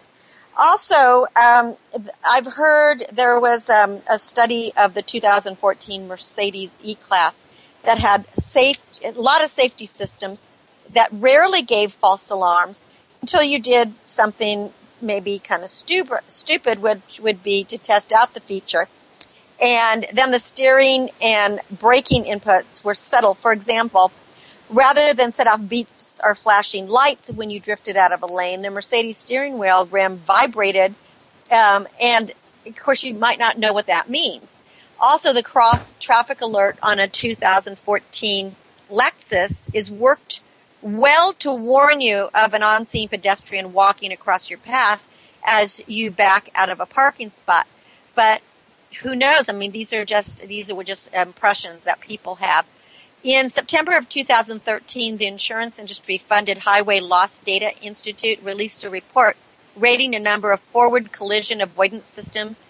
Also, 0.57 1.25
um, 1.41 1.75
I've 2.25 2.45
heard 2.45 3.05
there 3.11 3.39
was 3.39 3.69
um, 3.69 4.01
a 4.09 4.19
study 4.19 4.73
of 4.77 4.93
the 4.93 5.01
2014 5.01 6.07
Mercedes 6.07 6.75
E-Class 6.83 7.43
that 7.83 7.99
had 7.99 8.25
safe, 8.37 8.77
a 9.03 9.11
lot 9.11 9.43
of 9.43 9.49
safety 9.49 9.85
systems 9.85 10.45
that 10.93 11.09
rarely 11.11 11.61
gave 11.61 11.93
false 11.93 12.29
alarms 12.29 12.85
until 13.21 13.43
you 13.43 13.59
did 13.59 13.93
something 13.93 14.73
maybe 15.01 15.39
kind 15.39 15.63
of 15.63 15.69
stupid, 15.69 16.19
stupid 16.27 16.81
which 16.81 17.19
would 17.21 17.41
be 17.41 17.63
to 17.63 17.77
test 17.77 18.11
out 18.11 18.33
the 18.33 18.39
feature. 18.41 18.87
And 19.61 20.07
then 20.11 20.31
the 20.31 20.39
steering 20.39 21.11
and 21.21 21.59
braking 21.69 22.23
inputs 22.25 22.83
were 22.83 22.95
subtle. 22.95 23.35
For 23.35 23.51
example, 23.51 24.11
rather 24.69 25.13
than 25.13 25.31
set 25.31 25.47
off 25.47 25.61
beeps 25.61 26.19
or 26.23 26.33
flashing 26.33 26.87
lights 26.87 27.31
when 27.31 27.51
you 27.51 27.59
drifted 27.59 27.95
out 27.95 28.11
of 28.11 28.23
a 28.23 28.25
lane, 28.25 28.63
the 28.63 28.71
Mercedes 28.71 29.19
steering 29.19 29.59
wheel 29.59 29.85
rim 29.85 30.17
vibrated. 30.17 30.95
Um, 31.51 31.87
and 32.01 32.31
of 32.65 32.75
course, 32.75 33.03
you 33.03 33.13
might 33.13 33.37
not 33.37 33.59
know 33.59 33.73
what 33.73 33.87
that 33.87 34.09
means. 34.09 34.57
Also, 34.99 35.33
the 35.33 35.43
cross 35.43 35.95
traffic 35.99 36.41
alert 36.41 36.77
on 36.81 36.99
a 36.99 37.07
2014 37.07 38.55
Lexus 38.91 39.69
is 39.73 39.89
worked 39.89 40.41
well 40.81 41.33
to 41.33 41.53
warn 41.53 42.01
you 42.01 42.29
of 42.33 42.53
an 42.53 42.63
on 42.63 42.85
scene 42.85 43.07
pedestrian 43.07 43.73
walking 43.73 44.11
across 44.11 44.49
your 44.49 44.59
path 44.59 45.07
as 45.43 45.81
you 45.87 46.11
back 46.11 46.49
out 46.55 46.69
of 46.69 46.79
a 46.79 46.85
parking 46.85 47.29
spot. 47.29 47.67
But 48.15 48.41
who 49.01 49.15
knows? 49.15 49.49
I 49.49 49.53
mean, 49.53 49.71
these 49.71 49.93
are 49.93 50.05
just 50.05 50.47
these 50.47 50.69
are 50.69 50.83
just 50.83 51.13
impressions 51.13 51.83
that 51.83 52.01
people 52.01 52.35
have. 52.35 52.67
In 53.23 53.49
September 53.49 53.95
of 53.95 54.09
2013, 54.09 55.17
the 55.17 55.27
insurance 55.27 55.77
industry 55.77 56.17
funded 56.17 56.59
Highway 56.59 56.99
Loss 56.99 57.39
Data 57.39 57.71
Institute 57.81 58.39
released 58.43 58.83
a 58.83 58.89
report 58.89 59.37
rating 59.75 60.15
a 60.15 60.19
number 60.19 60.51
of 60.51 60.59
forward 60.59 61.11
collision 61.11 61.61
avoidance 61.61 62.07
systems. 62.07 62.63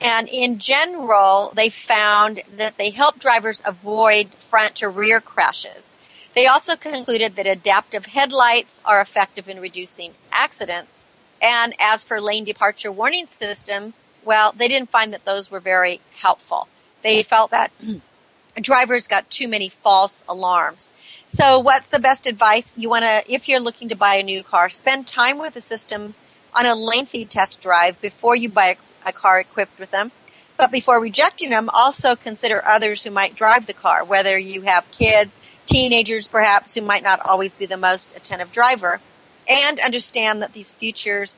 And 0.00 0.28
in 0.28 0.58
general, 0.58 1.52
they 1.54 1.70
found 1.70 2.42
that 2.54 2.76
they 2.76 2.90
help 2.90 3.18
drivers 3.18 3.62
avoid 3.64 4.34
front 4.34 4.74
to 4.76 4.88
rear 4.88 5.20
crashes. 5.20 5.94
They 6.34 6.46
also 6.46 6.76
concluded 6.76 7.36
that 7.36 7.46
adaptive 7.46 8.06
headlights 8.06 8.82
are 8.84 9.00
effective 9.00 9.48
in 9.48 9.60
reducing 9.60 10.14
accidents. 10.32 10.98
And 11.40 11.74
as 11.78 12.04
for 12.04 12.20
lane 12.20 12.44
departure 12.44 12.92
warning 12.92 13.26
systems, 13.26 14.02
well, 14.24 14.52
they 14.56 14.68
didn't 14.68 14.90
find 14.90 15.12
that 15.12 15.24
those 15.24 15.50
were 15.50 15.60
very 15.60 16.00
helpful. 16.18 16.68
They 17.02 17.22
felt 17.22 17.50
that 17.50 17.70
drivers 18.60 19.06
got 19.06 19.30
too 19.30 19.48
many 19.48 19.68
false 19.68 20.24
alarms. 20.28 20.90
So 21.28 21.58
what's 21.58 21.88
the 21.88 21.98
best 21.98 22.26
advice? 22.26 22.76
You 22.78 22.88
want 22.88 23.04
to, 23.04 23.32
if 23.32 23.48
you're 23.48 23.60
looking 23.60 23.88
to 23.88 23.96
buy 23.96 24.14
a 24.14 24.22
new 24.22 24.42
car, 24.42 24.70
spend 24.70 25.06
time 25.06 25.38
with 25.38 25.54
the 25.54 25.60
systems 25.60 26.20
on 26.54 26.66
a 26.66 26.74
lengthy 26.74 27.24
test 27.24 27.60
drive 27.60 28.00
before 28.00 28.36
you 28.36 28.48
buy 28.48 28.76
a, 29.04 29.08
a 29.08 29.12
car 29.12 29.40
equipped 29.40 29.78
with 29.78 29.90
them. 29.90 30.12
But 30.56 30.70
before 30.70 31.00
rejecting 31.00 31.50
them, 31.50 31.68
also 31.72 32.14
consider 32.14 32.64
others 32.64 33.02
who 33.02 33.10
might 33.10 33.34
drive 33.34 33.66
the 33.66 33.72
car, 33.72 34.04
whether 34.04 34.38
you 34.38 34.62
have 34.62 34.88
kids, 34.92 35.36
teenagers 35.66 36.28
perhaps 36.28 36.74
who 36.74 36.82
might 36.82 37.02
not 37.02 37.20
always 37.26 37.56
be 37.56 37.66
the 37.66 37.76
most 37.76 38.16
attentive 38.16 38.52
driver, 38.52 39.00
and 39.48 39.80
understand 39.80 40.40
that 40.42 40.52
these 40.52 40.70
features 40.70 41.34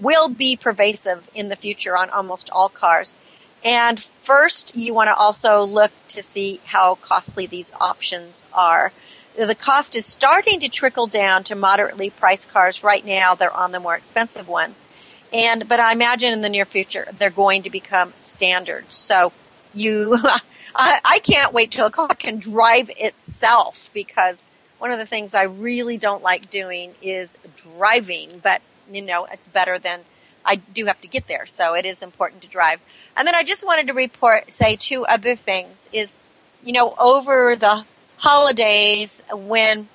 will 0.00 0.28
be 0.28 0.56
pervasive 0.56 1.28
in 1.34 1.48
the 1.48 1.56
future 1.56 1.96
on 1.96 2.10
almost 2.10 2.50
all 2.50 2.68
cars. 2.68 3.16
And 3.64 4.02
first, 4.02 4.76
you 4.76 4.92
want 4.92 5.08
to 5.08 5.14
also 5.14 5.64
look 5.64 5.92
to 6.08 6.22
see 6.22 6.60
how 6.66 6.96
costly 6.96 7.46
these 7.46 7.72
options 7.80 8.44
are. 8.52 8.92
The 9.36 9.54
cost 9.54 9.96
is 9.96 10.06
starting 10.06 10.60
to 10.60 10.68
trickle 10.68 11.06
down 11.06 11.44
to 11.44 11.56
moderately 11.56 12.10
priced 12.10 12.50
cars. 12.50 12.84
Right 12.84 13.04
now, 13.04 13.34
they're 13.34 13.52
on 13.52 13.72
the 13.72 13.80
more 13.80 13.96
expensive 13.96 14.48
ones. 14.48 14.84
And, 15.32 15.68
but 15.68 15.80
I 15.80 15.92
imagine 15.92 16.32
in 16.32 16.42
the 16.42 16.48
near 16.48 16.64
future, 16.64 17.08
they're 17.18 17.30
going 17.30 17.62
to 17.62 17.70
become 17.70 18.12
standard. 18.16 18.92
So 18.92 19.32
you, 19.72 20.18
I, 20.74 21.00
I 21.04 21.18
can't 21.20 21.52
wait 21.52 21.70
till 21.70 21.86
a 21.86 21.90
car 21.90 22.08
can 22.08 22.38
drive 22.38 22.90
itself 22.96 23.90
because 23.92 24.46
one 24.78 24.90
of 24.90 24.98
the 24.98 25.06
things 25.06 25.34
I 25.34 25.44
really 25.44 25.96
don't 25.96 26.22
like 26.22 26.50
doing 26.50 26.94
is 27.02 27.38
driving, 27.56 28.40
but 28.42 28.60
you 28.90 29.02
know, 29.02 29.26
it's 29.26 29.48
better 29.48 29.78
than 29.78 30.00
I 30.44 30.56
do 30.56 30.86
have 30.86 31.00
to 31.00 31.08
get 31.08 31.26
there. 31.26 31.46
So 31.46 31.74
it 31.74 31.86
is 31.86 32.02
important 32.02 32.42
to 32.42 32.48
drive. 32.48 32.80
And 33.16 33.26
then 33.26 33.34
I 33.34 33.42
just 33.42 33.64
wanted 33.64 33.86
to 33.86 33.92
report, 33.92 34.52
say 34.52 34.76
two 34.76 35.06
other 35.06 35.36
things 35.36 35.88
is, 35.92 36.16
you 36.62 36.72
know, 36.72 36.94
over 36.98 37.56
the 37.56 37.84
holidays 38.18 39.22
when 39.32 39.88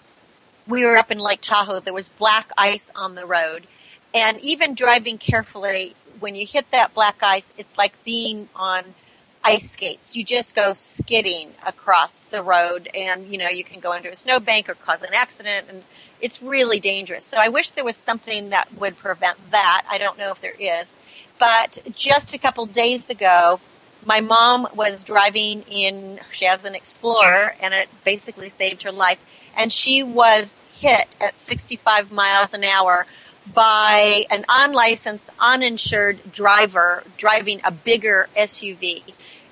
we 0.68 0.86
were 0.86 0.98
up 0.98 1.12
in 1.12 1.18
Lake 1.18 1.42
Tahoe, 1.42 1.80
there 1.80 1.94
was 1.94 2.10
black 2.10 2.52
ice 2.58 2.92
on 2.96 3.16
the 3.16 3.26
road. 3.26 3.68
And 4.14 4.40
even 4.42 4.76
driving 4.76 5.18
carefully, 5.18 5.96
when 6.20 6.36
you 6.36 6.46
hit 6.46 6.72
that 6.72 6.94
black 6.94 7.22
ice, 7.22 7.54
it's 7.58 7.78
like 7.78 8.04
being 8.04 8.50
on 8.56 8.96
ice 9.44 9.72
skates. 9.72 10.16
You 10.16 10.24
just 10.24 10.56
go 10.56 10.74
skidding 10.74 11.54
across 11.66 12.26
the 12.26 12.44
road 12.44 12.90
and, 12.94 13.28
you 13.28 13.38
know, 13.38 13.50
you 13.50 13.64
can 13.64 13.80
go 13.80 13.94
into 13.94 14.12
a 14.12 14.16
snowbank 14.16 14.70
or 14.70 14.76
cause 14.76 15.02
an 15.02 15.14
accident 15.14 15.68
and 15.70 15.84
it's 16.22 16.42
really 16.42 16.80
dangerous. 16.80 17.26
So 17.26 17.38
I 17.40 17.50
wish 17.50 17.72
there 17.72 17.86
was 17.86 17.96
something 17.96 18.50
that 18.50 18.78
would 18.78 18.98
prevent 18.98 19.52
that. 19.52 19.84
I 19.90 19.98
don't 19.98 20.18
know 20.18 20.32
if 20.32 20.42
there 20.42 20.56
is. 20.60 20.98
But 21.38 21.80
just 21.96 22.34
a 22.34 22.38
couple 22.38 22.66
days 22.66 23.10
ago, 23.10 23.60
my 24.06 24.22
mom 24.22 24.68
was 24.76 25.04
driving 25.04 25.64
in, 25.64 26.20
she 26.32 26.46
has 26.46 26.66
an 26.66 26.76
Explorer 26.76 27.56
and 27.62 27.74
it 27.74 27.90
basically 28.04 28.50
saved 28.50 28.84
her 28.84 28.92
life. 28.92 29.20
And 29.56 29.72
she 29.72 30.04
was 30.04 30.60
hit 30.74 31.16
at 31.20 31.38
65 31.38 32.12
miles 32.12 32.54
an 32.54 32.64
hour 32.64 33.06
by 33.54 34.26
an 34.30 34.46
unlicensed, 34.48 35.32
uninsured 35.40 36.32
driver 36.32 37.04
driving 37.18 37.62
a 37.64 37.72
bigger 37.72 38.30
SUV. 38.38 39.04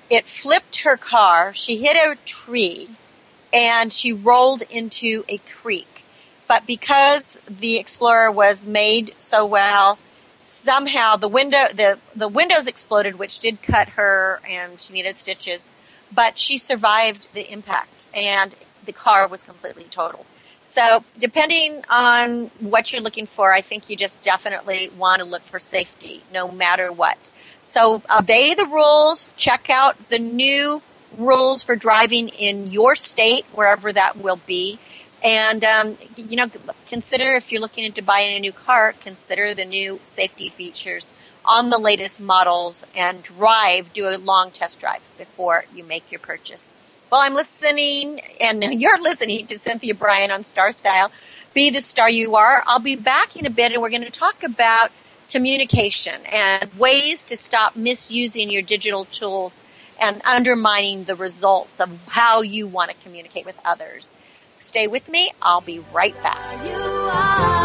It 0.08 0.24
flipped 0.24 0.78
her 0.78 0.96
car. 0.96 1.52
She 1.52 1.78
hit 1.78 1.96
a 1.96 2.16
tree 2.24 2.88
and 3.52 3.92
she 3.92 4.12
rolled 4.12 4.62
into 4.70 5.24
a 5.28 5.38
creek. 5.38 5.97
But 6.48 6.66
because 6.66 7.40
the 7.48 7.76
Explorer 7.76 8.32
was 8.32 8.66
made 8.66 9.12
so 9.16 9.44
well, 9.46 9.98
somehow 10.42 11.16
the 11.16 11.28
window 11.28 11.66
the, 11.72 11.98
the 12.16 12.28
windows 12.28 12.66
exploded, 12.66 13.18
which 13.18 13.38
did 13.38 13.62
cut 13.62 13.90
her 13.90 14.40
and 14.48 14.80
she 14.80 14.94
needed 14.94 15.16
stitches. 15.16 15.68
But 16.12 16.38
she 16.38 16.56
survived 16.56 17.28
the 17.34 17.52
impact 17.52 18.06
and 18.14 18.54
the 18.86 18.92
car 18.92 19.28
was 19.28 19.44
completely 19.44 19.84
totaled. 19.84 20.24
So, 20.64 21.02
depending 21.18 21.82
on 21.88 22.50
what 22.60 22.92
you're 22.92 23.00
looking 23.00 23.26
for, 23.26 23.52
I 23.52 23.62
think 23.62 23.88
you 23.88 23.96
just 23.96 24.20
definitely 24.20 24.90
want 24.98 25.20
to 25.20 25.24
look 25.24 25.42
for 25.42 25.58
safety 25.58 26.24
no 26.32 26.50
matter 26.50 26.92
what. 26.92 27.16
So, 27.64 28.02
obey 28.14 28.52
the 28.52 28.66
rules, 28.66 29.30
check 29.36 29.70
out 29.70 30.10
the 30.10 30.18
new 30.18 30.82
rules 31.16 31.64
for 31.64 31.74
driving 31.74 32.28
in 32.28 32.70
your 32.70 32.96
state, 32.96 33.46
wherever 33.52 33.92
that 33.92 34.18
will 34.18 34.40
be. 34.46 34.78
And, 35.22 35.64
um, 35.64 35.98
you 36.16 36.36
know, 36.36 36.48
consider 36.88 37.34
if 37.34 37.50
you're 37.50 37.60
looking 37.60 37.84
into 37.84 38.02
buying 38.02 38.36
a 38.36 38.40
new 38.40 38.52
car, 38.52 38.94
consider 39.00 39.52
the 39.52 39.64
new 39.64 39.98
safety 40.02 40.48
features 40.48 41.10
on 41.44 41.70
the 41.70 41.78
latest 41.78 42.20
models 42.20 42.86
and 42.94 43.22
drive, 43.22 43.92
do 43.92 44.08
a 44.08 44.16
long 44.18 44.50
test 44.50 44.78
drive 44.78 45.00
before 45.16 45.64
you 45.74 45.82
make 45.82 46.12
your 46.12 46.20
purchase. 46.20 46.70
Well, 47.10 47.22
I'm 47.22 47.34
listening, 47.34 48.20
and 48.40 48.62
you're 48.80 49.00
listening 49.00 49.46
to 49.46 49.58
Cynthia 49.58 49.94
Brian 49.94 50.30
on 50.30 50.44
Star 50.44 50.72
Style. 50.72 51.10
Be 51.54 51.70
the 51.70 51.80
star 51.80 52.10
you 52.10 52.36
are. 52.36 52.62
I'll 52.66 52.78
be 52.78 52.94
back 52.94 53.34
in 53.34 53.46
a 53.46 53.50
bit, 53.50 53.72
and 53.72 53.82
we're 53.82 53.90
going 53.90 54.04
to 54.04 54.10
talk 54.10 54.42
about 54.42 54.92
communication 55.30 56.20
and 56.30 56.72
ways 56.74 57.24
to 57.24 57.36
stop 57.36 57.76
misusing 57.76 58.50
your 58.50 58.62
digital 58.62 59.04
tools 59.06 59.60
and 60.00 60.22
undermining 60.24 61.04
the 61.04 61.16
results 61.16 61.80
of 61.80 61.90
how 62.08 62.42
you 62.42 62.66
want 62.66 62.90
to 62.90 62.96
communicate 63.02 63.44
with 63.44 63.58
others. 63.64 64.16
Stay 64.60 64.86
with 64.86 65.08
me. 65.08 65.28
I'll 65.42 65.60
be 65.60 65.80
right 65.92 66.14
back. 66.22 66.38
You 66.64 66.72
are 66.72 67.58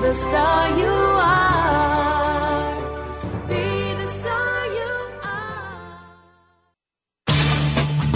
the 0.00 0.14
star 0.14 0.78
you 0.78 0.86
are. 0.86 2.74
Be 3.48 3.94
the 3.94 4.08
star 4.08 4.66
you 4.66 4.90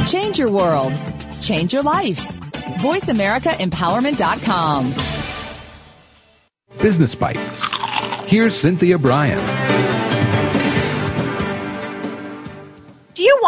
are. 0.00 0.07
Change 0.07 0.38
your 0.38 0.50
world. 0.50 0.92
Change 1.40 1.72
your 1.72 1.82
life. 1.82 2.20
VoiceAmericaEmpowerment.com. 2.78 4.92
Business 6.80 7.14
Bites. 7.14 7.62
Here's 8.26 8.57
Cynthia 8.57 8.98
Brian. 8.98 9.38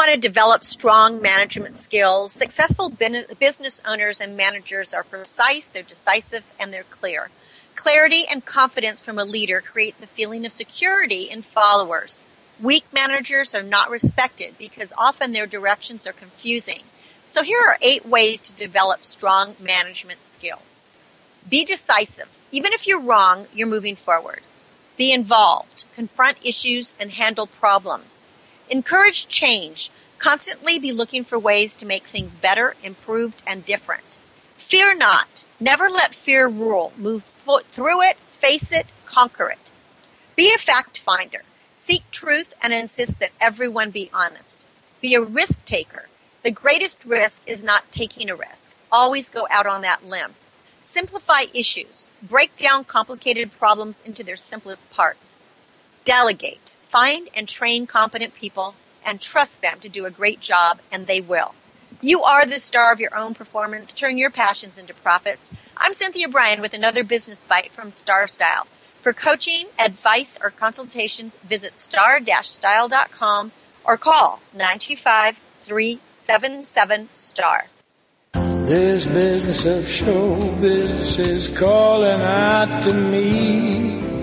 Want 0.07 0.22
to 0.22 0.28
develop 0.28 0.62
strong 0.62 1.20
management 1.20 1.76
skills? 1.76 2.32
Successful 2.32 2.90
business 2.90 3.80
owners 3.88 4.20
and 4.20 4.36
managers 4.36 4.94
are 4.94 5.02
precise, 5.02 5.66
they're 5.66 5.82
decisive, 5.82 6.44
and 6.61 6.72
they're 6.72 6.84
clear. 6.84 7.30
Clarity 7.74 8.22
and 8.30 8.44
confidence 8.44 9.02
from 9.02 9.18
a 9.18 9.24
leader 9.24 9.61
creates 9.61 10.02
a 10.02 10.07
feeling 10.07 10.46
of 10.46 10.52
security 10.52 11.22
in 11.22 11.42
followers. 11.42 12.22
Weak 12.62 12.84
managers 12.92 13.52
are 13.52 13.64
not 13.64 13.90
respected 13.90 14.57
because 14.59 14.92
often 14.96 15.32
their 15.32 15.46
directions 15.46 16.07
are 16.07 16.12
confusing. 16.12 16.82
So 17.26 17.42
here 17.42 17.59
are 17.66 17.76
eight 17.82 18.07
ways 18.07 18.40
to 18.42 18.54
develop 18.54 19.04
strong 19.04 19.57
management 19.61 20.24
skills. 20.24 20.98
Be 21.48 21.64
decisive. 21.64 22.28
Even 22.52 22.72
if 22.72 22.86
you're 22.86 23.00
wrong, 23.00 23.48
you're 23.52 23.66
moving 23.66 23.96
forward. 23.96 24.40
Be 24.96 25.12
involved. 25.12 25.82
Confront 25.96 26.38
issues 26.44 26.94
and 27.00 27.11
handle 27.11 27.48
problems. 27.48 28.28
Encourage 28.68 29.28
change. 29.28 29.90
Constantly 30.18 30.78
be 30.78 30.92
looking 30.92 31.24
for 31.24 31.38
ways 31.38 31.76
to 31.76 31.86
make 31.86 32.04
things 32.06 32.36
better, 32.36 32.74
improved, 32.82 33.42
and 33.46 33.64
different. 33.64 34.18
Fear 34.56 34.96
not. 34.96 35.44
Never 35.60 35.88
let 35.88 36.14
fear 36.14 36.48
rule. 36.48 36.92
Move 36.96 37.22
fo- 37.22 37.60
through 37.60 38.02
it, 38.02 38.16
face 38.38 38.72
it, 38.72 38.86
conquer 39.04 39.48
it. 39.50 39.70
Be 40.34 40.52
a 40.52 40.58
fact 40.58 40.98
finder. 40.98 41.42
Seek 41.76 42.10
truth 42.10 42.54
and 42.62 42.72
insist 42.72 43.20
that 43.20 43.32
everyone 43.40 43.90
be 43.90 44.10
honest. 44.12 44.66
Be 45.00 45.14
a 45.14 45.22
risk 45.22 45.64
taker. 45.64 46.08
The 46.42 46.50
greatest 46.50 47.04
risk 47.04 47.42
is 47.46 47.62
not 47.62 47.90
taking 47.92 48.30
a 48.30 48.36
risk. 48.36 48.72
Always 48.90 49.30
go 49.30 49.46
out 49.50 49.66
on 49.66 49.82
that 49.82 50.06
limb. 50.06 50.34
Simplify 50.80 51.46
issues. 51.52 52.10
Break 52.22 52.56
down 52.56 52.84
complicated 52.84 53.52
problems 53.52 54.02
into 54.04 54.22
their 54.22 54.36
simplest 54.36 54.88
parts. 54.90 55.38
Delegate. 56.04 56.72
Find 56.87 57.28
and 57.34 57.49
train 57.49 57.87
competent 57.87 58.34
people 58.34 58.74
and 59.05 59.20
trust 59.20 59.61
them 59.61 59.78
to 59.80 59.89
do 59.89 60.07
a 60.07 60.11
great 60.11 60.41
job, 60.41 60.80
and 60.91 61.07
they 61.07 61.20
will. 61.20 61.55
You 62.01 62.22
are 62.22 62.47
the 62.47 62.61
star 62.61 62.93
of 62.93 63.01
your 63.01 63.16
own 63.16 63.34
performance. 63.34 63.93
Turn 63.93 64.18
your 64.18 64.30
passions 64.30 64.78
into 64.78 64.95
profits. 64.95 65.53
I'm 65.76 65.95
Cynthia 65.95 66.28
Brian 66.28 66.61
with 66.61 66.74
another 66.74 67.03
business 67.05 67.45
bite 67.45 67.72
from 67.72 67.91
Star 67.91 68.28
Style. 68.28 68.66
For 69.01 69.12
coaching, 69.12 69.66
advice, 69.78 70.39
or 70.43 70.51
consultations, 70.51 71.37
visit 71.37 71.78
star-style.com 71.78 73.53
or 73.84 73.97
call 73.97 74.41
925 74.53 75.39
377 75.62 77.09
STAR. 77.12 77.66
This 78.66 79.05
business 79.05 79.64
of 79.64 79.89
show 79.89 80.53
business 80.61 81.18
is 81.18 81.57
calling 81.57 82.20
out 82.20 82.82
to 82.82 82.93
me. 82.93 83.86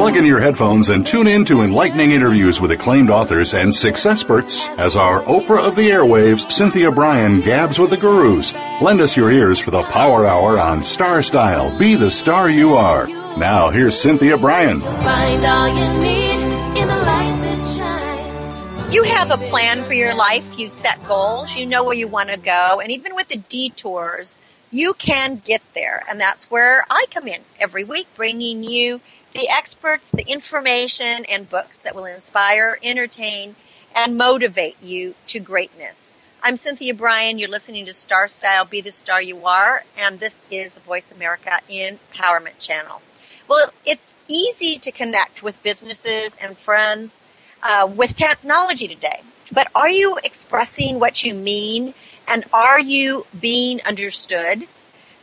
Plug 0.00 0.16
in 0.16 0.24
your 0.24 0.40
headphones 0.40 0.88
and 0.88 1.06
tune 1.06 1.26
in 1.26 1.44
to 1.44 1.60
enlightening 1.60 2.12
interviews 2.12 2.58
with 2.58 2.70
acclaimed 2.70 3.10
authors 3.10 3.52
and 3.52 3.74
success 3.74 4.12
experts 4.12 4.66
as 4.78 4.96
our 4.96 5.22
Oprah 5.24 5.68
of 5.68 5.76
the 5.76 5.90
airwaves, 5.90 6.50
Cynthia 6.50 6.90
Brian, 6.90 7.42
gabs 7.42 7.78
with 7.78 7.90
the 7.90 7.98
gurus. 7.98 8.54
Lend 8.80 9.02
us 9.02 9.14
your 9.14 9.30
ears 9.30 9.58
for 9.58 9.70
the 9.70 9.82
Power 9.82 10.24
Hour 10.24 10.58
on 10.58 10.82
Star 10.82 11.22
Style. 11.22 11.78
Be 11.78 11.96
the 11.96 12.10
star 12.10 12.48
you 12.48 12.76
are. 12.76 13.08
Now, 13.36 13.68
here's 13.68 14.00
Cynthia 14.00 14.38
Brian. 14.38 14.80
Find 14.80 15.44
all 15.44 15.68
you 15.68 16.00
need 16.00 16.78
in 16.78 16.88
a 16.88 16.98
light 16.98 17.36
that 17.42 17.76
shines. 17.76 18.94
You 18.94 19.02
have 19.02 19.30
a 19.30 19.36
plan 19.50 19.84
for 19.84 19.92
your 19.92 20.14
life. 20.14 20.58
You've 20.58 20.72
set 20.72 21.06
goals. 21.06 21.54
You 21.54 21.66
know 21.66 21.84
where 21.84 21.94
you 21.94 22.08
want 22.08 22.30
to 22.30 22.38
go. 22.38 22.80
And 22.82 22.90
even 22.90 23.14
with 23.14 23.28
the 23.28 23.36
detours, 23.36 24.38
you 24.70 24.94
can 24.94 25.42
get 25.44 25.60
there. 25.74 26.02
And 26.08 26.18
that's 26.18 26.50
where 26.50 26.86
I 26.88 27.04
come 27.10 27.28
in 27.28 27.42
every 27.58 27.84
week, 27.84 28.06
bringing 28.16 28.64
you 28.64 29.02
the 29.32 29.48
experts, 29.48 30.10
the 30.10 30.28
information, 30.28 31.24
and 31.30 31.48
books 31.48 31.82
that 31.82 31.94
will 31.94 32.04
inspire, 32.04 32.78
entertain, 32.82 33.54
and 33.94 34.16
motivate 34.16 34.76
you 34.82 35.14
to 35.28 35.40
greatness. 35.40 36.14
I'm 36.42 36.56
Cynthia 36.56 36.94
Brian. 36.94 37.38
You're 37.38 37.48
listening 37.48 37.84
to 37.86 37.92
Star 37.92 38.26
Style 38.26 38.64
Be 38.64 38.80
the 38.80 38.92
Star 38.92 39.20
You 39.22 39.44
Are. 39.44 39.84
And 39.96 40.18
this 40.18 40.48
is 40.50 40.72
the 40.72 40.80
Voice 40.80 41.12
America 41.12 41.60
Empowerment 41.68 42.58
Channel. 42.58 43.02
Well, 43.46 43.72
it's 43.84 44.18
easy 44.28 44.78
to 44.78 44.90
connect 44.90 45.42
with 45.42 45.62
businesses 45.62 46.36
and 46.40 46.56
friends 46.56 47.26
uh, 47.62 47.88
with 47.94 48.14
technology 48.14 48.88
today. 48.88 49.22
But 49.52 49.68
are 49.74 49.90
you 49.90 50.18
expressing 50.24 50.98
what 50.98 51.24
you 51.24 51.34
mean 51.34 51.94
and 52.26 52.44
are 52.52 52.80
you 52.80 53.26
being 53.38 53.82
understood? 53.82 54.66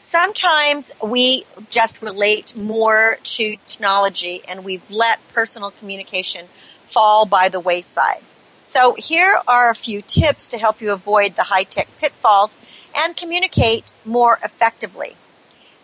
Sometimes 0.07 0.89
we 1.03 1.43
just 1.69 2.01
relate 2.01 2.55
more 2.55 3.17
to 3.23 3.57
technology 3.67 4.41
and 4.47 4.63
we've 4.63 4.89
let 4.89 5.19
personal 5.33 5.69
communication 5.69 6.45
fall 6.85 7.25
by 7.25 7.49
the 7.49 7.59
wayside. 7.59 8.21
So 8.65 8.93
here 8.93 9.37
are 9.49 9.69
a 9.69 9.75
few 9.75 10.01
tips 10.01 10.47
to 10.47 10.57
help 10.57 10.79
you 10.79 10.93
avoid 10.93 11.35
the 11.35 11.43
high 11.51 11.63
tech 11.65 11.89
pitfalls 11.99 12.55
and 12.97 13.17
communicate 13.17 13.91
more 14.05 14.39
effectively. 14.41 15.17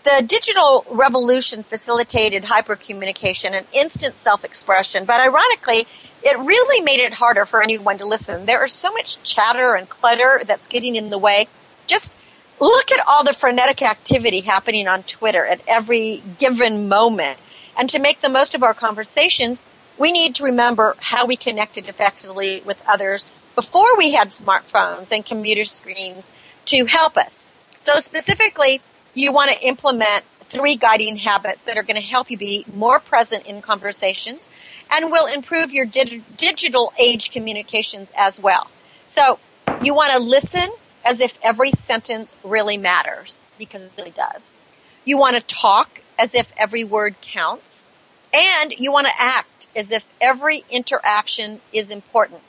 The 0.06 0.24
digital 0.26 0.86
revolution 0.90 1.64
facilitated 1.64 2.44
hypercommunication 2.44 3.52
and 3.52 3.68
instant 3.74 4.18
self 4.18 4.46
expression, 4.46 5.04
but 5.04 5.20
ironically, 5.20 5.86
it 6.24 6.40
really 6.40 6.82
made 6.82 7.02
it 7.02 7.16
harder 7.16 7.46
for 7.46 7.62
anyone 7.62 7.98
to 7.98 8.06
listen. 8.06 8.46
There 8.46 8.64
is 8.64 8.72
so 8.72 8.90
much 8.94 9.22
chatter 9.24 9.76
and 9.76 9.90
clutter 9.90 10.44
that's 10.46 10.68
getting 10.68 10.96
in 10.96 11.10
the 11.10 11.18
way. 11.18 11.48
Just 11.88 12.16
look 12.60 12.91
at 12.91 13.06
all 13.08 13.24
the 13.24 13.34
frenetic 13.34 13.82
activity 13.82 14.41
happening 14.41 14.88
on 14.88 15.04
Twitter 15.04 15.45
at 15.45 15.62
every 15.68 16.24
given 16.38 16.88
moment. 16.88 17.39
And 17.78 17.89
to 17.89 17.99
make 17.99 18.22
the 18.22 18.30
most 18.30 18.54
of 18.54 18.64
our 18.64 18.74
conversations, 18.74 19.64
we 19.97 20.12
need 20.12 20.36
to 20.36 20.43
remember 20.43 20.95
how 20.99 21.26
we 21.26 21.36
connected 21.36 21.88
effectively 21.88 22.62
with 22.66 22.82
others 22.88 23.26
before 23.56 23.97
we 23.97 24.12
had 24.14 24.30
smartphones 24.30 25.12
and 25.12 25.26
computer 25.26 25.66
screens 25.66 26.32
to 26.66 26.86
help 26.86 27.18
us. 27.18 27.47
So, 27.82 27.99
specifically, 27.99 28.82
you 29.14 29.32
want 29.32 29.51
to 29.51 29.66
implement 29.66 30.24
three 30.41 30.76
guiding 30.76 31.18
habits 31.18 31.64
that 31.64 31.78
are 31.78 31.84
going 31.84 31.99
to 31.99 32.08
help 32.08 32.30
you 32.32 32.38
be 32.38 32.66
more 32.74 32.99
present 32.99 33.45
in 33.45 33.62
conversations 33.62 34.49
and 34.91 35.12
will 35.12 35.26
improve 35.26 35.72
your 35.72 35.86
di- 35.86 36.24
digital 36.38 36.93
age 36.97 37.32
communications 37.32 38.12
as 38.16 38.39
well. 38.39 38.70
So, 39.06 39.39
you 39.82 39.93
want 39.93 40.14
to 40.14 40.20
listen 40.20 40.70
as 41.06 41.20
if 41.20 41.38
every 41.43 41.72
sentence 41.72 42.34
really 42.43 42.78
matters, 42.78 43.45
because 43.58 43.88
it 43.88 43.93
really 43.97 44.12
does. 44.12 44.58
You 45.06 45.18
want 45.18 45.36
to 45.36 45.41
talk 45.41 46.01
as 46.18 46.34
if 46.34 46.51
every 46.58 46.84
word 46.84 47.16
counts. 47.22 47.88
And 48.34 48.74
you 48.78 48.91
want 48.91 49.06
to 49.08 49.14
act 49.20 49.68
as 49.76 49.91
if 49.91 50.06
every 50.20 50.64
interaction 50.72 51.62
is 51.72 51.91
important. 51.91 52.41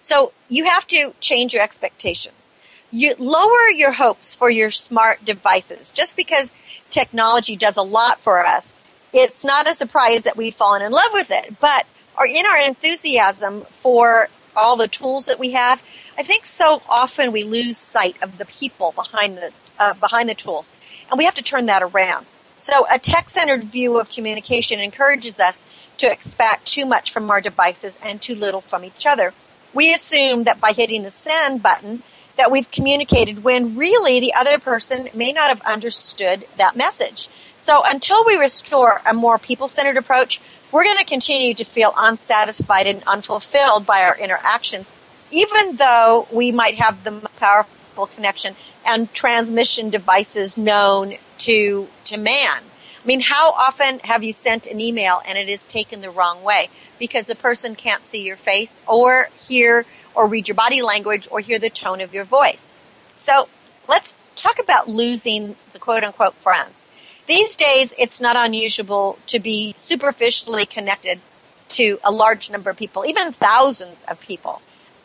So 0.00 0.32
you 0.48 0.64
have 0.64 0.86
to 0.86 1.14
change 1.20 1.52
your 1.52 1.62
expectations. 1.62 2.54
You 2.90 3.14
lower 3.18 3.68
your 3.74 3.92
hopes 3.92 4.34
for 4.34 4.48
your 4.48 4.70
smart 4.70 5.24
devices. 5.24 5.92
Just 5.92 6.16
because 6.16 6.54
technology 6.88 7.56
does 7.56 7.76
a 7.76 7.82
lot 7.82 8.20
for 8.20 8.46
us, 8.46 8.80
it's 9.12 9.44
not 9.44 9.68
a 9.68 9.74
surprise 9.74 10.22
that 10.22 10.36
we've 10.36 10.54
fallen 10.54 10.80
in 10.80 10.92
love 10.92 11.10
with 11.12 11.30
it. 11.30 11.56
But 11.60 11.86
our, 12.16 12.26
in 12.26 12.46
our 12.46 12.58
enthusiasm 12.66 13.62
for 13.62 14.28
all 14.56 14.76
the 14.76 14.88
tools 14.88 15.26
that 15.26 15.38
we 15.38 15.50
have, 15.50 15.82
I 16.18 16.22
think 16.22 16.46
so 16.46 16.82
often 16.88 17.30
we 17.30 17.44
lose 17.44 17.76
sight 17.76 18.16
of 18.22 18.38
the 18.38 18.46
people 18.46 18.92
behind 18.92 19.36
the 19.36 19.52
uh, 19.78 19.92
behind 19.94 20.28
the 20.28 20.34
tools, 20.34 20.74
and 21.10 21.18
we 21.18 21.24
have 21.24 21.34
to 21.34 21.42
turn 21.42 21.66
that 21.66 21.82
around. 21.82 22.24
So, 22.56 22.86
a 22.90 22.98
tech 22.98 23.28
centered 23.28 23.64
view 23.64 24.00
of 24.00 24.10
communication 24.10 24.80
encourages 24.80 25.38
us 25.38 25.66
to 25.98 26.10
expect 26.10 26.66
too 26.66 26.86
much 26.86 27.12
from 27.12 27.30
our 27.30 27.42
devices 27.42 27.98
and 28.02 28.20
too 28.20 28.34
little 28.34 28.62
from 28.62 28.84
each 28.84 29.04
other. 29.04 29.34
We 29.74 29.92
assume 29.92 30.44
that 30.44 30.60
by 30.60 30.72
hitting 30.72 31.02
the 31.02 31.10
send 31.10 31.62
button, 31.62 32.02
that 32.36 32.50
we've 32.50 32.70
communicated 32.70 33.44
when 33.44 33.76
really 33.76 34.20
the 34.20 34.32
other 34.32 34.58
person 34.58 35.10
may 35.12 35.32
not 35.32 35.50
have 35.50 35.60
understood 35.62 36.46
that 36.56 36.76
message. 36.76 37.28
So, 37.60 37.82
until 37.84 38.24
we 38.24 38.36
restore 38.36 39.02
a 39.04 39.12
more 39.12 39.38
people 39.38 39.68
centered 39.68 39.98
approach, 39.98 40.40
we're 40.72 40.84
going 40.84 40.96
to 40.98 41.04
continue 41.04 41.52
to 41.52 41.64
feel 41.64 41.92
unsatisfied 41.94 42.86
and 42.86 43.02
unfulfilled 43.06 43.84
by 43.84 44.02
our 44.02 44.16
interactions 44.16 44.90
even 45.30 45.76
though 45.76 46.26
we 46.32 46.52
might 46.52 46.76
have 46.76 47.04
the 47.04 47.12
powerful 47.38 48.06
connection 48.06 48.54
and 48.84 49.12
transmission 49.12 49.90
devices 49.90 50.56
known 50.56 51.14
to 51.38 51.88
to 52.04 52.16
man. 52.16 52.62
I 52.62 53.06
mean, 53.06 53.20
how 53.20 53.52
often 53.52 54.00
have 54.00 54.24
you 54.24 54.32
sent 54.32 54.66
an 54.66 54.80
email 54.80 55.22
and 55.26 55.38
it 55.38 55.48
is 55.48 55.64
taken 55.64 56.00
the 56.00 56.10
wrong 56.10 56.42
way 56.42 56.70
because 56.98 57.26
the 57.26 57.36
person 57.36 57.76
can't 57.76 58.04
see 58.04 58.22
your 58.22 58.36
face 58.36 58.80
or 58.86 59.28
hear 59.38 59.86
or 60.14 60.26
read 60.26 60.48
your 60.48 60.56
body 60.56 60.82
language 60.82 61.28
or 61.30 61.40
hear 61.40 61.58
the 61.58 61.70
tone 61.70 62.00
of 62.00 62.12
your 62.12 62.24
voice? 62.24 62.74
So 63.14 63.48
let's 63.88 64.14
talk 64.34 64.58
about 64.58 64.88
losing 64.88 65.56
the 65.72 65.78
quote 65.78 66.02
unquote 66.04 66.34
friends. 66.34 66.84
These 67.26 67.56
days, 67.56 67.92
it's 67.98 68.20
not 68.20 68.36
unusual 68.36 69.18
to 69.26 69.40
be 69.40 69.74
superficially 69.76 70.66
connected 70.66 71.20
to 71.68 71.98
a 72.04 72.12
large 72.12 72.50
number 72.50 72.70
of 72.70 72.76
people, 72.76 73.04
even 73.04 73.32
thousands 73.32 74.04
of 74.04 74.20
people 74.20 74.62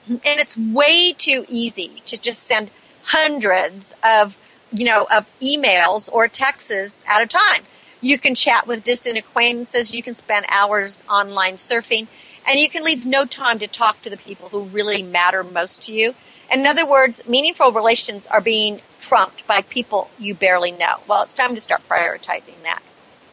and 0.07 0.19
it's 0.23 0.57
way 0.57 1.13
too 1.13 1.45
easy 1.47 2.01
to 2.05 2.17
just 2.17 2.43
send 2.43 2.71
hundreds 3.03 3.95
of 4.03 4.37
you 4.71 4.85
know 4.85 5.07
of 5.11 5.25
emails 5.41 6.11
or 6.11 6.27
texts 6.27 7.03
at 7.07 7.21
a 7.21 7.27
time. 7.27 7.63
You 8.01 8.17
can 8.17 8.33
chat 8.33 8.65
with 8.65 8.83
distant 8.83 9.17
acquaintances. 9.17 9.93
You 9.93 10.01
can 10.01 10.15
spend 10.15 10.45
hours 10.49 11.03
online 11.09 11.57
surfing. 11.57 12.07
And 12.47 12.59
you 12.59 12.69
can 12.69 12.83
leave 12.83 13.05
no 13.05 13.25
time 13.25 13.59
to 13.59 13.67
talk 13.67 14.01
to 14.01 14.09
the 14.09 14.17
people 14.17 14.49
who 14.49 14.63
really 14.63 15.03
matter 15.03 15.43
most 15.43 15.83
to 15.83 15.93
you. 15.93 16.15
In 16.51 16.65
other 16.65 16.85
words 16.85 17.27
meaningful 17.27 17.71
relations 17.71 18.25
are 18.27 18.41
being 18.41 18.81
trumped 18.99 19.45
by 19.45 19.61
people 19.61 20.09
you 20.17 20.33
barely 20.33 20.71
know. 20.71 20.97
Well 21.07 21.21
it's 21.23 21.35
time 21.35 21.53
to 21.55 21.61
start 21.61 21.87
prioritizing 21.87 22.61
that. 22.63 22.81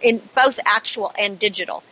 In 0.03 0.23
both 0.35 0.61
actual 0.67 1.13
and 1.19 1.39
digital. 1.39 1.83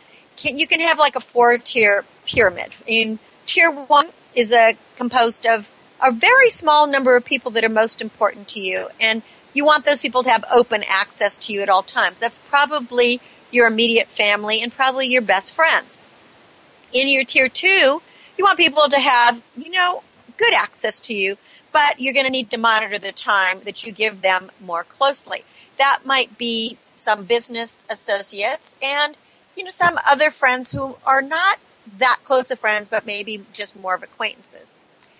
You 0.41 0.67
can 0.67 0.79
have 0.81 0.99
like 0.99 1.15
a 1.15 1.19
four 1.19 1.57
tier 1.57 2.05
pyramid. 2.25 2.75
In 2.85 3.17
tier 3.47 3.71
one 3.71 4.09
is 4.37 4.53
a 4.53 4.77
composed 4.95 5.47
of 5.47 5.69
a 6.01 6.11
very 6.11 6.51
small 6.51 6.85
number 6.85 7.15
of 7.15 7.25
people 7.25 7.49
that 7.51 7.63
are 7.63 7.69
most 7.69 8.01
important 8.01 8.47
to 8.49 8.59
you. 8.59 8.87
And 9.01 9.23
you 9.51 9.65
want 9.65 9.83
those 9.83 10.03
people 10.03 10.21
to 10.21 10.29
have 10.29 10.45
open 10.51 10.83
access 10.87 11.39
to 11.39 11.53
you 11.53 11.61
at 11.61 11.69
all 11.69 11.81
times. 11.81 12.19
That's 12.19 12.37
probably 12.37 13.19
your 13.49 13.65
immediate 13.65 14.07
family 14.07 14.61
and 14.61 14.71
probably 14.71 15.07
your 15.07 15.23
best 15.23 15.55
friends. 15.55 16.03
In 16.93 17.07
your 17.07 17.23
tier 17.23 17.49
2 17.49 17.65
you 18.37 18.43
want 18.43 18.59
people 18.59 18.87
to 18.87 18.99
have 18.99 19.41
you 19.57 19.71
know 19.71 20.03
good 20.37 20.53
access 20.53 20.99
to 20.99 21.13
you 21.13 21.37
but 21.73 21.99
you're 21.99 22.13
going 22.13 22.25
to 22.25 22.31
need 22.31 22.49
to 22.51 22.57
monitor 22.57 22.97
the 22.97 23.11
time 23.11 23.61
that 23.65 23.83
you 23.83 23.91
give 23.91 24.21
them 24.21 24.51
more 24.61 24.83
closely. 24.83 25.43
That 25.77 25.99
might 26.05 26.37
be 26.37 26.77
some 26.95 27.25
business 27.25 27.83
associates 27.89 28.75
and 28.81 29.17
you 29.55 29.63
know 29.63 29.71
some 29.71 29.97
other 30.07 30.29
friends 30.31 30.71
who 30.71 30.97
are 31.05 31.21
not 31.21 31.59
that 31.97 32.19
close 32.23 32.51
of 32.51 32.59
friends, 32.59 32.89
but 32.89 33.05
maybe 33.05 33.45
just 33.53 33.75
more 33.75 33.95
of 33.95 34.03
acquaintances. 34.03 34.79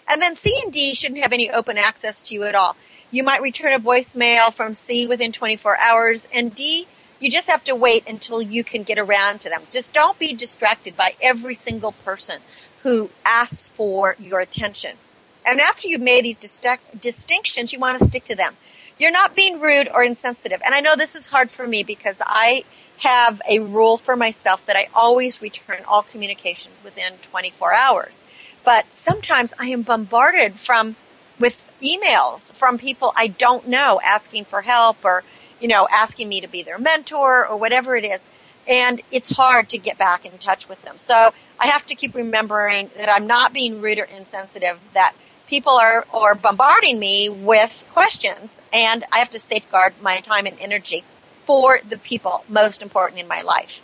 And 0.10 0.22
then 0.22 0.36
C 0.36 0.60
and 0.64 0.72
D 0.72 0.94
shouldn't 0.94 1.22
have 1.22 1.34
any 1.34 1.50
open 1.50 1.78
access 1.78 2.22
to 2.24 2.34
you 2.34 2.44
at 2.44 2.56
all. 2.56 2.76
You 3.12 3.24
might 3.24 3.42
return 3.42 3.74
a 3.74 3.80
voicemail 3.80 4.54
from 4.54 4.74
C 4.74 5.08
within 5.08 5.32
24 5.32 5.78
hours, 5.80 6.28
and 6.34 6.54
D, 6.54 6.88
you 7.20 7.32
just 7.32 7.50
have 7.50 7.64
to 7.66 7.76
wait 7.76 8.08
until 8.08 8.42
you 8.42 8.64
can 8.64 8.84
get 8.84 9.00
around 9.00 9.42
to 9.42 9.50
them. 9.50 9.64
Just 9.72 9.94
don't 9.94 10.20
be 10.20 10.34
distracted 10.34 10.96
by 10.96 11.16
every 11.22 11.56
single 11.56 11.92
person 11.92 12.42
who 12.84 13.10
asks 13.26 13.70
for 13.70 14.16
your 14.20 14.40
attention. 14.40 14.98
And 15.46 15.60
after 15.60 15.88
you've 15.88 16.02
made 16.02 16.26
these 16.26 16.38
distinctions, 16.38 17.74
you 17.74 17.80
want 17.80 17.98
to 17.98 18.06
stick 18.06 18.26
to 18.26 18.36
them. 18.36 18.56
You're 19.00 19.12
not 19.12 19.36
being 19.36 19.60
rude 19.60 19.90
or 19.94 20.04
insensitive. 20.04 20.62
And 20.66 20.76
I 20.76 20.82
know 20.82 20.96
this 20.96 21.16
is 21.16 21.28
hard 21.28 21.50
for 21.52 21.68
me 21.68 21.84
because 21.84 22.22
I 22.26 22.66
have 23.00 23.42
a 23.50 23.60
rule 23.60 23.98
for 23.98 24.16
myself 24.16 24.66
that 24.66 24.76
I 24.76 24.88
always 24.94 25.42
return 25.42 25.84
all 25.88 26.02
communications 26.02 26.84
within 26.84 27.14
24 27.22 27.74
hours. 27.74 28.24
But 28.64 28.86
sometimes 28.94 29.54
I 29.60 29.68
am 29.68 29.84
bombarded 29.84 30.60
from 30.60 30.96
with 31.40 31.72
emails 31.82 32.52
from 32.54 32.78
people 32.78 33.14
I 33.16 33.28
don't 33.28 33.68
know 33.68 34.02
asking 34.04 34.46
for 34.46 34.64
help 34.64 35.06
or 35.06 35.24
you 35.60 35.68
know 35.68 35.88
asking 35.92 36.28
me 36.28 36.42
to 36.42 36.48
be 36.48 36.64
their 36.64 36.80
mentor 36.80 37.48
or 37.48 37.56
whatever 37.56 37.96
it 37.96 38.04
is 38.04 38.28
and 38.68 39.02
it's 39.12 39.30
hard 39.30 39.70
to 39.70 39.78
get 39.78 39.98
back 39.98 40.26
in 40.26 40.38
touch 40.40 40.68
with 40.68 40.82
them. 40.82 40.98
So 40.98 41.34
I 41.60 41.68
have 41.68 41.86
to 41.86 41.96
keep 41.96 42.14
remembering 42.14 42.90
that 42.98 43.10
I'm 43.10 43.26
not 43.26 43.54
being 43.54 43.82
rude 43.82 44.00
or 44.00 44.04
insensitive 44.04 44.80
that 44.94 45.14
people 45.48 45.74
are 45.74 46.06
are 46.14 46.36
bombarding 46.36 47.00
me 47.00 47.30
with 47.30 47.86
questions 47.92 48.62
and 48.74 49.06
I 49.12 49.20
have 49.20 49.30
to 49.30 49.40
safeguard 49.40 49.94
my 50.02 50.20
time 50.20 50.46
and 50.48 50.58
energy 50.60 51.04
for 51.48 51.80
the 51.88 51.98
people 51.98 52.44
most 52.50 52.82
important 52.82 53.22
in 53.22 53.28
my 53.28 53.42
life. 53.42 53.82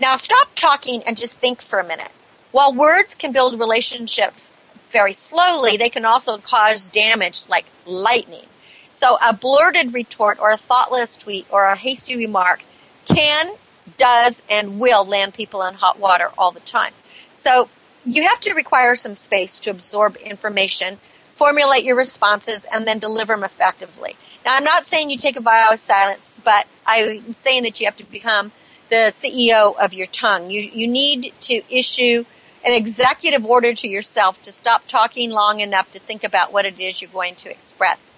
Now, 0.00 0.14
stop 0.14 0.50
talking 0.54 1.02
and 1.02 1.16
just 1.16 1.38
think 1.38 1.60
for 1.60 1.80
a 1.80 1.86
minute. 1.86 2.12
While 2.52 2.72
words 2.72 3.16
can 3.16 3.32
build 3.32 3.58
relationships 3.58 4.54
very 4.90 5.12
slowly, 5.12 5.76
they 5.76 5.88
can 5.88 6.04
also 6.04 6.38
cause 6.38 6.86
damage 6.86 7.42
like 7.48 7.66
lightning. 7.84 8.46
So, 8.92 9.18
a 9.20 9.34
blurted 9.34 9.92
retort 9.92 10.38
or 10.38 10.50
a 10.50 10.56
thoughtless 10.56 11.16
tweet 11.16 11.46
or 11.50 11.64
a 11.64 11.74
hasty 11.74 12.16
remark 12.16 12.62
can, 13.06 13.56
does, 13.98 14.40
and 14.48 14.78
will 14.78 15.04
land 15.04 15.34
people 15.34 15.64
in 15.64 15.74
hot 15.74 15.98
water 15.98 16.30
all 16.38 16.52
the 16.52 16.60
time. 16.60 16.92
So, 17.32 17.68
you 18.04 18.22
have 18.22 18.38
to 18.40 18.54
require 18.54 18.94
some 18.94 19.16
space 19.16 19.58
to 19.60 19.70
absorb 19.70 20.14
information, 20.18 20.98
formulate 21.34 21.84
your 21.84 21.96
responses, 21.96 22.64
and 22.72 22.86
then 22.86 23.00
deliver 23.00 23.34
them 23.34 23.42
effectively. 23.42 24.14
Now, 24.44 24.56
I'm 24.56 24.64
not 24.64 24.86
saying 24.86 25.10
you 25.10 25.16
take 25.16 25.36
a 25.36 25.40
vow 25.40 25.70
of 25.72 25.78
silence, 25.78 26.40
but 26.44 26.66
I'm 26.86 27.32
saying 27.32 27.62
that 27.62 27.80
you 27.80 27.86
have 27.86 27.96
to 27.96 28.04
become 28.04 28.52
the 28.90 29.10
CEO 29.10 29.76
of 29.76 29.94
your 29.94 30.06
tongue. 30.06 30.50
You, 30.50 30.60
you 30.60 30.86
need 30.86 31.32
to 31.42 31.62
issue 31.70 32.24
an 32.64 32.72
executive 32.72 33.44
order 33.44 33.74
to 33.74 33.88
yourself 33.88 34.42
to 34.42 34.52
stop 34.52 34.86
talking 34.86 35.30
long 35.30 35.60
enough 35.60 35.90
to 35.92 35.98
think 35.98 36.24
about 36.24 36.52
what 36.52 36.66
it 36.66 36.78
is 36.78 37.00
you're 37.00 37.10
going 37.10 37.34
to 37.36 37.50
express. 37.50 38.10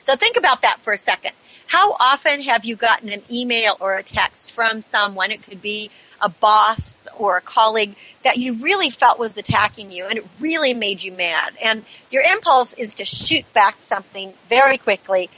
So 0.00 0.16
think 0.16 0.36
about 0.36 0.62
that 0.62 0.80
for 0.80 0.92
a 0.92 0.98
second. 0.98 1.32
How 1.68 1.96
often 2.00 2.42
have 2.42 2.64
you 2.64 2.76
gotten 2.76 3.10
an 3.10 3.22
email 3.30 3.76
or 3.80 3.96
a 3.96 4.02
text 4.02 4.50
from 4.50 4.80
someone? 4.80 5.30
It 5.30 5.42
could 5.42 5.60
be 5.60 5.90
a 6.20 6.28
boss 6.28 7.06
or 7.16 7.36
a 7.36 7.40
colleague 7.40 7.94
that 8.22 8.38
you 8.38 8.54
really 8.54 8.90
felt 8.90 9.18
was 9.18 9.36
attacking 9.36 9.92
you 9.92 10.04
and 10.04 10.18
it 10.18 10.26
really 10.40 10.74
made 10.74 11.02
you 11.02 11.12
mad. 11.12 11.56
And 11.62 11.84
your 12.10 12.22
impulse 12.22 12.72
is 12.74 12.94
to 12.96 13.04
shoot 13.04 13.50
back 13.52 13.76
something 13.80 14.34
very 14.48 14.78
quickly 14.78 15.30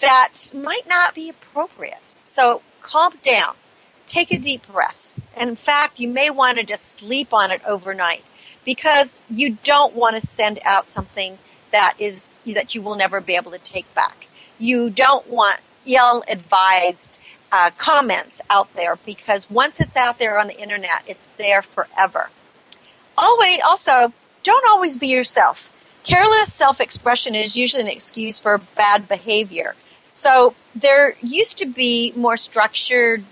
that 0.00 0.50
might 0.54 0.86
not 0.88 1.14
be 1.14 1.28
appropriate. 1.28 2.02
So 2.24 2.62
calm 2.80 3.14
down, 3.22 3.54
take 4.06 4.32
a 4.32 4.38
deep 4.38 4.66
breath. 4.66 5.18
And 5.36 5.50
in 5.50 5.56
fact, 5.56 6.00
you 6.00 6.08
may 6.08 6.30
want 6.30 6.58
to 6.58 6.64
just 6.64 6.86
sleep 6.86 7.32
on 7.32 7.50
it 7.50 7.62
overnight 7.66 8.24
because 8.64 9.18
you 9.28 9.56
don't 9.62 9.94
want 9.94 10.20
to 10.20 10.26
send 10.26 10.58
out 10.64 10.90
something 10.90 11.38
that 11.70 11.94
is 11.98 12.30
that 12.46 12.74
you 12.74 12.82
will 12.82 12.96
never 12.96 13.20
be 13.20 13.36
able 13.36 13.52
to 13.52 13.58
take 13.58 13.92
back. 13.94 14.28
You 14.58 14.90
don't 14.90 15.26
want 15.28 15.60
ill-advised 15.86 17.20
uh, 17.52 17.70
comments 17.76 18.40
out 18.50 18.72
there 18.74 18.96
because 19.04 19.48
once 19.50 19.80
it's 19.80 19.96
out 19.96 20.18
there 20.18 20.38
on 20.38 20.48
the 20.48 20.58
internet, 20.58 21.02
it's 21.06 21.28
there 21.36 21.62
forever. 21.62 22.30
Always, 23.18 23.60
also, 23.66 24.12
don't 24.42 24.66
always 24.70 24.96
be 24.96 25.08
yourself. 25.08 25.72
Careless 26.02 26.52
self-expression 26.52 27.34
is 27.34 27.56
usually 27.56 27.82
an 27.82 27.88
excuse 27.88 28.40
for 28.40 28.58
bad 28.76 29.08
behavior. 29.08 29.74
So 30.14 30.54
there 30.74 31.16
used 31.20 31.58
to 31.58 31.66
be 31.66 32.12
more 32.16 32.36
structured 32.36 33.24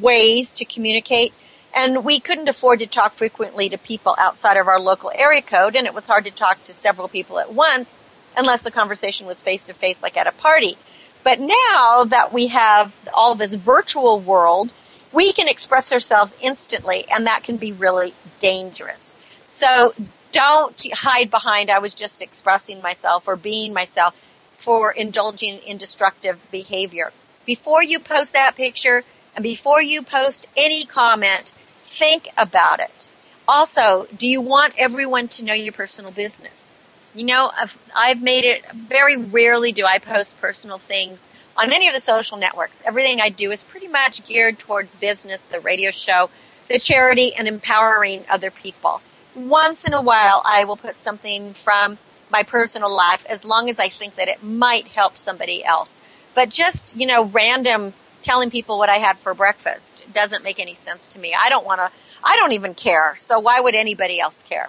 ways 0.00 0.52
to 0.54 0.64
communicate 0.64 1.32
and 1.76 2.04
we 2.04 2.18
couldn't 2.18 2.48
afford 2.48 2.78
to 2.78 2.86
talk 2.86 3.12
frequently 3.12 3.68
to 3.68 3.76
people 3.76 4.16
outside 4.18 4.56
of 4.56 4.66
our 4.66 4.80
local 4.80 5.12
area 5.14 5.42
code, 5.42 5.76
and 5.76 5.86
it 5.86 5.92
was 5.92 6.06
hard 6.06 6.24
to 6.24 6.30
talk 6.30 6.62
to 6.64 6.72
several 6.72 7.06
people 7.06 7.38
at 7.38 7.52
once 7.52 7.98
unless 8.34 8.62
the 8.62 8.70
conversation 8.70 9.26
was 9.26 9.42
face 9.42 9.62
to 9.64 9.74
face, 9.74 10.02
like 10.02 10.16
at 10.16 10.26
a 10.26 10.32
party. 10.32 10.78
But 11.22 11.38
now 11.38 12.04
that 12.04 12.30
we 12.32 12.46
have 12.46 12.94
all 13.16 13.34
this 13.34 13.54
virtual 13.54 14.20
world, 14.20 14.72
we 15.12 15.32
can 15.32 15.48
express 15.48 15.92
ourselves 15.92 16.36
instantly, 16.40 17.06
and 17.10 17.26
that 17.26 17.42
can 17.42 17.56
be 17.56 17.72
really 17.72 18.14
dangerous. 18.38 19.18
So 19.46 19.94
don't 20.32 20.86
hide 20.92 21.30
behind, 21.30 21.70
I 21.70 21.78
was 21.78 21.94
just 21.94 22.20
expressing 22.20 22.82
myself 22.82 23.26
or 23.26 23.36
being 23.36 23.72
myself 23.72 24.22
for 24.58 24.92
indulging 24.92 25.58
in 25.58 25.78
destructive 25.78 26.38
behavior. 26.50 27.12
Before 27.44 27.82
you 27.82 27.98
post 27.98 28.32
that 28.34 28.56
picture 28.56 29.04
and 29.34 29.42
before 29.42 29.80
you 29.80 30.02
post 30.02 30.48
any 30.56 30.84
comment, 30.84 31.54
think 31.84 32.28
about 32.36 32.80
it. 32.80 33.08
Also, 33.48 34.08
do 34.16 34.28
you 34.28 34.40
want 34.40 34.74
everyone 34.76 35.28
to 35.28 35.44
know 35.44 35.54
your 35.54 35.72
personal 35.72 36.10
business? 36.10 36.72
You 37.14 37.24
know, 37.24 37.52
I've, 37.58 37.78
I've 37.94 38.22
made 38.22 38.44
it 38.44 38.70
very 38.72 39.16
rarely 39.16 39.72
do 39.72 39.86
I 39.86 39.98
post 39.98 40.38
personal 40.40 40.78
things 40.78 41.26
on 41.56 41.72
any 41.72 41.88
of 41.88 41.94
the 41.94 42.00
social 42.00 42.36
networks. 42.36 42.82
Everything 42.84 43.20
I 43.20 43.28
do 43.28 43.50
is 43.50 43.62
pretty 43.62 43.88
much 43.88 44.24
geared 44.26 44.58
towards 44.58 44.94
business, 44.94 45.42
the 45.42 45.60
radio 45.60 45.90
show, 45.90 46.30
the 46.68 46.78
charity, 46.78 47.34
and 47.34 47.48
empowering 47.48 48.24
other 48.28 48.50
people. 48.50 49.00
Once 49.34 49.84
in 49.84 49.92
a 49.92 50.02
while, 50.02 50.42
I 50.44 50.64
will 50.64 50.76
put 50.76 50.98
something 50.98 51.52
from 51.52 51.98
my 52.30 52.42
personal 52.42 52.94
life 52.94 53.24
as 53.28 53.44
long 53.44 53.70
as 53.70 53.78
I 53.78 53.88
think 53.88 54.16
that 54.16 54.28
it 54.28 54.42
might 54.42 54.88
help 54.88 55.16
somebody 55.16 55.64
else. 55.64 56.00
But 56.34 56.50
just, 56.50 56.96
you 56.96 57.06
know, 57.06 57.24
random 57.24 57.94
telling 58.22 58.50
people 58.50 58.78
what 58.78 58.88
I 58.88 58.96
had 58.96 59.18
for 59.18 59.34
breakfast 59.34 60.04
doesn't 60.12 60.42
make 60.42 60.58
any 60.58 60.74
sense 60.74 61.06
to 61.08 61.18
me. 61.18 61.34
I 61.38 61.48
don't 61.48 61.64
want 61.64 61.80
to, 61.80 61.90
I 62.24 62.36
don't 62.36 62.52
even 62.52 62.74
care. 62.74 63.14
So 63.16 63.38
why 63.38 63.60
would 63.60 63.74
anybody 63.74 64.18
else 64.18 64.42
care? 64.42 64.68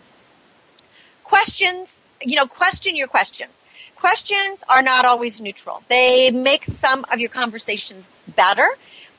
Questions, 1.24 2.04
you 2.22 2.36
know, 2.36 2.46
question 2.46 2.96
your 2.96 3.08
questions. 3.08 3.66
Questions 3.98 4.64
are 4.70 4.84
not 4.84 5.06
always 5.06 5.42
neutral. 5.42 5.82
They 5.90 6.30
make 6.30 6.66
some 6.66 7.04
of 7.12 7.20
your 7.20 7.32
conversations 7.32 8.14
better, 8.36 8.68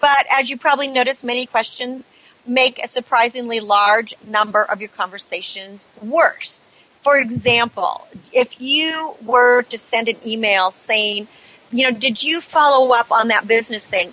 but 0.00 0.24
as 0.32 0.48
you 0.50 0.56
probably 0.56 0.86
noticed, 0.86 1.24
many 1.24 1.46
questions 1.46 2.08
make 2.46 2.82
a 2.82 2.86
surprisingly 2.86 3.58
large 3.58 4.14
number 4.24 4.62
of 4.62 4.80
your 4.80 4.88
conversations 4.88 5.88
worse. 6.00 6.62
For 7.02 7.18
example, 7.18 8.06
if 8.32 8.60
you 8.60 9.16
were 9.20 9.62
to 9.64 9.76
send 9.76 10.08
an 10.08 10.16
email 10.24 10.70
saying, 10.70 11.26
you 11.72 11.84
know, 11.84 11.96
did 11.96 12.22
you 12.22 12.40
follow 12.40 12.94
up 12.94 13.10
on 13.10 13.28
that 13.28 13.48
business 13.48 13.84
thing? 13.84 14.12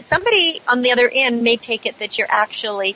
Somebody 0.00 0.60
on 0.66 0.80
the 0.80 0.92
other 0.92 1.10
end 1.14 1.42
may 1.42 1.56
take 1.56 1.84
it 1.84 1.98
that 1.98 2.16
you're 2.16 2.26
actually 2.30 2.94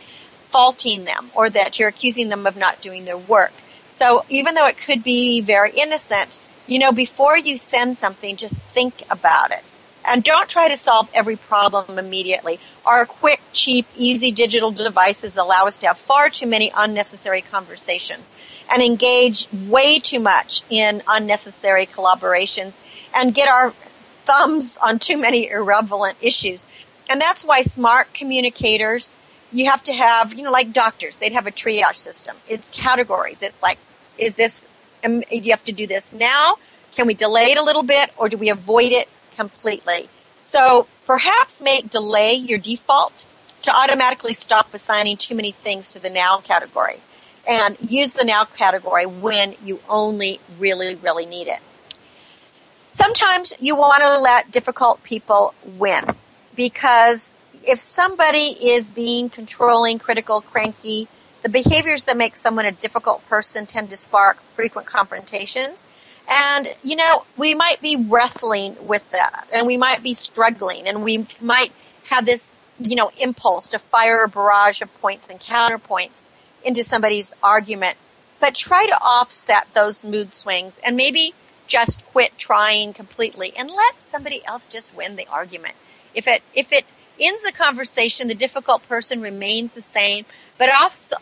faulting 0.48 1.04
them 1.04 1.30
or 1.34 1.50
that 1.50 1.78
you're 1.78 1.88
accusing 1.90 2.30
them 2.30 2.46
of 2.46 2.56
not 2.56 2.80
doing 2.80 3.04
their 3.04 3.18
work. 3.18 3.52
So 3.90 4.24
even 4.30 4.54
though 4.54 4.66
it 4.66 4.78
could 4.78 5.04
be 5.04 5.42
very 5.42 5.72
innocent, 5.76 6.40
you 6.70 6.78
know, 6.78 6.92
before 6.92 7.36
you 7.36 7.58
send 7.58 7.98
something, 7.98 8.36
just 8.36 8.56
think 8.56 9.02
about 9.10 9.50
it. 9.50 9.64
And 10.04 10.22
don't 10.22 10.48
try 10.48 10.68
to 10.68 10.76
solve 10.76 11.10
every 11.12 11.36
problem 11.36 11.98
immediately. 11.98 12.60
Our 12.86 13.04
quick, 13.04 13.40
cheap, 13.52 13.86
easy 13.96 14.30
digital 14.30 14.70
devices 14.70 15.36
allow 15.36 15.66
us 15.66 15.76
to 15.78 15.88
have 15.88 15.98
far 15.98 16.30
too 16.30 16.46
many 16.46 16.72
unnecessary 16.74 17.42
conversations 17.42 18.24
and 18.70 18.82
engage 18.82 19.48
way 19.52 19.98
too 19.98 20.20
much 20.20 20.62
in 20.70 21.02
unnecessary 21.08 21.86
collaborations 21.86 22.78
and 23.12 23.34
get 23.34 23.48
our 23.48 23.74
thumbs 24.24 24.78
on 24.78 25.00
too 25.00 25.18
many 25.18 25.50
irrelevant 25.50 26.16
issues. 26.20 26.64
And 27.10 27.20
that's 27.20 27.44
why 27.44 27.62
smart 27.62 28.14
communicators, 28.14 29.12
you 29.50 29.68
have 29.68 29.82
to 29.84 29.92
have, 29.92 30.34
you 30.34 30.44
know, 30.44 30.52
like 30.52 30.72
doctors, 30.72 31.16
they'd 31.16 31.32
have 31.32 31.48
a 31.48 31.50
triage 31.50 31.98
system. 31.98 32.36
It's 32.48 32.70
categories. 32.70 33.42
It's 33.42 33.60
like, 33.60 33.78
is 34.16 34.36
this, 34.36 34.68
um, 35.04 35.22
you 35.30 35.50
have 35.52 35.64
to 35.64 35.72
do 35.72 35.86
this 35.86 36.12
now? 36.12 36.54
Can 36.92 37.06
we 37.06 37.14
delay 37.14 37.52
it 37.52 37.58
a 37.58 37.62
little 37.62 37.82
bit 37.82 38.10
or 38.16 38.28
do 38.28 38.36
we 38.36 38.48
avoid 38.48 38.92
it 38.92 39.08
completely? 39.36 40.08
So 40.40 40.86
perhaps 41.06 41.60
make 41.60 41.90
delay 41.90 42.34
your 42.34 42.58
default 42.58 43.26
to 43.62 43.70
automatically 43.70 44.34
stop 44.34 44.72
assigning 44.72 45.16
too 45.16 45.34
many 45.34 45.52
things 45.52 45.92
to 45.92 45.98
the 45.98 46.10
now 46.10 46.38
category 46.38 47.00
and 47.46 47.76
use 47.80 48.14
the 48.14 48.24
now 48.24 48.44
category 48.44 49.06
when 49.06 49.54
you 49.62 49.80
only 49.88 50.40
really, 50.58 50.94
really 50.94 51.26
need 51.26 51.48
it. 51.48 51.60
Sometimes 52.92 53.52
you 53.60 53.76
want 53.76 54.02
to 54.02 54.18
let 54.18 54.50
difficult 54.50 55.02
people 55.02 55.54
win 55.64 56.04
because 56.56 57.36
if 57.62 57.78
somebody 57.78 58.56
is 58.60 58.88
being 58.88 59.28
controlling, 59.28 59.98
critical, 59.98 60.40
cranky, 60.40 61.08
the 61.42 61.48
behaviors 61.48 62.04
that 62.04 62.16
make 62.16 62.36
someone 62.36 62.66
a 62.66 62.72
difficult 62.72 63.26
person 63.28 63.66
tend 63.66 63.90
to 63.90 63.96
spark 63.96 64.40
frequent 64.42 64.86
confrontations. 64.86 65.86
And, 66.28 66.74
you 66.82 66.96
know, 66.96 67.24
we 67.36 67.54
might 67.54 67.80
be 67.80 67.96
wrestling 67.96 68.76
with 68.86 69.08
that 69.10 69.48
and 69.52 69.66
we 69.66 69.76
might 69.76 70.02
be 70.02 70.14
struggling 70.14 70.86
and 70.86 71.02
we 71.02 71.26
might 71.40 71.72
have 72.04 72.26
this, 72.26 72.56
you 72.78 72.94
know, 72.94 73.10
impulse 73.18 73.68
to 73.70 73.78
fire 73.78 74.22
a 74.22 74.28
barrage 74.28 74.80
of 74.80 74.94
points 75.00 75.28
and 75.28 75.40
counterpoints 75.40 76.28
into 76.64 76.84
somebody's 76.84 77.32
argument. 77.42 77.96
But 78.38 78.54
try 78.54 78.86
to 78.86 78.98
offset 79.02 79.68
those 79.74 80.04
mood 80.04 80.32
swings 80.32 80.80
and 80.84 80.96
maybe 80.96 81.34
just 81.66 82.04
quit 82.06 82.36
trying 82.36 82.92
completely 82.92 83.52
and 83.56 83.70
let 83.70 84.02
somebody 84.02 84.44
else 84.44 84.66
just 84.66 84.94
win 84.94 85.16
the 85.16 85.26
argument. 85.28 85.74
If 86.14 86.26
it 86.26 86.42
if 86.54 86.72
it 86.72 86.84
ends 87.18 87.42
the 87.42 87.52
conversation, 87.52 88.28
the 88.28 88.34
difficult 88.34 88.86
person 88.88 89.20
remains 89.20 89.72
the 89.72 89.82
same, 89.82 90.24
but 90.60 90.68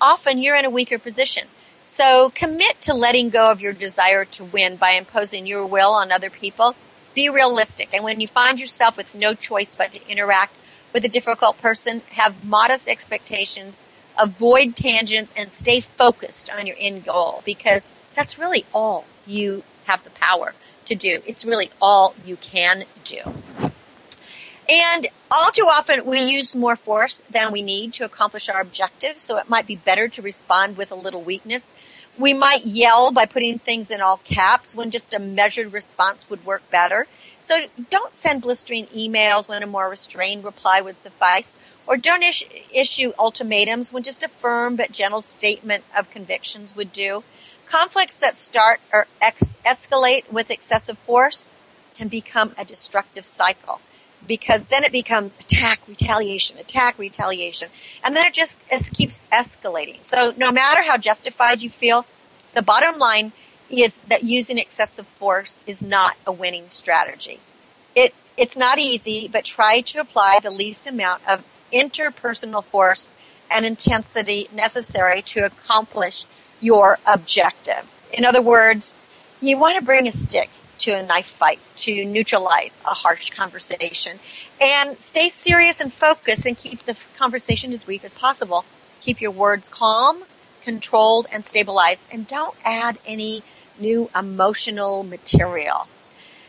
often 0.01 0.41
you're 0.41 0.57
in 0.57 0.65
a 0.65 0.71
weaker 0.71 0.99
position. 0.99 1.47
So 1.85 2.31
commit 2.31 2.81
to 2.81 2.93
letting 2.93 3.31
go 3.31 3.53
of 3.53 3.61
your 3.61 3.73
desire 3.73 4.25
to 4.25 4.43
win 4.43 4.75
by 4.75 4.91
imposing 4.91 5.47
your 5.47 5.65
will 5.65 5.93
on 5.93 6.11
other 6.11 6.29
people. 6.29 6.75
Be 7.15 7.29
realistic, 7.29 7.89
and 7.93 8.03
when 8.03 8.21
you 8.21 8.27
find 8.27 8.59
yourself 8.59 8.97
with 8.97 9.15
no 9.15 9.35
choice 9.35 9.77
but 9.77 9.93
to 9.93 10.09
interact 10.09 10.57
with 10.93 11.05
a 11.05 11.09
difficult 11.09 11.57
person, 11.59 12.03
have 12.11 12.45
modest 12.45 12.89
expectations, 12.89 13.85
avoid 14.19 14.75
tangents, 14.75 15.33
and 15.37 15.53
stay 15.53 15.79
focused 15.79 16.51
on 16.51 16.67
your 16.67 16.77
end 16.77 17.05
goal 17.05 17.43
because 17.45 17.89
that's 18.17 18.41
really 18.41 18.65
all 18.75 19.05
you 19.25 19.63
have 19.85 20.03
the 20.03 20.11
power 20.11 20.53
to 20.87 20.97
do. 20.97 21.23
It's 21.27 21.45
really 21.45 21.71
all 21.81 22.17
you 22.27 22.37
can 22.39 22.87
do. 23.05 23.21
And 24.69 25.07
all 25.31 25.51
too 25.51 25.65
often, 25.65 26.05
we 26.05 26.21
use 26.21 26.55
more 26.55 26.77
force 26.77 27.23
than 27.31 27.53
we 27.53 27.63
need 27.63 27.95
to 27.95 28.05
accomplish 28.05 28.51
our 28.51 28.61
objectives, 28.61 29.23
so 29.23 29.39
it 29.39 29.49
might 29.49 29.67
be 29.67 29.77
better 29.77 30.09
to 30.09 30.21
respond 30.21 30.77
with 30.77 30.91
a 30.91 30.95
little 30.95 31.23
weakness. 31.23 31.73
We 32.19 32.35
might 32.35 32.67
yell 32.67 33.11
by 33.11 33.25
putting 33.25 33.59
things 33.59 33.91
in 33.91 34.03
all 34.03 34.19
caps 34.19 34.75
when 34.75 34.91
just 34.91 35.15
a 35.15 35.19
measured 35.19 35.73
response 35.73 36.29
would 36.29 36.45
work 36.45 36.69
better. 36.71 37.07
So 37.41 37.67
don't 37.89 38.19
send 38.19 38.43
blistering 38.43 38.89
emails 38.89 39.49
when 39.49 39.63
a 39.63 39.67
more 39.67 39.89
restrained 39.89 40.45
reply 40.45 40.83
would 40.83 40.99
suffice, 40.99 41.59
or 41.87 41.97
don't 41.97 42.23
is- 42.23 42.45
issue 42.75 43.13
ultimatums 43.19 43.91
when 43.91 44.03
just 44.03 44.23
a 44.23 44.29
firm 44.29 44.77
but 44.77 44.93
gentle 44.93 45.23
statement 45.23 45.85
of 45.97 46.11
convictions 46.11 46.77
would 46.77 46.93
do. 46.93 47.25
Conflicts 47.65 48.19
that 48.19 48.37
start 48.37 48.81
or 48.93 49.07
ex- 49.23 49.57
escalate 49.65 50.31
with 50.31 50.51
excessive 50.51 50.99
force 50.99 51.49
can 51.95 52.09
become 52.09 52.55
a 52.59 52.65
destructive 52.67 53.25
cycle 53.25 53.81
because 54.29 54.67
then 54.67 54.85
it 54.85 54.93
becomes 54.93 55.41
attack, 55.41 55.81
retaliation, 55.89 56.59
attack, 56.59 56.97
retaliation, 56.99 57.71
and 58.05 58.15
then 58.15 58.27
it 58.27 58.35
just 58.35 58.59
keeps 58.95 59.23
escalating. 59.33 60.05
So 60.05 60.35
no 60.37 60.53
matter 60.53 60.83
how 60.83 60.99
justified 60.99 61.63
you 61.63 61.71
feel, 61.71 62.07
the 62.55 62.63
bottom 62.63 63.01
line 63.01 63.33
is 63.69 63.99
that 64.09 64.23
using 64.23 64.59
excessive 64.59 65.07
force 65.07 65.59
is 65.67 65.83
not 65.83 66.17
a 66.27 66.33
winning 66.33 66.69
strategy. 66.69 67.41
It 67.97 68.15
it's 68.37 68.57
not 68.57 68.79
easy, 68.79 69.27
but 69.27 69.45
try 69.45 69.81
to 69.81 69.99
apply 69.99 70.39
the 70.41 70.51
least 70.51 70.87
amount 70.87 71.27
of 71.27 71.45
interpersonal 71.73 72.63
force 72.63 73.11
and 73.51 73.67
intensity 73.67 74.49
necessary 74.55 75.23
to 75.23 75.45
accomplish 75.45 76.25
your 76.61 76.99
objective. 77.07 77.95
In 78.13 78.25
other 78.25 78.41
words, 78.43 78.99
you 79.41 79.59
want 79.59 79.79
to 79.79 79.85
bring 79.85 80.07
a 80.07 80.13
stick 80.13 80.51
to 80.79 80.93
a 80.93 81.03
knife 81.03 81.27
fight 81.27 81.59
to 81.77 82.05
neutralize 82.05 82.83
a 82.87 82.95
harsh 82.95 83.31
conversation 83.31 84.19
and 84.61 84.99
stay 85.01 85.29
serious 85.29 85.81
and 85.81 85.93
focused 85.93 86.47
and 86.47 86.57
keep 86.57 86.85
the 86.85 86.97
conversation 87.17 87.73
as 87.73 87.85
brief 87.85 88.05
as 88.05 88.15
possible. 88.15 88.65
Keep 89.01 89.21
your 89.21 89.31
words 89.31 89.69
calm, 89.69 90.25
controlled, 90.63 91.27
and 91.33 91.45
stabilized, 91.45 92.07
and 92.11 92.27
don't 92.27 92.57
add 92.65 92.99
any 93.07 93.43
new 93.79 94.11
emotional 94.15 95.03
material. 95.03 95.87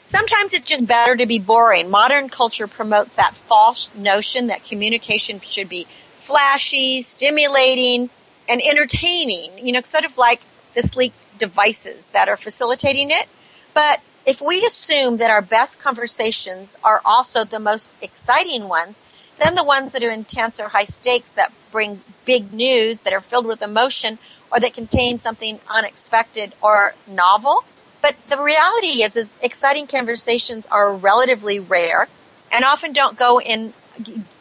Sometimes 0.05 0.53
it's 0.53 0.65
just 0.65 0.87
better 0.87 1.15
to 1.15 1.27
be 1.27 1.37
boring. 1.37 1.89
Modern 1.89 2.29
culture 2.29 2.67
promotes 2.67 3.15
that 3.15 3.35
false 3.35 3.93
notion 3.93 4.47
that 4.47 4.63
communication 4.63 5.39
should 5.39 5.69
be 5.69 5.85
flashy, 6.19 7.03
stimulating, 7.03 8.09
and 8.47 8.61
entertaining, 8.67 9.51
you 9.63 9.71
know, 9.71 9.81
sort 9.81 10.05
of 10.05 10.17
like 10.17 10.41
the 10.73 10.81
sleek 10.81 11.13
devices 11.37 12.09
that 12.09 12.27
are 12.27 12.37
facilitating 12.37 13.11
it. 13.11 13.27
But 13.73 14.01
if 14.25 14.41
we 14.41 14.65
assume 14.65 15.17
that 15.17 15.31
our 15.31 15.41
best 15.41 15.79
conversations 15.79 16.75
are 16.83 17.01
also 17.05 17.43
the 17.43 17.59
most 17.59 17.95
exciting 18.01 18.67
ones, 18.67 19.01
then 19.39 19.55
the 19.55 19.63
ones 19.63 19.93
that 19.93 20.03
are 20.03 20.11
intense 20.11 20.59
or 20.59 20.69
high 20.69 20.85
stakes 20.85 21.31
that 21.31 21.51
bring 21.71 22.01
big 22.25 22.51
news, 22.53 22.99
that 23.01 23.13
are 23.13 23.21
filled 23.21 23.45
with 23.45 23.61
emotion, 23.61 24.19
or 24.51 24.59
that 24.59 24.73
contain 24.73 25.17
something 25.17 25.59
unexpected 25.69 26.53
or 26.61 26.93
novel. 27.07 27.63
But 28.01 28.15
the 28.27 28.39
reality 28.41 29.03
is, 29.03 29.15
is 29.15 29.35
exciting 29.41 29.87
conversations 29.87 30.65
are 30.71 30.93
relatively 30.93 31.59
rare 31.59 32.07
and 32.51 32.65
often 32.65 32.93
don't 32.93 33.17
go 33.17 33.39
in, 33.39 33.73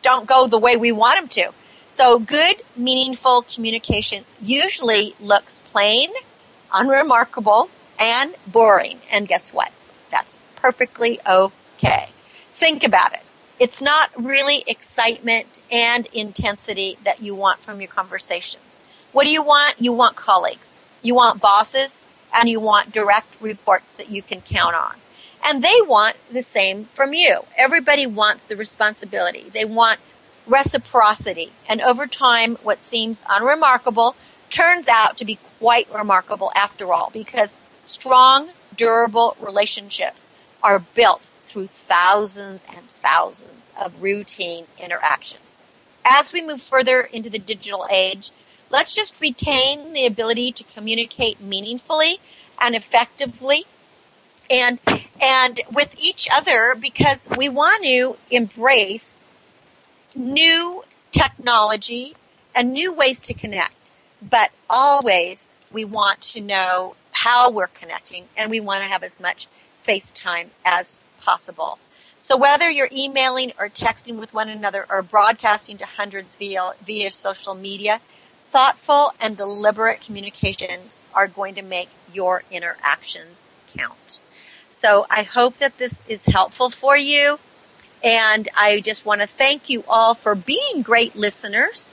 don't 0.03 0.27
go 0.27 0.47
the 0.47 0.59
way 0.59 0.77
we 0.77 0.93
want 0.93 1.19
them 1.19 1.29
to. 1.29 1.53
So 1.91 2.19
good, 2.19 2.57
meaningful 2.77 3.43
communication 3.43 4.25
usually 4.41 5.15
looks 5.21 5.61
plain, 5.61 6.11
unremarkable, 6.73 7.71
and 7.99 8.35
boring. 8.47 9.01
And 9.11 9.29
guess 9.29 9.53
what? 9.53 9.73
That's 10.11 10.39
perfectly 10.57 11.21
okay. 11.27 12.11
Think 12.55 12.85
about 12.85 13.13
it. 13.13 13.21
It's 13.59 13.83
not 13.83 14.11
really 14.17 14.63
excitement 14.67 15.61
and 15.71 16.07
intensity 16.13 16.97
that 17.05 17.21
you 17.21 17.35
want 17.35 17.61
from 17.61 17.81
your 17.81 17.89
conversations. 17.89 18.83
What 19.13 19.25
do 19.25 19.31
you 19.31 19.43
want? 19.43 19.81
You 19.81 19.93
want 19.93 20.17
colleagues. 20.17 20.81
You 21.03 21.15
want 21.15 21.41
bosses 21.41 22.05
and 22.33 22.49
you 22.49 22.61
want 22.61 22.93
direct 22.93 23.41
reports 23.41 23.95
that 23.95 24.11
you 24.11 24.23
can 24.23 24.43
count 24.43 24.77
on. 24.77 24.95
And 25.45 25.63
they 25.63 25.77
want 25.83 26.17
the 26.33 26.43
same 26.43 26.87
from 26.87 27.15
you. 27.15 27.45
Everybody 27.57 28.07
wants 28.07 28.45
the 28.45 28.57
responsibility. 28.57 29.47
They 29.53 29.65
want 29.65 30.01
reciprocity. 30.47 31.53
And 31.69 31.81
over 31.81 32.07
time, 32.07 32.57
what 32.63 32.83
seems 32.83 33.23
unremarkable 33.29 34.17
turns 34.51 34.89
out 34.89 35.17
to 35.19 35.25
be 35.25 35.39
quite 35.59 35.93
remarkable 35.93 36.51
after 36.55 36.93
all, 36.93 37.11
because 37.13 37.55
strong, 37.89 38.51
durable 38.77 39.37
relationships 39.41 40.29
are 40.63 40.79
built 40.79 41.23
through 41.47 41.69
thousands 41.69 42.65
and 42.69 42.89
thousands 43.03 43.73
of 43.79 44.03
routine 44.03 44.67
interactions. 44.79 45.63
As 46.05 46.33
we 46.33 46.43
move 46.43 46.63
further 46.63 47.01
into 47.01 47.31
the 47.31 47.39
digital 47.39 47.87
age, 47.91 48.31
let's 48.71 48.95
just 48.95 49.21
retain 49.21 49.93
the 49.93 50.07
ability 50.07 50.53
to 50.53 50.65
communicate 50.65 51.41
meaningfully 51.41 52.19
and 52.61 52.75
effectively 52.75 53.65
and 54.51 54.79
and 55.21 55.61
with 55.73 55.95
each 55.99 56.27
other 56.33 56.75
because 56.75 57.29
we 57.37 57.49
want 57.49 57.85
to 57.85 58.17
embrace 58.31 59.21
new 60.15 60.83
technology 61.11 62.15
and 62.55 62.73
new 62.73 62.93
ways 62.93 63.21
to 63.21 63.35
connect 63.35 63.93
but 64.23 64.51
always 64.71 65.51
we 65.71 65.85
want 65.85 66.21
to 66.21 66.41
know 66.41 66.95
how 67.23 67.51
we're 67.51 67.67
connecting 67.67 68.25
and 68.37 68.49
we 68.49 68.61
want 68.61 68.81
to 68.81 68.89
have 68.89 69.03
as 69.03 69.19
much 69.19 69.49
FaceTime 69.85 70.47
as 70.65 71.01
possible. 71.21 71.79
So 72.19 72.37
whether 72.37 72.71
you're 72.71 72.89
emailing 72.93 73.53
or 73.59 73.69
texting 73.69 74.21
with 74.21 74.33
one 74.33 74.49
another 74.49 74.87
or 74.89 75.03
broadcasting 75.03 75.77
to 75.79 75.87
hundreds 75.87 76.37
via, 76.37 76.75
via 76.85 77.11
social 77.11 77.57
media, 77.57 78.01
thoughtful 78.51 79.15
and 79.21 79.37
deliberate 79.37 80.01
communications 80.01 81.05
are 81.13 81.27
going 81.27 81.57
to 81.57 81.63
make 81.63 81.89
your 82.13 82.45
interactions 82.53 83.49
count. 83.77 84.21
So 84.71 85.07
I 85.11 85.25
hope 85.25 85.57
that 85.57 85.79
this 85.79 86.05
is 86.07 86.27
helpful 86.27 86.71
for 86.71 86.97
you. 86.97 87.41
And 88.05 88.49
I 88.57 88.79
just 88.79 89.05
want 89.05 89.23
to 89.23 89.27
thank 89.27 89.69
you 89.69 89.83
all 89.89 90.15
for 90.15 90.37
being 90.37 90.83
great 90.83 91.17
listeners 91.17 91.91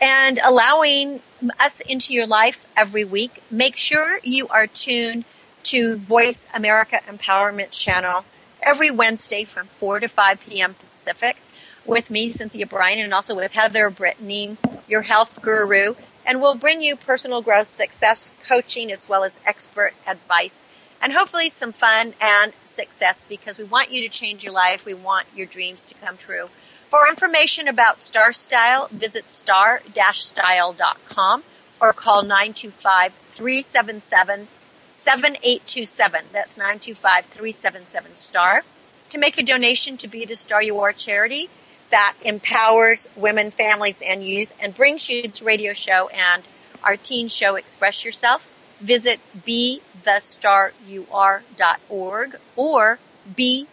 and 0.00 0.38
allowing 0.44 1.20
us 1.58 1.80
into 1.80 2.12
your 2.12 2.26
life 2.26 2.66
every 2.76 3.04
week. 3.04 3.42
Make 3.50 3.76
sure 3.76 4.20
you 4.22 4.48
are 4.48 4.66
tuned 4.66 5.24
to 5.64 5.96
Voice 5.96 6.46
America 6.54 7.00
Empowerment 7.06 7.70
Channel 7.70 8.24
every 8.62 8.90
Wednesday 8.90 9.44
from 9.44 9.66
4 9.66 10.00
to 10.00 10.08
5 10.08 10.40
p.m. 10.40 10.74
Pacific 10.74 11.38
with 11.86 12.10
me, 12.10 12.30
Cynthia 12.30 12.66
Brian, 12.66 12.98
and 12.98 13.14
also 13.14 13.34
with 13.34 13.52
Heather 13.52 13.90
Brittany, 13.90 14.56
your 14.86 15.02
health 15.02 15.40
guru. 15.40 15.94
And 16.24 16.42
we'll 16.42 16.54
bring 16.54 16.82
you 16.82 16.96
personal 16.96 17.40
growth, 17.40 17.66
success 17.66 18.32
coaching, 18.46 18.92
as 18.92 19.08
well 19.08 19.24
as 19.24 19.40
expert 19.46 19.94
advice, 20.06 20.66
and 21.00 21.12
hopefully 21.12 21.48
some 21.48 21.72
fun 21.72 22.12
and 22.20 22.52
success 22.64 23.24
because 23.24 23.56
we 23.56 23.64
want 23.64 23.90
you 23.90 24.02
to 24.02 24.08
change 24.08 24.44
your 24.44 24.52
life. 24.52 24.84
We 24.84 24.94
want 24.94 25.26
your 25.34 25.46
dreams 25.46 25.86
to 25.88 25.94
come 25.94 26.16
true. 26.16 26.50
For 26.88 27.06
information 27.06 27.68
about 27.68 28.02
Star 28.02 28.32
Style, 28.32 28.88
visit 28.90 29.28
star-style.com 29.28 31.44
or 31.80 31.92
call 31.92 32.22
925 32.22 33.12
377 33.28 34.48
7827. 34.88 36.24
That's 36.32 36.56
925 36.56 37.26
377 37.26 38.16
STAR. 38.16 38.62
To 39.10 39.18
make 39.18 39.38
a 39.38 39.42
donation 39.42 39.98
to 39.98 40.08
Be 40.08 40.24
the 40.24 40.34
Star 40.34 40.62
You 40.62 40.80
Are 40.80 40.94
charity 40.94 41.50
that 41.90 42.14
empowers 42.22 43.10
women, 43.14 43.50
families, 43.50 44.00
and 44.04 44.24
youth 44.24 44.54
and 44.58 44.74
brings 44.74 45.10
you 45.10 45.20
its 45.22 45.42
radio 45.42 45.74
show 45.74 46.08
and 46.08 46.44
our 46.82 46.96
teen 46.96 47.28
show 47.28 47.56
Express 47.56 48.02
Yourself, 48.04 48.50
visit 48.80 49.20
BeTheStarYouAre.org 49.46 52.36
or 52.56 52.98
BTSYA.org. 53.36 53.66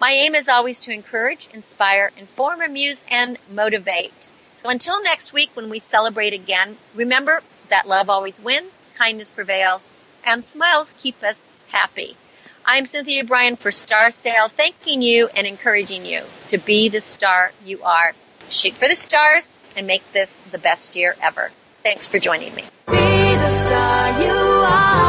My 0.00 0.12
aim 0.12 0.34
is 0.34 0.48
always 0.48 0.80
to 0.80 0.92
encourage, 0.92 1.50
inspire, 1.52 2.10
inform, 2.16 2.62
amuse, 2.62 3.04
and 3.10 3.36
motivate. 3.52 4.30
So 4.56 4.70
until 4.70 5.02
next 5.02 5.34
week 5.34 5.50
when 5.52 5.68
we 5.68 5.78
celebrate 5.78 6.32
again, 6.32 6.78
remember 6.94 7.42
that 7.68 7.86
love 7.86 8.08
always 8.08 8.40
wins, 8.40 8.86
kindness 8.96 9.28
prevails, 9.28 9.88
and 10.24 10.42
smiles 10.42 10.94
keep 10.96 11.22
us 11.22 11.48
happy. 11.68 12.16
I'm 12.64 12.86
Cynthia 12.86 13.24
Brian 13.24 13.56
for 13.56 13.70
Star 13.70 14.10
Style, 14.10 14.48
thanking 14.48 15.02
you 15.02 15.28
and 15.36 15.46
encouraging 15.46 16.06
you 16.06 16.22
to 16.48 16.56
be 16.56 16.88
the 16.88 17.02
star 17.02 17.52
you 17.62 17.82
are. 17.82 18.14
Shoot 18.48 18.78
for 18.78 18.88
the 18.88 18.96
stars 18.96 19.54
and 19.76 19.86
make 19.86 20.12
this 20.12 20.38
the 20.50 20.58
best 20.58 20.96
year 20.96 21.14
ever. 21.22 21.50
Thanks 21.82 22.08
for 22.08 22.18
joining 22.18 22.54
me. 22.54 22.64
Be 22.86 22.94
the 22.94 23.50
star 23.50 24.22
you 24.22 24.32
are. 24.64 25.04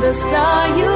The 0.00 0.14
star 0.14 0.78
you 0.78 0.95